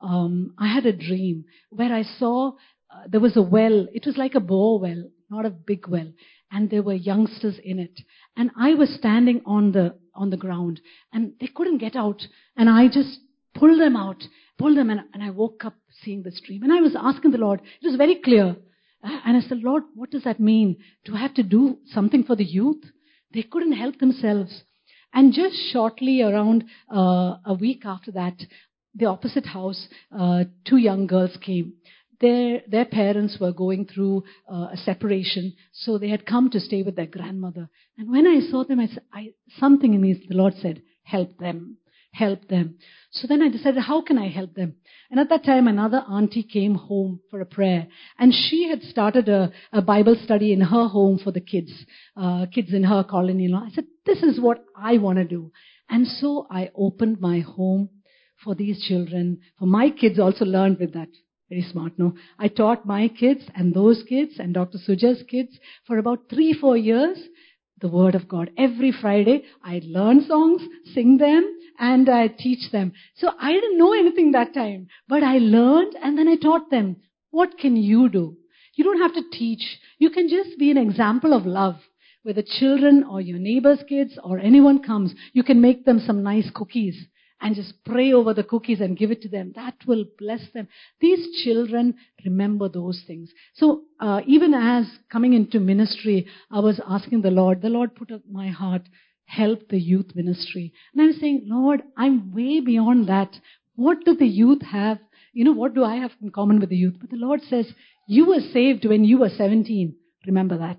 um, 0.00 0.54
I 0.58 0.72
had 0.72 0.86
a 0.86 0.92
dream 0.92 1.44
where 1.70 1.92
I 1.92 2.02
saw 2.02 2.52
uh, 2.90 3.02
there 3.08 3.20
was 3.20 3.36
a 3.36 3.42
well. 3.42 3.86
It 3.92 4.06
was 4.06 4.16
like 4.16 4.34
a 4.34 4.40
bore 4.40 4.78
well, 4.78 5.10
not 5.30 5.44
a 5.44 5.50
big 5.50 5.88
well, 5.88 6.10
and 6.50 6.70
there 6.70 6.82
were 6.82 6.94
youngsters 6.94 7.58
in 7.62 7.78
it. 7.78 8.00
And 8.36 8.50
I 8.58 8.74
was 8.74 8.94
standing 8.94 9.42
on 9.44 9.72
the 9.72 9.96
on 10.14 10.30
the 10.30 10.36
ground, 10.36 10.80
and 11.12 11.32
they 11.40 11.48
couldn't 11.48 11.78
get 11.78 11.96
out. 11.96 12.22
And 12.56 12.70
I 12.70 12.86
just 12.86 13.18
pulled 13.54 13.80
them 13.80 13.96
out, 13.96 14.22
pulled 14.58 14.78
them, 14.78 14.90
and, 14.90 15.00
and 15.12 15.22
I 15.22 15.30
woke 15.30 15.64
up 15.64 15.74
seeing 16.02 16.22
this 16.22 16.40
dream. 16.46 16.62
And 16.62 16.72
I 16.72 16.80
was 16.80 16.96
asking 16.98 17.32
the 17.32 17.38
Lord. 17.38 17.60
It 17.82 17.86
was 17.86 17.96
very 17.96 18.20
clear. 18.24 18.56
Uh, 19.02 19.20
and 19.26 19.36
I 19.36 19.40
said, 19.40 19.58
Lord, 19.58 19.84
what 19.94 20.10
does 20.10 20.24
that 20.24 20.40
mean? 20.40 20.76
Do 21.04 21.14
I 21.14 21.18
have 21.18 21.34
to 21.34 21.42
do 21.42 21.78
something 21.86 22.24
for 22.24 22.36
the 22.36 22.44
youth? 22.44 22.82
They 23.32 23.42
couldn't 23.42 23.72
help 23.72 23.98
themselves. 23.98 24.62
And 25.12 25.32
just 25.32 25.56
shortly 25.72 26.22
around 26.22 26.64
uh, 26.92 27.36
a 27.44 27.56
week 27.58 27.82
after 27.84 28.12
that, 28.12 28.36
the 28.94 29.06
opposite 29.06 29.46
house, 29.46 29.88
uh, 30.16 30.44
two 30.66 30.76
young 30.76 31.06
girls 31.06 31.36
came. 31.40 31.74
Their, 32.20 32.62
their 32.66 32.84
parents 32.84 33.38
were 33.40 33.52
going 33.52 33.86
through 33.86 34.24
uh, 34.52 34.68
a 34.72 34.76
separation, 34.76 35.54
so 35.72 35.98
they 35.98 36.08
had 36.08 36.26
come 36.26 36.50
to 36.50 36.60
stay 36.60 36.82
with 36.82 36.96
their 36.96 37.06
grandmother. 37.06 37.68
And 37.96 38.10
when 38.10 38.26
I 38.26 38.40
saw 38.50 38.64
them, 38.64 38.80
I 38.80 38.88
said, 38.88 39.04
I, 39.12 39.34
something 39.58 39.94
in 39.94 40.00
me, 40.00 40.24
the 40.28 40.34
Lord 40.34 40.54
said, 40.60 40.82
help 41.04 41.38
them 41.38 41.78
help 42.18 42.48
them. 42.48 42.76
So 43.10 43.26
then 43.26 43.42
I 43.42 43.48
decided, 43.48 43.82
how 43.82 44.02
can 44.02 44.18
I 44.18 44.28
help 44.28 44.54
them? 44.54 44.74
And 45.10 45.18
at 45.18 45.28
that 45.30 45.44
time, 45.44 45.66
another 45.66 45.98
auntie 45.98 46.42
came 46.42 46.74
home 46.74 47.20
for 47.30 47.40
a 47.40 47.46
prayer. 47.46 47.86
And 48.18 48.32
she 48.34 48.68
had 48.68 48.82
started 48.82 49.28
a, 49.28 49.52
a 49.72 49.80
Bible 49.80 50.16
study 50.24 50.52
in 50.52 50.60
her 50.60 50.88
home 50.88 51.18
for 51.22 51.30
the 51.30 51.40
kids, 51.40 51.72
uh, 52.16 52.46
kids 52.54 52.72
in 52.72 52.84
her 52.84 53.04
colony. 53.04 53.44
You 53.44 53.52
know. 53.52 53.64
I 53.64 53.70
said, 53.74 53.86
this 54.04 54.22
is 54.22 54.40
what 54.40 54.64
I 54.76 54.98
want 54.98 55.18
to 55.18 55.24
do. 55.24 55.52
And 55.88 56.06
so 56.06 56.46
I 56.50 56.70
opened 56.74 57.20
my 57.20 57.40
home 57.40 57.88
for 58.44 58.54
these 58.54 58.84
children. 58.86 59.40
For 59.58 59.66
my 59.66 59.90
kids 59.90 60.18
also 60.18 60.44
learned 60.44 60.78
with 60.78 60.92
that. 60.94 61.08
Very 61.48 61.62
smart, 61.62 61.94
no? 61.96 62.14
I 62.38 62.48
taught 62.48 62.84
my 62.84 63.08
kids 63.08 63.40
and 63.54 63.72
those 63.72 64.04
kids 64.06 64.32
and 64.38 64.52
Dr. 64.52 64.76
Suja's 64.86 65.22
kids 65.30 65.58
for 65.86 65.96
about 65.96 66.28
three, 66.28 66.52
four 66.52 66.76
years 66.76 67.18
the 67.80 67.88
Word 67.88 68.14
of 68.14 68.28
God. 68.28 68.50
Every 68.56 68.92
Friday, 68.92 69.44
I'd 69.62 69.84
learn 69.84 70.24
songs, 70.26 70.62
sing 70.94 71.18
them, 71.18 71.56
and 71.78 72.08
I 72.08 72.28
teach 72.28 72.70
them. 72.70 72.92
So 73.16 73.30
I 73.40 73.52
didn't 73.52 73.78
know 73.78 73.92
anything 73.92 74.32
that 74.32 74.54
time, 74.54 74.88
but 75.08 75.22
I 75.22 75.38
learned 75.38 75.96
and 76.02 76.18
then 76.18 76.28
I 76.28 76.36
taught 76.36 76.70
them. 76.70 76.96
What 77.30 77.58
can 77.58 77.76
you 77.76 78.08
do? 78.08 78.36
You 78.74 78.84
don't 78.84 79.00
have 79.00 79.14
to 79.14 79.30
teach. 79.30 79.78
You 79.98 80.10
can 80.10 80.28
just 80.28 80.58
be 80.58 80.70
an 80.70 80.78
example 80.78 81.32
of 81.32 81.46
love. 81.46 81.76
Whether 82.22 82.42
children 82.42 83.04
or 83.04 83.20
your 83.20 83.38
neighbor's 83.38 83.82
kids 83.88 84.18
or 84.22 84.38
anyone 84.38 84.82
comes, 84.82 85.14
you 85.32 85.42
can 85.42 85.60
make 85.60 85.84
them 85.84 86.00
some 86.00 86.22
nice 86.22 86.50
cookies 86.54 87.06
and 87.40 87.54
just 87.54 87.72
pray 87.84 88.12
over 88.12 88.34
the 88.34 88.42
cookies 88.42 88.80
and 88.80 88.96
give 88.96 89.10
it 89.10 89.22
to 89.22 89.28
them. 89.28 89.52
That 89.54 89.74
will 89.86 90.04
bless 90.18 90.40
them. 90.52 90.68
These 91.00 91.42
children 91.44 91.94
remember 92.24 92.68
those 92.68 93.02
things. 93.06 93.30
So 93.54 93.82
uh, 94.00 94.20
even 94.26 94.54
as 94.54 94.86
coming 95.10 95.34
into 95.34 95.60
ministry, 95.60 96.26
I 96.50 96.60
was 96.60 96.80
asking 96.86 97.22
the 97.22 97.30
Lord, 97.30 97.62
the 97.62 97.68
Lord 97.68 97.94
put 97.94 98.10
up 98.10 98.22
my 98.30 98.48
heart, 98.48 98.82
help 99.26 99.68
the 99.68 99.78
youth 99.78 100.14
ministry. 100.14 100.72
And 100.92 101.02
I 101.02 101.06
was 101.06 101.20
saying, 101.20 101.42
Lord, 101.46 101.82
I'm 101.96 102.34
way 102.34 102.60
beyond 102.60 103.08
that. 103.08 103.36
What 103.76 104.04
do 104.04 104.16
the 104.16 104.26
youth 104.26 104.62
have? 104.62 104.98
You 105.32 105.44
know, 105.44 105.52
what 105.52 105.74
do 105.74 105.84
I 105.84 105.96
have 105.96 106.12
in 106.20 106.30
common 106.30 106.58
with 106.58 106.70
the 106.70 106.76
youth? 106.76 106.96
But 107.00 107.10
the 107.10 107.16
Lord 107.16 107.40
says, 107.42 107.66
you 108.08 108.26
were 108.26 108.40
saved 108.52 108.84
when 108.84 109.04
you 109.04 109.18
were 109.18 109.28
17. 109.28 109.94
Remember 110.26 110.58
that 110.58 110.78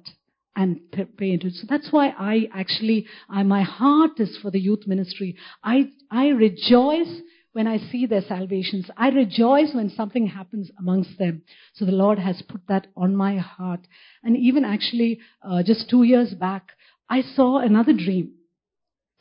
and 0.55 0.79
it. 0.93 1.53
So 1.55 1.67
that's 1.69 1.91
why 1.91 2.13
I 2.17 2.49
actually, 2.53 3.07
I, 3.29 3.43
my 3.43 3.61
heart 3.61 4.19
is 4.19 4.37
for 4.41 4.51
the 4.51 4.59
youth 4.59 4.87
ministry. 4.87 5.35
I, 5.63 5.89
I 6.11 6.29
rejoice 6.29 7.21
when 7.53 7.67
I 7.67 7.77
see 7.77 8.05
their 8.05 8.21
salvations. 8.21 8.89
I 8.95 9.09
rejoice 9.09 9.73
when 9.73 9.89
something 9.89 10.27
happens 10.27 10.69
amongst 10.77 11.17
them. 11.17 11.43
So 11.73 11.85
the 11.85 11.91
Lord 11.91 12.19
has 12.19 12.41
put 12.47 12.61
that 12.67 12.87
on 12.95 13.15
my 13.15 13.37
heart. 13.37 13.81
And 14.23 14.37
even 14.37 14.65
actually, 14.65 15.19
uh, 15.41 15.63
just 15.63 15.89
two 15.89 16.03
years 16.03 16.33
back, 16.33 16.71
I 17.09 17.21
saw 17.21 17.57
another 17.59 17.93
dream. 17.93 18.33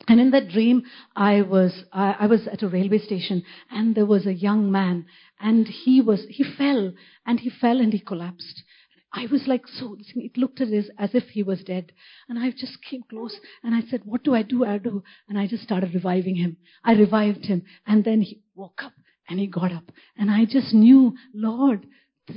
And 0.07 0.19
in 0.19 0.31
that 0.31 0.49
dream, 0.49 0.83
I 1.15 1.41
was, 1.41 1.83
I, 1.91 2.15
I 2.21 2.25
was 2.27 2.47
at 2.47 2.63
a 2.63 2.69
railway 2.69 2.99
station 2.99 3.43
and 3.69 3.93
there 3.95 4.05
was 4.05 4.25
a 4.25 4.33
young 4.33 4.71
man 4.71 5.05
and 5.39 5.67
he 5.67 6.01
was, 6.01 6.25
he 6.29 6.43
fell 6.43 6.93
and 7.25 7.39
he 7.39 7.49
fell 7.49 7.79
and 7.79 7.91
he 7.91 7.99
collapsed. 7.99 8.63
I 9.11 9.25
was 9.31 9.47
like, 9.47 9.67
so, 9.67 9.97
it 10.15 10.37
looked 10.37 10.61
at 10.61 10.67
us 10.67 10.85
as 10.97 11.15
if 11.15 11.29
he 11.29 11.41
was 11.41 11.63
dead. 11.63 11.91
And 12.27 12.37
I 12.37 12.51
just 12.51 12.77
came 12.87 13.01
close 13.09 13.35
and 13.63 13.73
I 13.73 13.81
said, 13.89 14.01
what 14.05 14.23
do 14.23 14.35
I 14.35 14.43
do? 14.43 14.65
I 14.65 14.77
do. 14.77 15.03
And 15.27 15.39
I 15.39 15.47
just 15.47 15.63
started 15.63 15.93
reviving 15.93 16.35
him. 16.35 16.57
I 16.83 16.93
revived 16.93 17.45
him. 17.45 17.63
And 17.87 18.03
then 18.03 18.21
he 18.21 18.41
woke 18.55 18.83
up 18.83 18.93
and 19.27 19.39
he 19.39 19.47
got 19.47 19.71
up. 19.71 19.91
And 20.15 20.29
I 20.29 20.45
just 20.45 20.73
knew, 20.73 21.15
Lord, 21.33 21.87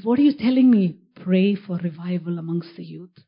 what 0.02 0.18
are 0.18 0.22
you 0.22 0.32
telling 0.32 0.70
me? 0.70 0.98
Pray 1.14 1.54
for 1.54 1.76
revival 1.76 2.38
amongst 2.38 2.76
the 2.76 2.84
youth. 2.84 3.18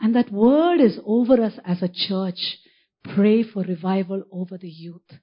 And 0.00 0.14
that 0.14 0.30
word 0.30 0.80
is 0.80 1.00
over 1.04 1.42
us 1.42 1.54
as 1.64 1.82
a 1.82 1.88
church. 1.88 2.58
Pray 3.02 3.42
for 3.42 3.62
revival 3.62 4.22
over 4.30 4.56
the 4.56 4.70
youth. 4.70 5.18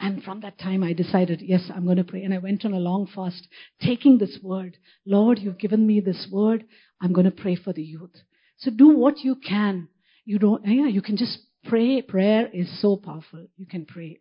And 0.00 0.22
from 0.22 0.40
that 0.40 0.58
time, 0.58 0.84
I 0.84 0.92
decided, 0.92 1.40
yes, 1.42 1.62
I'm 1.74 1.84
going 1.84 1.96
to 1.96 2.04
pray. 2.04 2.22
And 2.22 2.32
I 2.32 2.38
went 2.38 2.64
on 2.64 2.72
a 2.72 2.78
long 2.78 3.08
fast, 3.12 3.48
taking 3.82 4.18
this 4.18 4.38
word. 4.42 4.76
Lord, 5.04 5.40
you've 5.40 5.58
given 5.58 5.86
me 5.86 6.00
this 6.00 6.28
word. 6.30 6.64
I'm 7.00 7.12
going 7.12 7.24
to 7.24 7.30
pray 7.32 7.56
for 7.56 7.72
the 7.72 7.82
youth. 7.82 8.14
So 8.58 8.70
do 8.70 8.96
what 8.96 9.18
you 9.20 9.36
can. 9.36 9.88
You 10.24 10.38
don't, 10.38 10.64
yeah, 10.66 10.86
you 10.86 11.02
can 11.02 11.16
just 11.16 11.38
pray. 11.64 12.02
Prayer 12.02 12.48
is 12.52 12.80
so 12.80 12.96
powerful. 12.96 13.46
You 13.56 13.66
can 13.66 13.86
pray. 13.86 14.18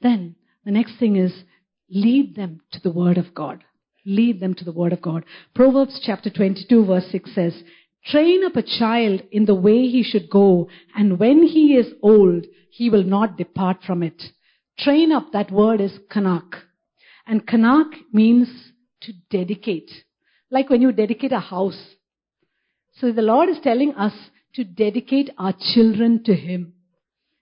Then 0.00 0.36
the 0.64 0.70
next 0.70 0.98
thing 0.98 1.16
is 1.16 1.32
lead 1.88 2.36
them 2.36 2.60
to 2.72 2.80
the 2.80 2.92
word 2.92 3.18
of 3.18 3.34
God. 3.34 3.64
Lead 4.06 4.40
them 4.40 4.54
to 4.54 4.64
the 4.64 4.72
word 4.72 4.92
of 4.92 5.02
God. 5.02 5.24
Proverbs 5.54 6.00
chapter 6.04 6.30
22 6.30 6.86
verse 6.86 7.06
6 7.10 7.34
says, 7.34 7.62
Train 8.06 8.44
up 8.44 8.56
a 8.56 8.62
child 8.62 9.22
in 9.30 9.44
the 9.44 9.54
way 9.54 9.86
he 9.86 10.02
should 10.02 10.30
go, 10.30 10.68
and 10.96 11.18
when 11.18 11.42
he 11.42 11.74
is 11.74 11.92
old, 12.02 12.46
he 12.70 12.88
will 12.88 13.04
not 13.04 13.36
depart 13.36 13.78
from 13.86 14.02
it. 14.02 14.22
Train 14.78 15.12
up, 15.12 15.32
that 15.32 15.50
word 15.50 15.80
is 15.80 15.92
kanak. 16.10 16.54
And 17.26 17.46
kanak 17.46 17.92
means 18.12 18.48
to 19.02 19.12
dedicate. 19.30 19.90
Like 20.50 20.70
when 20.70 20.80
you 20.80 20.92
dedicate 20.92 21.32
a 21.32 21.40
house. 21.40 21.78
So 22.94 23.12
the 23.12 23.22
Lord 23.22 23.48
is 23.48 23.58
telling 23.62 23.94
us 23.94 24.14
to 24.54 24.64
dedicate 24.64 25.30
our 25.38 25.54
children 25.74 26.22
to 26.24 26.34
Him. 26.34 26.72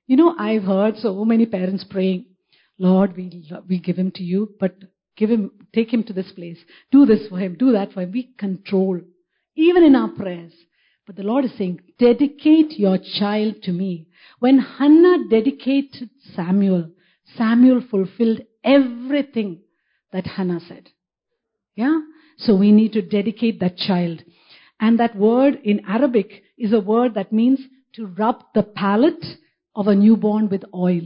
You 0.06 0.16
know, 0.16 0.34
I've 0.38 0.64
heard 0.64 0.96
so 0.96 1.24
many 1.24 1.46
parents 1.46 1.84
praying, 1.88 2.26
Lord, 2.78 3.16
we, 3.16 3.46
we 3.68 3.78
give 3.78 3.96
him 3.96 4.10
to 4.12 4.22
you, 4.22 4.54
but 4.58 4.74
give 5.16 5.30
him, 5.30 5.50
take 5.74 5.92
him 5.92 6.02
to 6.04 6.12
this 6.12 6.32
place. 6.32 6.58
Do 6.90 7.04
this 7.04 7.28
for 7.28 7.38
him, 7.38 7.56
do 7.58 7.72
that 7.72 7.92
for 7.92 8.02
him. 8.02 8.12
We 8.12 8.30
control 8.38 9.00
even 9.58 9.82
in 9.82 9.96
our 9.96 10.08
prayers. 10.08 10.52
But 11.04 11.16
the 11.16 11.24
Lord 11.24 11.44
is 11.44 11.52
saying, 11.58 11.80
dedicate 11.98 12.78
your 12.78 12.98
child 13.18 13.56
to 13.64 13.72
me. 13.72 14.06
When 14.38 14.58
Hannah 14.58 15.28
dedicated 15.28 16.10
Samuel, 16.36 16.90
Samuel 17.36 17.82
fulfilled 17.90 18.42
everything 18.62 19.60
that 20.12 20.26
Hannah 20.26 20.60
said. 20.60 20.88
Yeah? 21.74 21.98
So 22.36 22.54
we 22.54 22.70
need 22.70 22.92
to 22.92 23.02
dedicate 23.02 23.58
that 23.60 23.76
child. 23.76 24.22
And 24.78 25.00
that 25.00 25.16
word 25.16 25.58
in 25.64 25.80
Arabic 25.88 26.44
is 26.56 26.72
a 26.72 26.80
word 26.80 27.14
that 27.14 27.32
means 27.32 27.58
to 27.94 28.06
rub 28.06 28.44
the 28.54 28.62
palate 28.62 29.24
of 29.74 29.88
a 29.88 29.94
newborn 29.94 30.48
with 30.48 30.62
oil. 30.72 31.02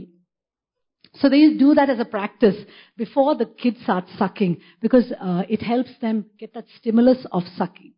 So 1.15 1.27
they 1.27 1.55
do 1.57 1.73
that 1.73 1.89
as 1.89 1.99
a 1.99 2.05
practice 2.05 2.55
before 2.97 3.35
the 3.35 3.45
kid 3.45 3.77
starts 3.81 4.11
sucking 4.17 4.57
because 4.79 5.11
uh, 5.19 5.43
it 5.49 5.61
helps 5.61 5.91
them 6.01 6.25
get 6.37 6.53
that 6.53 6.65
stimulus 6.77 7.25
of 7.31 7.43
sucking. 7.57 7.93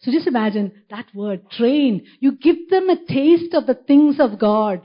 So 0.00 0.12
just 0.12 0.26
imagine 0.26 0.72
that 0.90 1.06
word, 1.14 1.50
train. 1.50 2.06
You 2.20 2.32
give 2.32 2.68
them 2.68 2.90
a 2.90 3.04
taste 3.06 3.54
of 3.54 3.66
the 3.66 3.74
things 3.74 4.16
of 4.18 4.38
God 4.38 4.82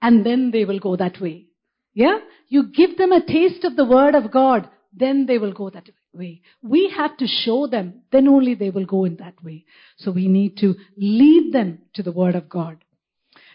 and 0.00 0.24
then 0.24 0.50
they 0.50 0.64
will 0.64 0.78
go 0.78 0.96
that 0.96 1.20
way. 1.20 1.46
Yeah? 1.94 2.18
You 2.48 2.64
give 2.64 2.96
them 2.96 3.12
a 3.12 3.24
taste 3.24 3.64
of 3.64 3.76
the 3.76 3.84
word 3.84 4.14
of 4.14 4.30
God, 4.30 4.68
then 4.92 5.26
they 5.26 5.38
will 5.38 5.52
go 5.52 5.70
that 5.70 5.88
way. 6.12 6.42
We 6.62 6.92
have 6.96 7.16
to 7.18 7.26
show 7.26 7.66
them, 7.66 8.02
then 8.10 8.28
only 8.28 8.54
they 8.54 8.70
will 8.70 8.86
go 8.86 9.04
in 9.04 9.16
that 9.16 9.42
way. 9.42 9.64
So 9.98 10.10
we 10.10 10.28
need 10.28 10.56
to 10.58 10.74
lead 10.96 11.52
them 11.52 11.78
to 11.94 12.02
the 12.02 12.12
word 12.12 12.34
of 12.34 12.48
God. 12.48 12.78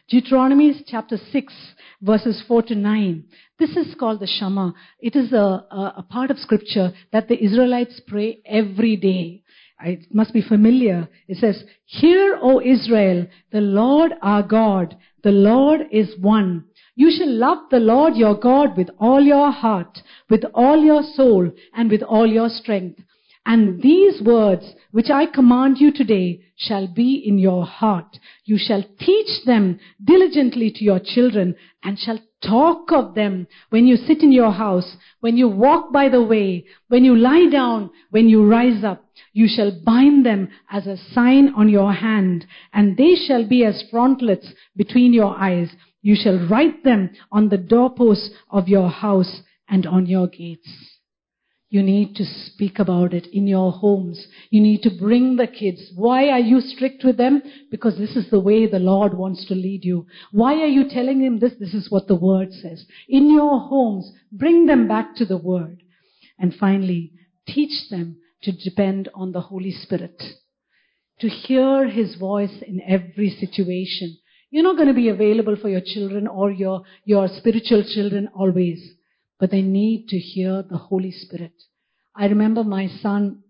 Deuteronomy 0.10 0.84
chapter 0.88 1.18
6 1.18 1.54
verses 2.02 2.42
4 2.48 2.62
to 2.64 2.76
9. 2.76 3.26
This 3.60 3.72
is 3.72 3.94
called 4.00 4.22
the 4.22 4.28
Shema. 4.28 4.72
It 5.00 5.16
is 5.16 5.34
a, 5.34 5.36
a, 5.36 5.94
a 5.98 6.06
part 6.10 6.32
of 6.32 6.38
scripture 6.38 6.94
that 7.12 7.28
the 7.28 7.44
Israelites 7.44 8.00
pray 8.08 8.40
every 8.46 8.96
day. 8.96 9.44
It 9.84 10.14
must 10.14 10.34
be 10.34 10.42
familiar. 10.42 11.08
It 11.28 11.38
says, 11.38 11.64
Hear, 11.86 12.40
O 12.42 12.62
Israel, 12.62 13.28
the 13.52 13.62
Lord 13.62 14.14
our 14.22 14.44
God, 14.44 14.98
the 15.24 15.32
Lord 15.32 15.82
is 15.92 16.18
one. 16.20 16.66
You 16.96 17.12
shall 17.12 17.32
love 17.32 17.70
the 17.70 17.80
Lord 17.80 18.16
your 18.16 18.36
God 18.36 18.76
with 18.76 18.90
all 19.00 19.22
your 19.22 19.52
heart, 19.52 20.02
with 20.30 20.44
all 20.54 20.84
your 20.84 21.04
soul, 21.04 21.52
and 21.76 21.92
with 21.92 22.02
all 22.02 22.26
your 22.26 22.50
strength. 22.50 23.00
And 23.46 23.82
these 23.82 24.22
words 24.22 24.66
which 24.92 25.10
I 25.10 25.26
command 25.26 25.78
you 25.80 25.94
today 25.94 26.42
shall 26.58 26.88
be 26.88 27.24
in 27.26 27.38
your 27.38 27.66
heart. 27.66 28.18
You 28.46 28.58
shall 28.58 28.84
teach 29.00 29.46
them 29.46 29.80
diligently 30.04 30.72
to 30.72 30.84
your 30.84 31.00
children 31.00 31.56
and 31.84 32.00
shall 32.00 32.20
talk 32.44 32.92
of 32.92 33.16
them 33.16 33.48
when 33.70 33.88
you 33.88 33.96
sit 33.96 34.22
in 34.22 34.32
your 34.32 34.52
house, 34.52 34.98
when 35.20 35.38
you 35.38 35.48
walk 35.48 35.92
by 35.92 36.10
the 36.10 36.22
way, 36.22 36.66
when 36.88 37.04
you 37.04 37.16
lie 37.16 37.48
down, 37.50 37.90
when 38.12 38.30
you 38.30 38.46
rise 38.46 38.84
up. 38.84 39.04
You 39.34 39.48
shall 39.48 39.72
bind 39.72 40.26
them 40.26 40.50
as 40.72 40.88
a 40.88 40.98
sign 40.98 41.54
on 41.56 41.70
your 41.70 41.94
hand, 41.94 42.46
and 42.74 42.98
they 42.98 43.16
shall 43.16 43.48
be 43.48 43.64
as 43.66 43.84
frontlets 43.90 44.48
between 44.76 45.14
your 45.14 45.36
eyes. 45.36 45.70
You 46.02 46.16
shall 46.16 46.48
write 46.48 46.84
them 46.84 47.10
on 47.32 47.50
the 47.50 47.58
doorposts 47.58 48.30
of 48.50 48.68
your 48.68 48.90
house 48.90 49.42
and 49.70 49.86
on 49.86 50.06
your 50.06 50.28
gates. 50.28 50.97
You 51.70 51.84
need 51.84 52.16
to 52.16 52.26
speak 52.26 52.80
about 52.80 53.14
it 53.14 53.28
in 53.28 53.46
your 53.46 53.74
homes. 53.74 54.26
You 54.50 54.62
need 54.62 54.84
to 54.84 54.90
bring 54.90 55.36
the 55.36 55.48
kids. 55.48 55.92
Why 55.96 56.30
are 56.30 56.40
you 56.40 56.62
strict 56.62 57.04
with 57.04 57.18
them? 57.18 57.42
Because 57.70 57.98
this 57.98 58.16
is 58.16 58.30
the 58.30 58.40
way 58.40 58.68
the 58.68 58.80
Lord 58.80 59.14
wants 59.14 59.46
to 59.48 59.56
lead 59.56 59.84
you. 59.84 60.08
Why 60.32 60.54
are 60.62 60.68
you 60.68 60.90
telling 60.90 61.22
them 61.22 61.40
this? 61.40 61.54
This 61.60 61.74
is 61.74 61.92
what 61.92 62.08
the 62.08 62.16
Word 62.16 62.54
says. 62.54 62.86
In 63.10 63.30
your 63.30 63.60
homes, 63.60 64.10
bring 64.32 64.66
them 64.66 64.88
back 64.88 65.16
to 65.18 65.26
the 65.26 65.38
Word. 65.38 65.84
And 66.40 66.56
finally, 66.56 67.12
teach 67.46 67.90
them 67.90 68.18
to 68.44 68.52
depend 68.54 69.10
on 69.14 69.34
the 69.34 69.42
Holy 69.42 69.72
Spirit, 69.72 70.22
to 71.20 71.28
hear 71.28 71.88
His 71.88 72.16
voice 72.16 72.62
in 72.66 72.82
every 72.88 73.30
situation. 73.30 74.18
You're 74.52 74.64
not 74.64 74.78
going 74.78 74.88
to 74.88 74.94
be 74.94 75.10
available 75.10 75.58
for 75.58 75.68
your 75.68 75.82
children 75.84 76.28
or 76.28 76.52
your, 76.52 76.84
your 77.04 77.28
spiritual 77.28 77.84
children 77.84 78.30
always, 78.34 78.94
but 79.40 79.52
they 79.52 79.62
need 79.62 80.08
to 80.10 80.18
hear 80.18 80.64
the 80.64 80.78
Holy 80.78 81.12
Spirit. 81.12 81.54
I 82.16 82.26
remember 82.28 82.64
my 82.64 82.88
son, 82.88 83.44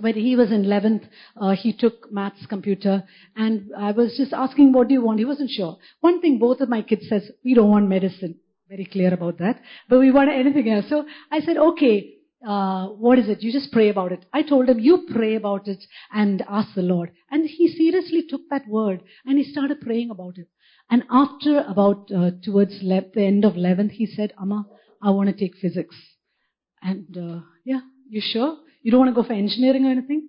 when 0.00 0.14
he 0.14 0.36
was 0.36 0.50
in 0.50 0.64
11th, 0.64 1.08
uh, 1.40 1.50
he 1.52 1.72
took 1.72 2.12
maths 2.12 2.44
computer 2.46 3.04
and 3.36 3.70
I 3.76 3.92
was 3.92 4.16
just 4.16 4.32
asking, 4.32 4.72
what 4.72 4.88
do 4.88 4.94
you 4.94 5.02
want? 5.02 5.18
He 5.18 5.24
wasn't 5.24 5.50
sure. 5.50 5.78
One 6.00 6.20
thing 6.20 6.38
both 6.38 6.60
of 6.60 6.68
my 6.68 6.82
kids 6.82 7.08
says, 7.08 7.30
we 7.44 7.54
don't 7.54 7.70
want 7.70 7.88
medicine. 7.88 8.36
Very 8.68 8.84
clear 8.84 9.14
about 9.14 9.38
that. 9.38 9.60
But 9.88 10.00
we 10.00 10.10
want 10.10 10.28
anything 10.30 10.68
else. 10.68 10.86
So 10.88 11.06
I 11.30 11.40
said, 11.40 11.56
okay, 11.56 12.16
uh, 12.46 12.88
what 12.88 13.18
is 13.18 13.28
it? 13.28 13.42
You 13.42 13.52
just 13.52 13.72
pray 13.72 13.88
about 13.88 14.12
it. 14.12 14.24
I 14.32 14.42
told 14.42 14.68
him, 14.68 14.80
you 14.80 15.06
pray 15.10 15.36
about 15.36 15.68
it 15.68 15.82
and 16.12 16.44
ask 16.48 16.74
the 16.74 16.82
Lord. 16.82 17.12
And 17.30 17.48
he 17.48 17.68
seriously 17.68 18.24
took 18.28 18.42
that 18.50 18.68
word 18.68 19.02
and 19.24 19.38
he 19.38 19.44
started 19.44 19.80
praying 19.80 20.10
about 20.10 20.36
it. 20.36 20.48
And 20.90 21.04
after 21.10 21.60
about 21.66 22.10
uh, 22.14 22.30
towards 22.44 22.82
le- 22.82 23.10
the 23.14 23.24
end 23.24 23.44
of 23.44 23.54
11th, 23.54 23.92
he 23.92 24.06
said, 24.06 24.32
Amma, 24.40 24.66
I 25.02 25.10
want 25.10 25.28
to 25.28 25.36
take 25.36 25.56
physics. 25.56 25.96
And 26.82 27.16
uh, 27.16 27.40
yeah, 27.64 27.80
you 28.08 28.20
sure? 28.22 28.56
You 28.82 28.90
don't 28.90 29.00
want 29.00 29.14
to 29.14 29.20
go 29.20 29.26
for 29.26 29.34
engineering 29.34 29.86
or 29.86 29.90
anything? 29.90 30.28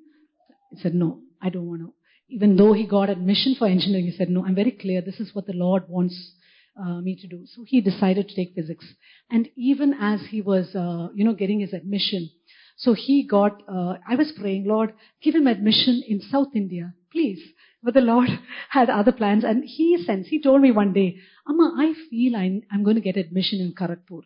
He 0.72 0.82
said, 0.82 0.95
no, 0.95 1.20
I 1.41 1.49
don't 1.49 1.68
want 1.68 1.82
to. 1.82 1.93
Even 2.30 2.57
though 2.57 2.74
he 2.74 2.86
got 2.86 3.09
admission 3.09 3.55
for 3.57 3.68
engineering, 3.68 4.05
he 4.05 4.18
said, 4.18 4.30
no, 4.30 4.45
I'm 4.45 4.55
very 4.55 4.72
clear. 4.72 5.01
This 5.01 5.20
is 5.20 5.34
what 5.34 5.45
the 5.45 5.53
Lord 5.53 5.84
wants 5.88 6.34
uh, 6.80 7.01
me 7.01 7.15
to 7.22 7.28
do. 7.28 7.45
So 7.45 7.63
he 7.65 7.82
decided 7.82 8.28
to 8.28 8.36
take 8.36 8.53
physics. 8.53 8.86
And 9.30 9.47
even 9.55 9.93
as 9.93 10.22
he 10.30 10.41
was, 10.41 10.76
uh, 10.76 11.09
you 11.13 11.24
know, 11.24 11.34
getting 11.34 11.59
his 11.59 11.74
admission, 11.74 12.30
so 12.78 12.93
he 12.93 13.26
got, 13.26 13.63
uh, 13.68 13.95
I 14.07 14.15
was 14.15 14.32
praying, 14.39 14.65
Lord, 14.65 14.93
give 15.22 15.36
him 15.36 15.47
admission 15.47 16.03
in 16.07 16.22
South 16.22 16.49
India, 16.53 16.93
please. 17.11 17.39
But 17.82 17.93
the 17.93 18.01
Lord 18.01 18.30
had 18.70 18.89
other 18.89 19.11
plans 19.11 19.43
and 19.43 19.63
he 19.63 20.03
sensed, 20.03 20.30
he 20.30 20.41
told 20.41 20.61
me 20.61 20.72
one 20.72 20.93
day, 20.93 21.18
Amma, 21.47 21.74
I 21.78 21.93
feel 22.09 22.36
I'm, 22.36 22.61
I'm 22.72 22.84
going 22.84 22.95
to 22.95 23.01
get 23.01 23.18
admission 23.18 23.59
in 23.59 23.74
Kharagpur. 23.74 24.22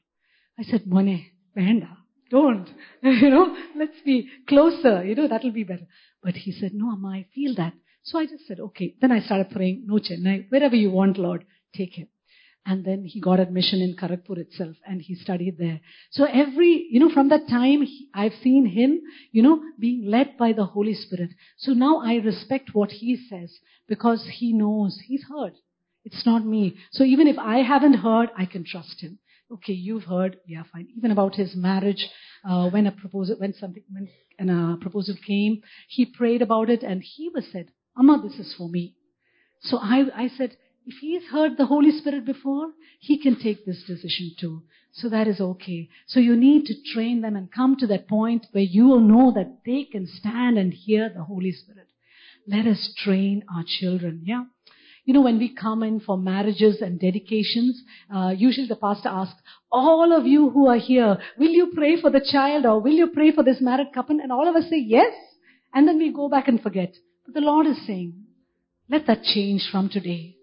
I 0.62 0.64
said, 0.64 0.86
Mone, 0.86 1.26
Venda, 1.56 1.98
don't. 2.30 2.70
you 3.04 3.30
know, 3.32 3.58
let's 3.76 4.00
be 4.06 4.30
closer, 4.48 5.04
you 5.04 5.16
know, 5.16 5.28
that'll 5.28 5.52
be 5.52 5.64
better. 5.64 5.88
But 6.22 6.36
he 6.36 6.52
said, 6.52 6.76
no, 6.76 6.92
Amma, 6.92 7.08
I 7.08 7.26
feel 7.34 7.56
that. 7.56 7.74
So 8.04 8.20
I 8.20 8.28
just 8.28 8.46
said, 8.48 8.60
okay. 8.60 8.94
Then 9.02 9.12
I 9.12 9.22
started 9.22 9.50
praying, 9.50 9.86
no 9.88 9.96
Chennai, 9.96 10.46
wherever 10.50 10.76
you 10.76 10.92
want, 10.92 11.18
Lord, 11.18 11.46
take 11.76 11.96
him. 11.96 12.10
And 12.64 12.86
then 12.86 13.06
he 13.06 13.20
got 13.20 13.40
admission 13.40 13.82
in 13.82 13.96
Kharagpur 13.96 14.38
itself 14.38 14.76
and 14.86 15.02
he 15.02 15.16
studied 15.16 15.58
there. 15.58 15.82
So 16.12 16.26
every, 16.26 16.88
you 16.92 17.00
know, 17.00 17.12
from 17.12 17.30
that 17.30 17.48
time, 17.50 17.82
he, 17.82 18.08
I've 18.14 18.36
seen 18.44 18.68
him, 18.68 19.02
you 19.32 19.42
know, 19.42 19.64
being 19.80 20.06
led 20.06 20.38
by 20.38 20.54
the 20.54 20.66
Holy 20.66 20.94
Spirit. 20.94 21.32
So 21.58 21.72
now 21.74 22.04
I 22.06 22.18
respect 22.18 22.76
what 22.76 22.92
he 22.92 23.18
says 23.28 23.52
because 23.88 24.28
he 24.32 24.54
knows, 24.54 25.00
he's 25.08 25.24
heard. 25.24 25.54
It's 26.06 26.24
not 26.24 26.46
me. 26.46 26.78
So 26.92 27.04
even 27.04 27.26
if 27.26 27.40
I 27.40 27.64
haven't 27.64 27.96
heard, 27.96 28.30
I 28.38 28.46
can 28.46 28.64
trust 28.64 29.02
him. 29.02 29.18
Okay, 29.52 29.74
you've 29.74 30.06
heard, 30.06 30.38
yeah, 30.48 30.64
fine. 30.72 30.88
Even 30.96 31.12
about 31.12 31.36
his 31.36 31.56
marriage, 31.56 32.08
uh, 32.48 32.70
when 32.70 32.88
a 32.88 32.92
proposal, 32.92 33.36
when 33.38 33.54
something, 33.54 33.84
when 34.38 34.50
a 34.50 34.78
proposal 34.78 35.16
came, 35.28 35.62
he 35.90 36.06
prayed 36.06 36.42
about 36.42 36.70
it 36.70 36.84
and 36.84 37.04
he 37.04 37.30
was 37.34 37.46
said, 37.52 37.68
Amma, 37.98 38.22
this 38.24 38.40
is 38.40 38.56
for 38.58 38.70
me. 38.70 38.96
So 39.62 39.78
I, 39.78 40.06
I 40.16 40.28
said, 40.30 40.56
if 40.86 40.96
he's 41.02 41.24
heard 41.32 41.58
the 41.58 41.66
Holy 41.66 41.92
Spirit 41.92 42.26
before, 42.26 42.72
he 43.00 43.22
can 43.22 43.38
take 43.40 43.66
this 43.66 43.84
decision 43.86 44.32
too. 44.40 44.64
So 44.94 45.10
that 45.10 45.28
is 45.28 45.40
okay. 45.40 45.90
So 46.08 46.20
you 46.20 46.36
need 46.36 46.66
to 46.66 46.94
train 46.94 47.22
them 47.22 47.36
and 47.36 47.52
come 47.52 47.76
to 47.78 47.88
that 47.88 48.08
point 48.08 48.48
where 48.52 48.64
you 48.64 48.88
will 48.88 49.00
know 49.02 49.32
that 49.36 49.60
they 49.66 49.84
can 49.84 50.08
stand 50.08 50.58
and 50.58 50.74
hear 50.74 51.10
the 51.10 51.24
Holy 51.24 51.52
Spirit. 51.52 51.88
Let 52.48 52.66
us 52.66 52.94
train 52.98 53.44
our 53.54 53.64
children, 53.66 54.24
yeah? 54.26 54.46
You 55.04 55.16
know, 55.16 55.22
when 55.22 55.40
we 55.40 55.56
come 55.56 55.82
in 55.84 56.00
for 56.00 56.18
marriages 56.18 56.82
and 56.82 57.00
dedications, 57.00 57.82
uh, 58.14 58.34
usually 58.38 58.68
the 58.68 58.76
pastor 58.76 59.10
asks, 59.10 59.40
all 59.72 60.16
of 60.16 60.28
you 60.28 60.50
who 60.52 60.68
are 60.68 60.78
here, 60.78 61.18
will 61.40 61.50
you 61.50 61.72
pray 61.74 62.00
for 62.00 62.12
the 62.12 62.26
child 62.32 62.66
or 62.66 62.80
will 62.80 62.94
you 62.94 63.08
pray 63.08 63.32
for 63.32 63.44
this 63.44 63.60
married 63.60 63.94
couple? 63.94 64.20
And 64.20 64.32
all 64.32 64.48
of 64.48 64.56
us 64.56 64.70
say 64.70 64.78
yes. 64.78 65.14
And 65.74 65.88
then 65.88 65.98
we 65.98 66.14
go 66.14 66.30
back 66.30 66.48
and 66.48 66.62
forget. 66.62 66.94
But 67.26 67.34
the 67.34 67.42
Lord 67.42 67.66
is 67.66 67.86
saying, 67.88 68.14
let 68.90 69.08
that 69.08 69.24
change 69.24 69.68
from 69.72 69.90
today. 69.90 70.36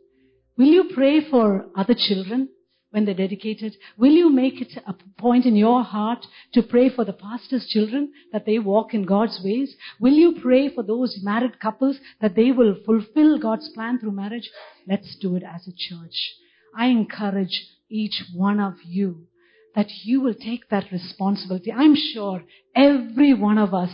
Will 0.56 0.66
you 0.66 0.90
pray 0.92 1.20
for 1.30 1.66
other 1.76 1.94
children 1.96 2.48
when 2.90 3.04
they're 3.04 3.14
dedicated? 3.14 3.76
Will 3.96 4.12
you 4.12 4.30
make 4.30 4.60
it 4.60 4.76
a 4.86 4.94
point 5.18 5.44
in 5.46 5.56
your 5.56 5.82
heart 5.82 6.26
to 6.54 6.62
pray 6.62 6.88
for 6.88 7.04
the 7.04 7.12
pastor's 7.12 7.66
children 7.66 8.12
that 8.32 8.46
they 8.46 8.58
walk 8.58 8.94
in 8.94 9.04
God's 9.04 9.40
ways? 9.44 9.76
Will 10.00 10.14
you 10.14 10.40
pray 10.40 10.68
for 10.68 10.82
those 10.82 11.18
married 11.22 11.60
couples 11.60 11.98
that 12.20 12.34
they 12.34 12.52
will 12.52 12.76
fulfill 12.84 13.38
God's 13.38 13.68
plan 13.70 13.98
through 13.98 14.12
marriage? 14.12 14.50
Let's 14.86 15.16
do 15.16 15.36
it 15.36 15.42
as 15.42 15.66
a 15.66 15.72
church. 15.72 16.34
I 16.76 16.86
encourage 16.86 17.66
each 17.90 18.24
one 18.34 18.60
of 18.60 18.74
you 18.84 19.26
that 19.74 19.90
you 20.04 20.20
will 20.20 20.34
take 20.34 20.68
that 20.70 20.90
responsibility. 20.90 21.72
I'm 21.72 21.94
sure 21.94 22.42
every 22.74 23.34
one 23.34 23.58
of 23.58 23.74
us 23.74 23.90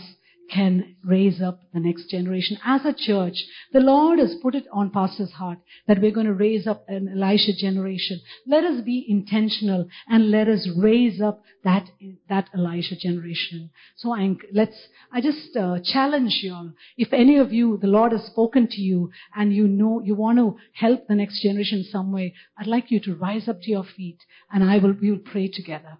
can 0.49 0.95
raise 1.03 1.41
up 1.41 1.59
the 1.73 1.79
next 1.79 2.09
generation. 2.09 2.57
As 2.63 2.85
a 2.85 2.93
church, 2.93 3.43
the 3.73 3.79
Lord 3.79 4.19
has 4.19 4.35
put 4.41 4.55
it 4.55 4.65
on 4.71 4.91
pastor's 4.91 5.31
heart 5.31 5.59
that 5.87 6.01
we're 6.01 6.11
going 6.11 6.27
to 6.27 6.33
raise 6.33 6.67
up 6.67 6.85
an 6.87 7.09
Elisha 7.09 7.53
generation. 7.53 8.21
Let 8.47 8.63
us 8.63 8.81
be 8.81 9.05
intentional 9.07 9.87
and 10.07 10.31
let 10.31 10.47
us 10.47 10.67
raise 10.75 11.21
up 11.21 11.41
that, 11.63 11.89
that 12.29 12.49
Elisha 12.53 12.95
generation. 12.95 13.71
So 13.97 14.13
I, 14.13 14.35
let's, 14.53 14.77
I 15.11 15.21
just 15.21 15.55
uh, 15.55 15.79
challenge 15.83 16.39
you 16.41 16.53
all. 16.53 16.71
If 16.97 17.11
any 17.13 17.37
of 17.37 17.51
you, 17.51 17.77
the 17.81 17.87
Lord 17.87 18.11
has 18.11 18.25
spoken 18.25 18.67
to 18.67 18.81
you 18.81 19.11
and 19.35 19.53
you 19.53 19.67
know, 19.67 20.01
you 20.01 20.15
want 20.15 20.37
to 20.37 20.57
help 20.73 21.07
the 21.07 21.15
next 21.15 21.41
generation 21.41 21.85
some 21.89 22.11
way, 22.11 22.33
I'd 22.57 22.67
like 22.67 22.91
you 22.91 22.99
to 23.01 23.15
rise 23.15 23.47
up 23.47 23.61
to 23.61 23.71
your 23.71 23.83
feet 23.83 24.19
and 24.51 24.63
I 24.63 24.77
will, 24.77 24.93
we 24.93 25.11
will 25.11 25.19
pray 25.19 25.47
together. 25.47 25.97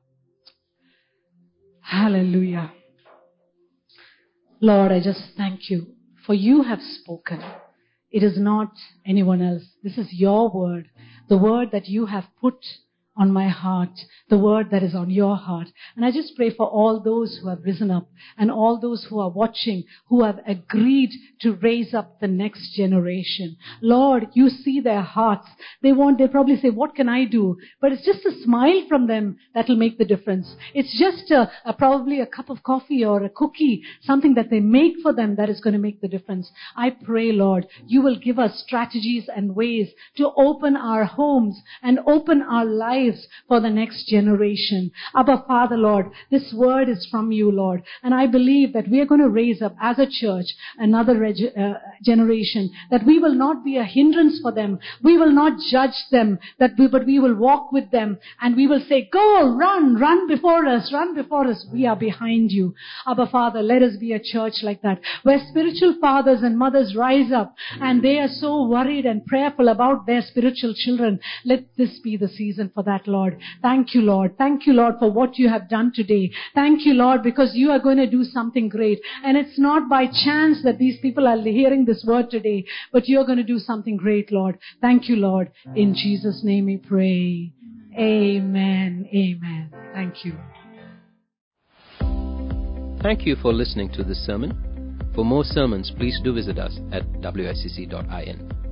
Hallelujah. 1.82 2.72
Lord, 4.62 4.91
I 4.91 5.01
just 5.01 5.22
thank 5.36 5.70
you 5.70 5.88
for 6.26 6.34
you 6.34 6.64
have 6.64 6.82
spoken. 6.82 7.43
It 8.10 8.24
is 8.24 8.38
not 8.38 8.72
anyone 9.06 9.41
else. 9.41 9.64
This 9.84 9.97
is 9.97 10.14
your 10.14 10.49
word, 10.49 10.89
the 11.28 11.38
word 11.38 11.72
that 11.72 11.89
you 11.89 12.06
have 12.06 12.26
put 12.39 12.56
on 13.18 13.32
my 13.32 13.47
heart, 13.47 13.97
the 14.30 14.38
word 14.38 14.70
that 14.72 14.84
is 14.84 14.93
on 14.93 15.09
your 15.09 15.38
heart. 15.38 15.68
And 15.95 16.03
I 16.05 16.11
just 16.11 16.36
pray 16.36 16.49
for 16.49 16.68
all 16.68 16.99
those 16.99 17.38
who 17.38 17.47
have 17.47 17.63
risen 17.63 17.89
up 17.89 18.09
and 18.38 18.51
all 18.51 18.80
those 18.80 19.05
who 19.05 19.20
are 19.20 19.30
watching, 19.30 19.84
who 20.07 20.24
have 20.24 20.39
agreed 20.45 21.11
to 21.41 21.53
raise 21.55 21.93
up 21.93 22.20
the 22.20 22.28
next 22.28 22.76
generation. 22.76 23.55
Lord, 23.82 24.28
you 24.34 24.49
see 24.49 24.82
their 24.82 25.01
hearts. 25.01 25.47
They 25.82 25.93
want, 25.93 26.18
they 26.18 26.28
probably 26.28 26.57
say, 26.57 26.70
what 26.70 26.95
can 26.95 27.07
I 27.07 27.24
do? 27.26 27.57
But 27.80 27.93
it's 27.93 28.05
just 28.05 28.26
a 28.26 28.43
smile 28.43 28.86
from 28.89 29.07
them 29.07 29.38
that 29.53 29.70
will 29.70 29.78
make 29.78 29.97
the 29.97 30.05
difference. 30.05 30.55
It's 30.74 30.97
just 30.99 31.32
a, 31.32 31.49
a, 31.63 31.74
probably 31.74 32.20
a 32.20 32.26
cup 32.26 32.49
of 32.49 32.63
coffee 32.63 33.05
or 33.05 33.24
a 33.24 33.30
cookie, 33.30 33.84
something 34.01 34.34
that 34.34 34.49
they 34.49 34.59
make 34.59 34.95
for 35.01 35.13
them 35.13 35.36
that 35.38 35.49
is 35.49 35.61
going 35.61 35.74
to 35.74 35.80
make 35.80 36.01
the 36.01 36.07
difference. 36.09 36.51
I 36.76 36.89
pray, 36.89 37.32
Lord, 37.32 37.68
you 37.88 38.01
will 38.01 38.18
give 38.18 38.39
us 38.39 38.59
strategies 38.59 39.30
and 39.34 39.55
ways 39.55 39.89
to 40.18 40.32
open 40.36 40.76
our 40.76 41.05
homes 41.05 41.61
and 41.82 41.99
open 42.05 42.41
our 42.41 42.66
lives 42.66 43.05
lives 43.06 43.28
for 43.47 43.60
the 43.60 43.70
next 43.70 44.08
generation. 44.08 44.91
Abba 45.16 45.43
Father, 45.47 45.78
Lord, 45.78 46.08
this 46.32 46.53
word 46.53 46.89
is 46.89 47.08
from 47.12 47.32
you, 47.32 47.51
Lord. 47.51 47.84
And 48.03 48.14
I 48.14 48.28
believe 48.28 48.74
that 48.74 48.88
we 48.88 48.99
are 48.99 49.06
going 49.06 49.22
to 49.22 49.30
raise 49.30 49.62
up 49.62 49.76
as 49.82 49.99
a 49.99 50.08
church 50.10 50.45
another 50.78 51.18
reg- 51.18 51.58
uh, 51.58 51.74
generation, 52.03 52.70
that 52.91 53.06
we 53.06 53.20
will 53.20 53.34
not 53.34 53.64
be 53.64 53.78
a 53.78 53.84
hindrance 53.84 54.39
for 54.41 54.51
them. 54.51 54.80
We 55.03 55.18
will 55.18 55.32
not 55.32 55.60
judge 55.72 55.97
them, 56.12 56.39
that 56.60 56.72
we, 56.78 56.88
but 56.88 57.06
we 57.06 57.20
will 57.20 57.36
walk 57.36 57.72
with 57.72 57.91
them 57.91 58.18
and 58.41 58.56
we 58.56 58.68
will 58.68 58.82
say, 58.88 59.10
go, 59.12 59.56
run, 59.56 59.95
run 59.99 60.28
before 60.28 60.66
us, 60.66 60.91
run 60.93 61.16
before 61.16 61.47
us. 61.47 61.66
We 61.72 61.86
are 61.86 61.95
behind 61.95 62.51
you. 62.51 62.74
Abba 63.08 63.28
Father, 63.28 63.62
let 63.62 63.82
us 63.82 63.97
be 63.97 64.14
a 64.14 64.20
church 64.20 64.64
like 64.64 64.82
that, 64.82 64.99
where 65.24 65.39
spiritual 65.49 65.95
fathers 66.01 66.41
and 66.41 66.58
mothers 66.58 66.95
rise 66.95 67.32
up 67.32 67.53
and 67.82 68.03
they 68.03 68.20
are 68.20 68.28
so 68.28 68.68
worried 68.68 69.06
and 69.06 69.26
prayerful 69.26 69.68
about 69.68 70.06
their 70.06 70.22
spiritual 70.22 70.74
children. 70.76 71.20
Let 71.43 71.66
this 71.78 71.99
be 71.99 72.18
the 72.18 72.28
season 72.28 72.72
for 72.74 72.84
that 72.84 72.95
that, 72.96 73.08
Lord. 73.08 73.38
Thank 73.62 73.93
you, 73.93 74.02
Lord. 74.02 74.38
Thank 74.38 74.66
you, 74.66 74.74
Lord, 74.74 74.96
for 75.00 75.12
what 75.12 75.38
you 75.38 75.50
have 75.50 75.70
done 75.70 75.91
today. 75.93 76.32
Thank 76.54 76.86
you, 76.86 76.93
Lord, 76.93 77.24
because 77.24 77.52
you 77.54 77.72
are 77.72 77.80
going 77.80 77.98
to 77.98 78.10
do 78.10 78.24
something 78.24 78.70
great. 78.70 79.00
And 79.24 79.38
it's 79.38 79.60
not 79.60 79.89
by 79.89 80.06
chance 80.06 80.64
that 80.64 80.78
these 80.80 81.00
people 81.02 81.28
are 81.28 81.41
hearing 81.41 81.86
this 81.86 82.04
word 82.08 82.30
today, 82.30 82.66
but 82.91 83.08
you're 83.08 83.26
going 83.26 83.38
to 83.38 83.43
do 83.43 83.60
something 83.60 83.98
great, 83.98 84.32
Lord. 84.32 84.58
Thank 84.82 85.10
you, 85.10 85.18
Lord. 85.18 85.52
In 85.76 85.93
Jesus' 85.93 86.41
name 86.43 86.66
we 86.66 86.78
pray. 86.78 87.52
Amen. 87.98 89.08
Amen. 89.14 89.72
Thank 89.93 90.26
you. 90.26 90.38
Thank 93.02 93.26
you 93.26 93.36
for 93.36 93.54
listening 93.54 93.91
to 93.93 94.04
this 94.04 94.26
sermon. 94.26 95.12
For 95.14 95.24
more 95.24 95.43
sermons, 95.43 95.91
please 95.96 96.20
do 96.24 96.34
visit 96.34 96.58
us 96.58 96.80
at 96.91 97.04
wicc.in. 97.22 98.64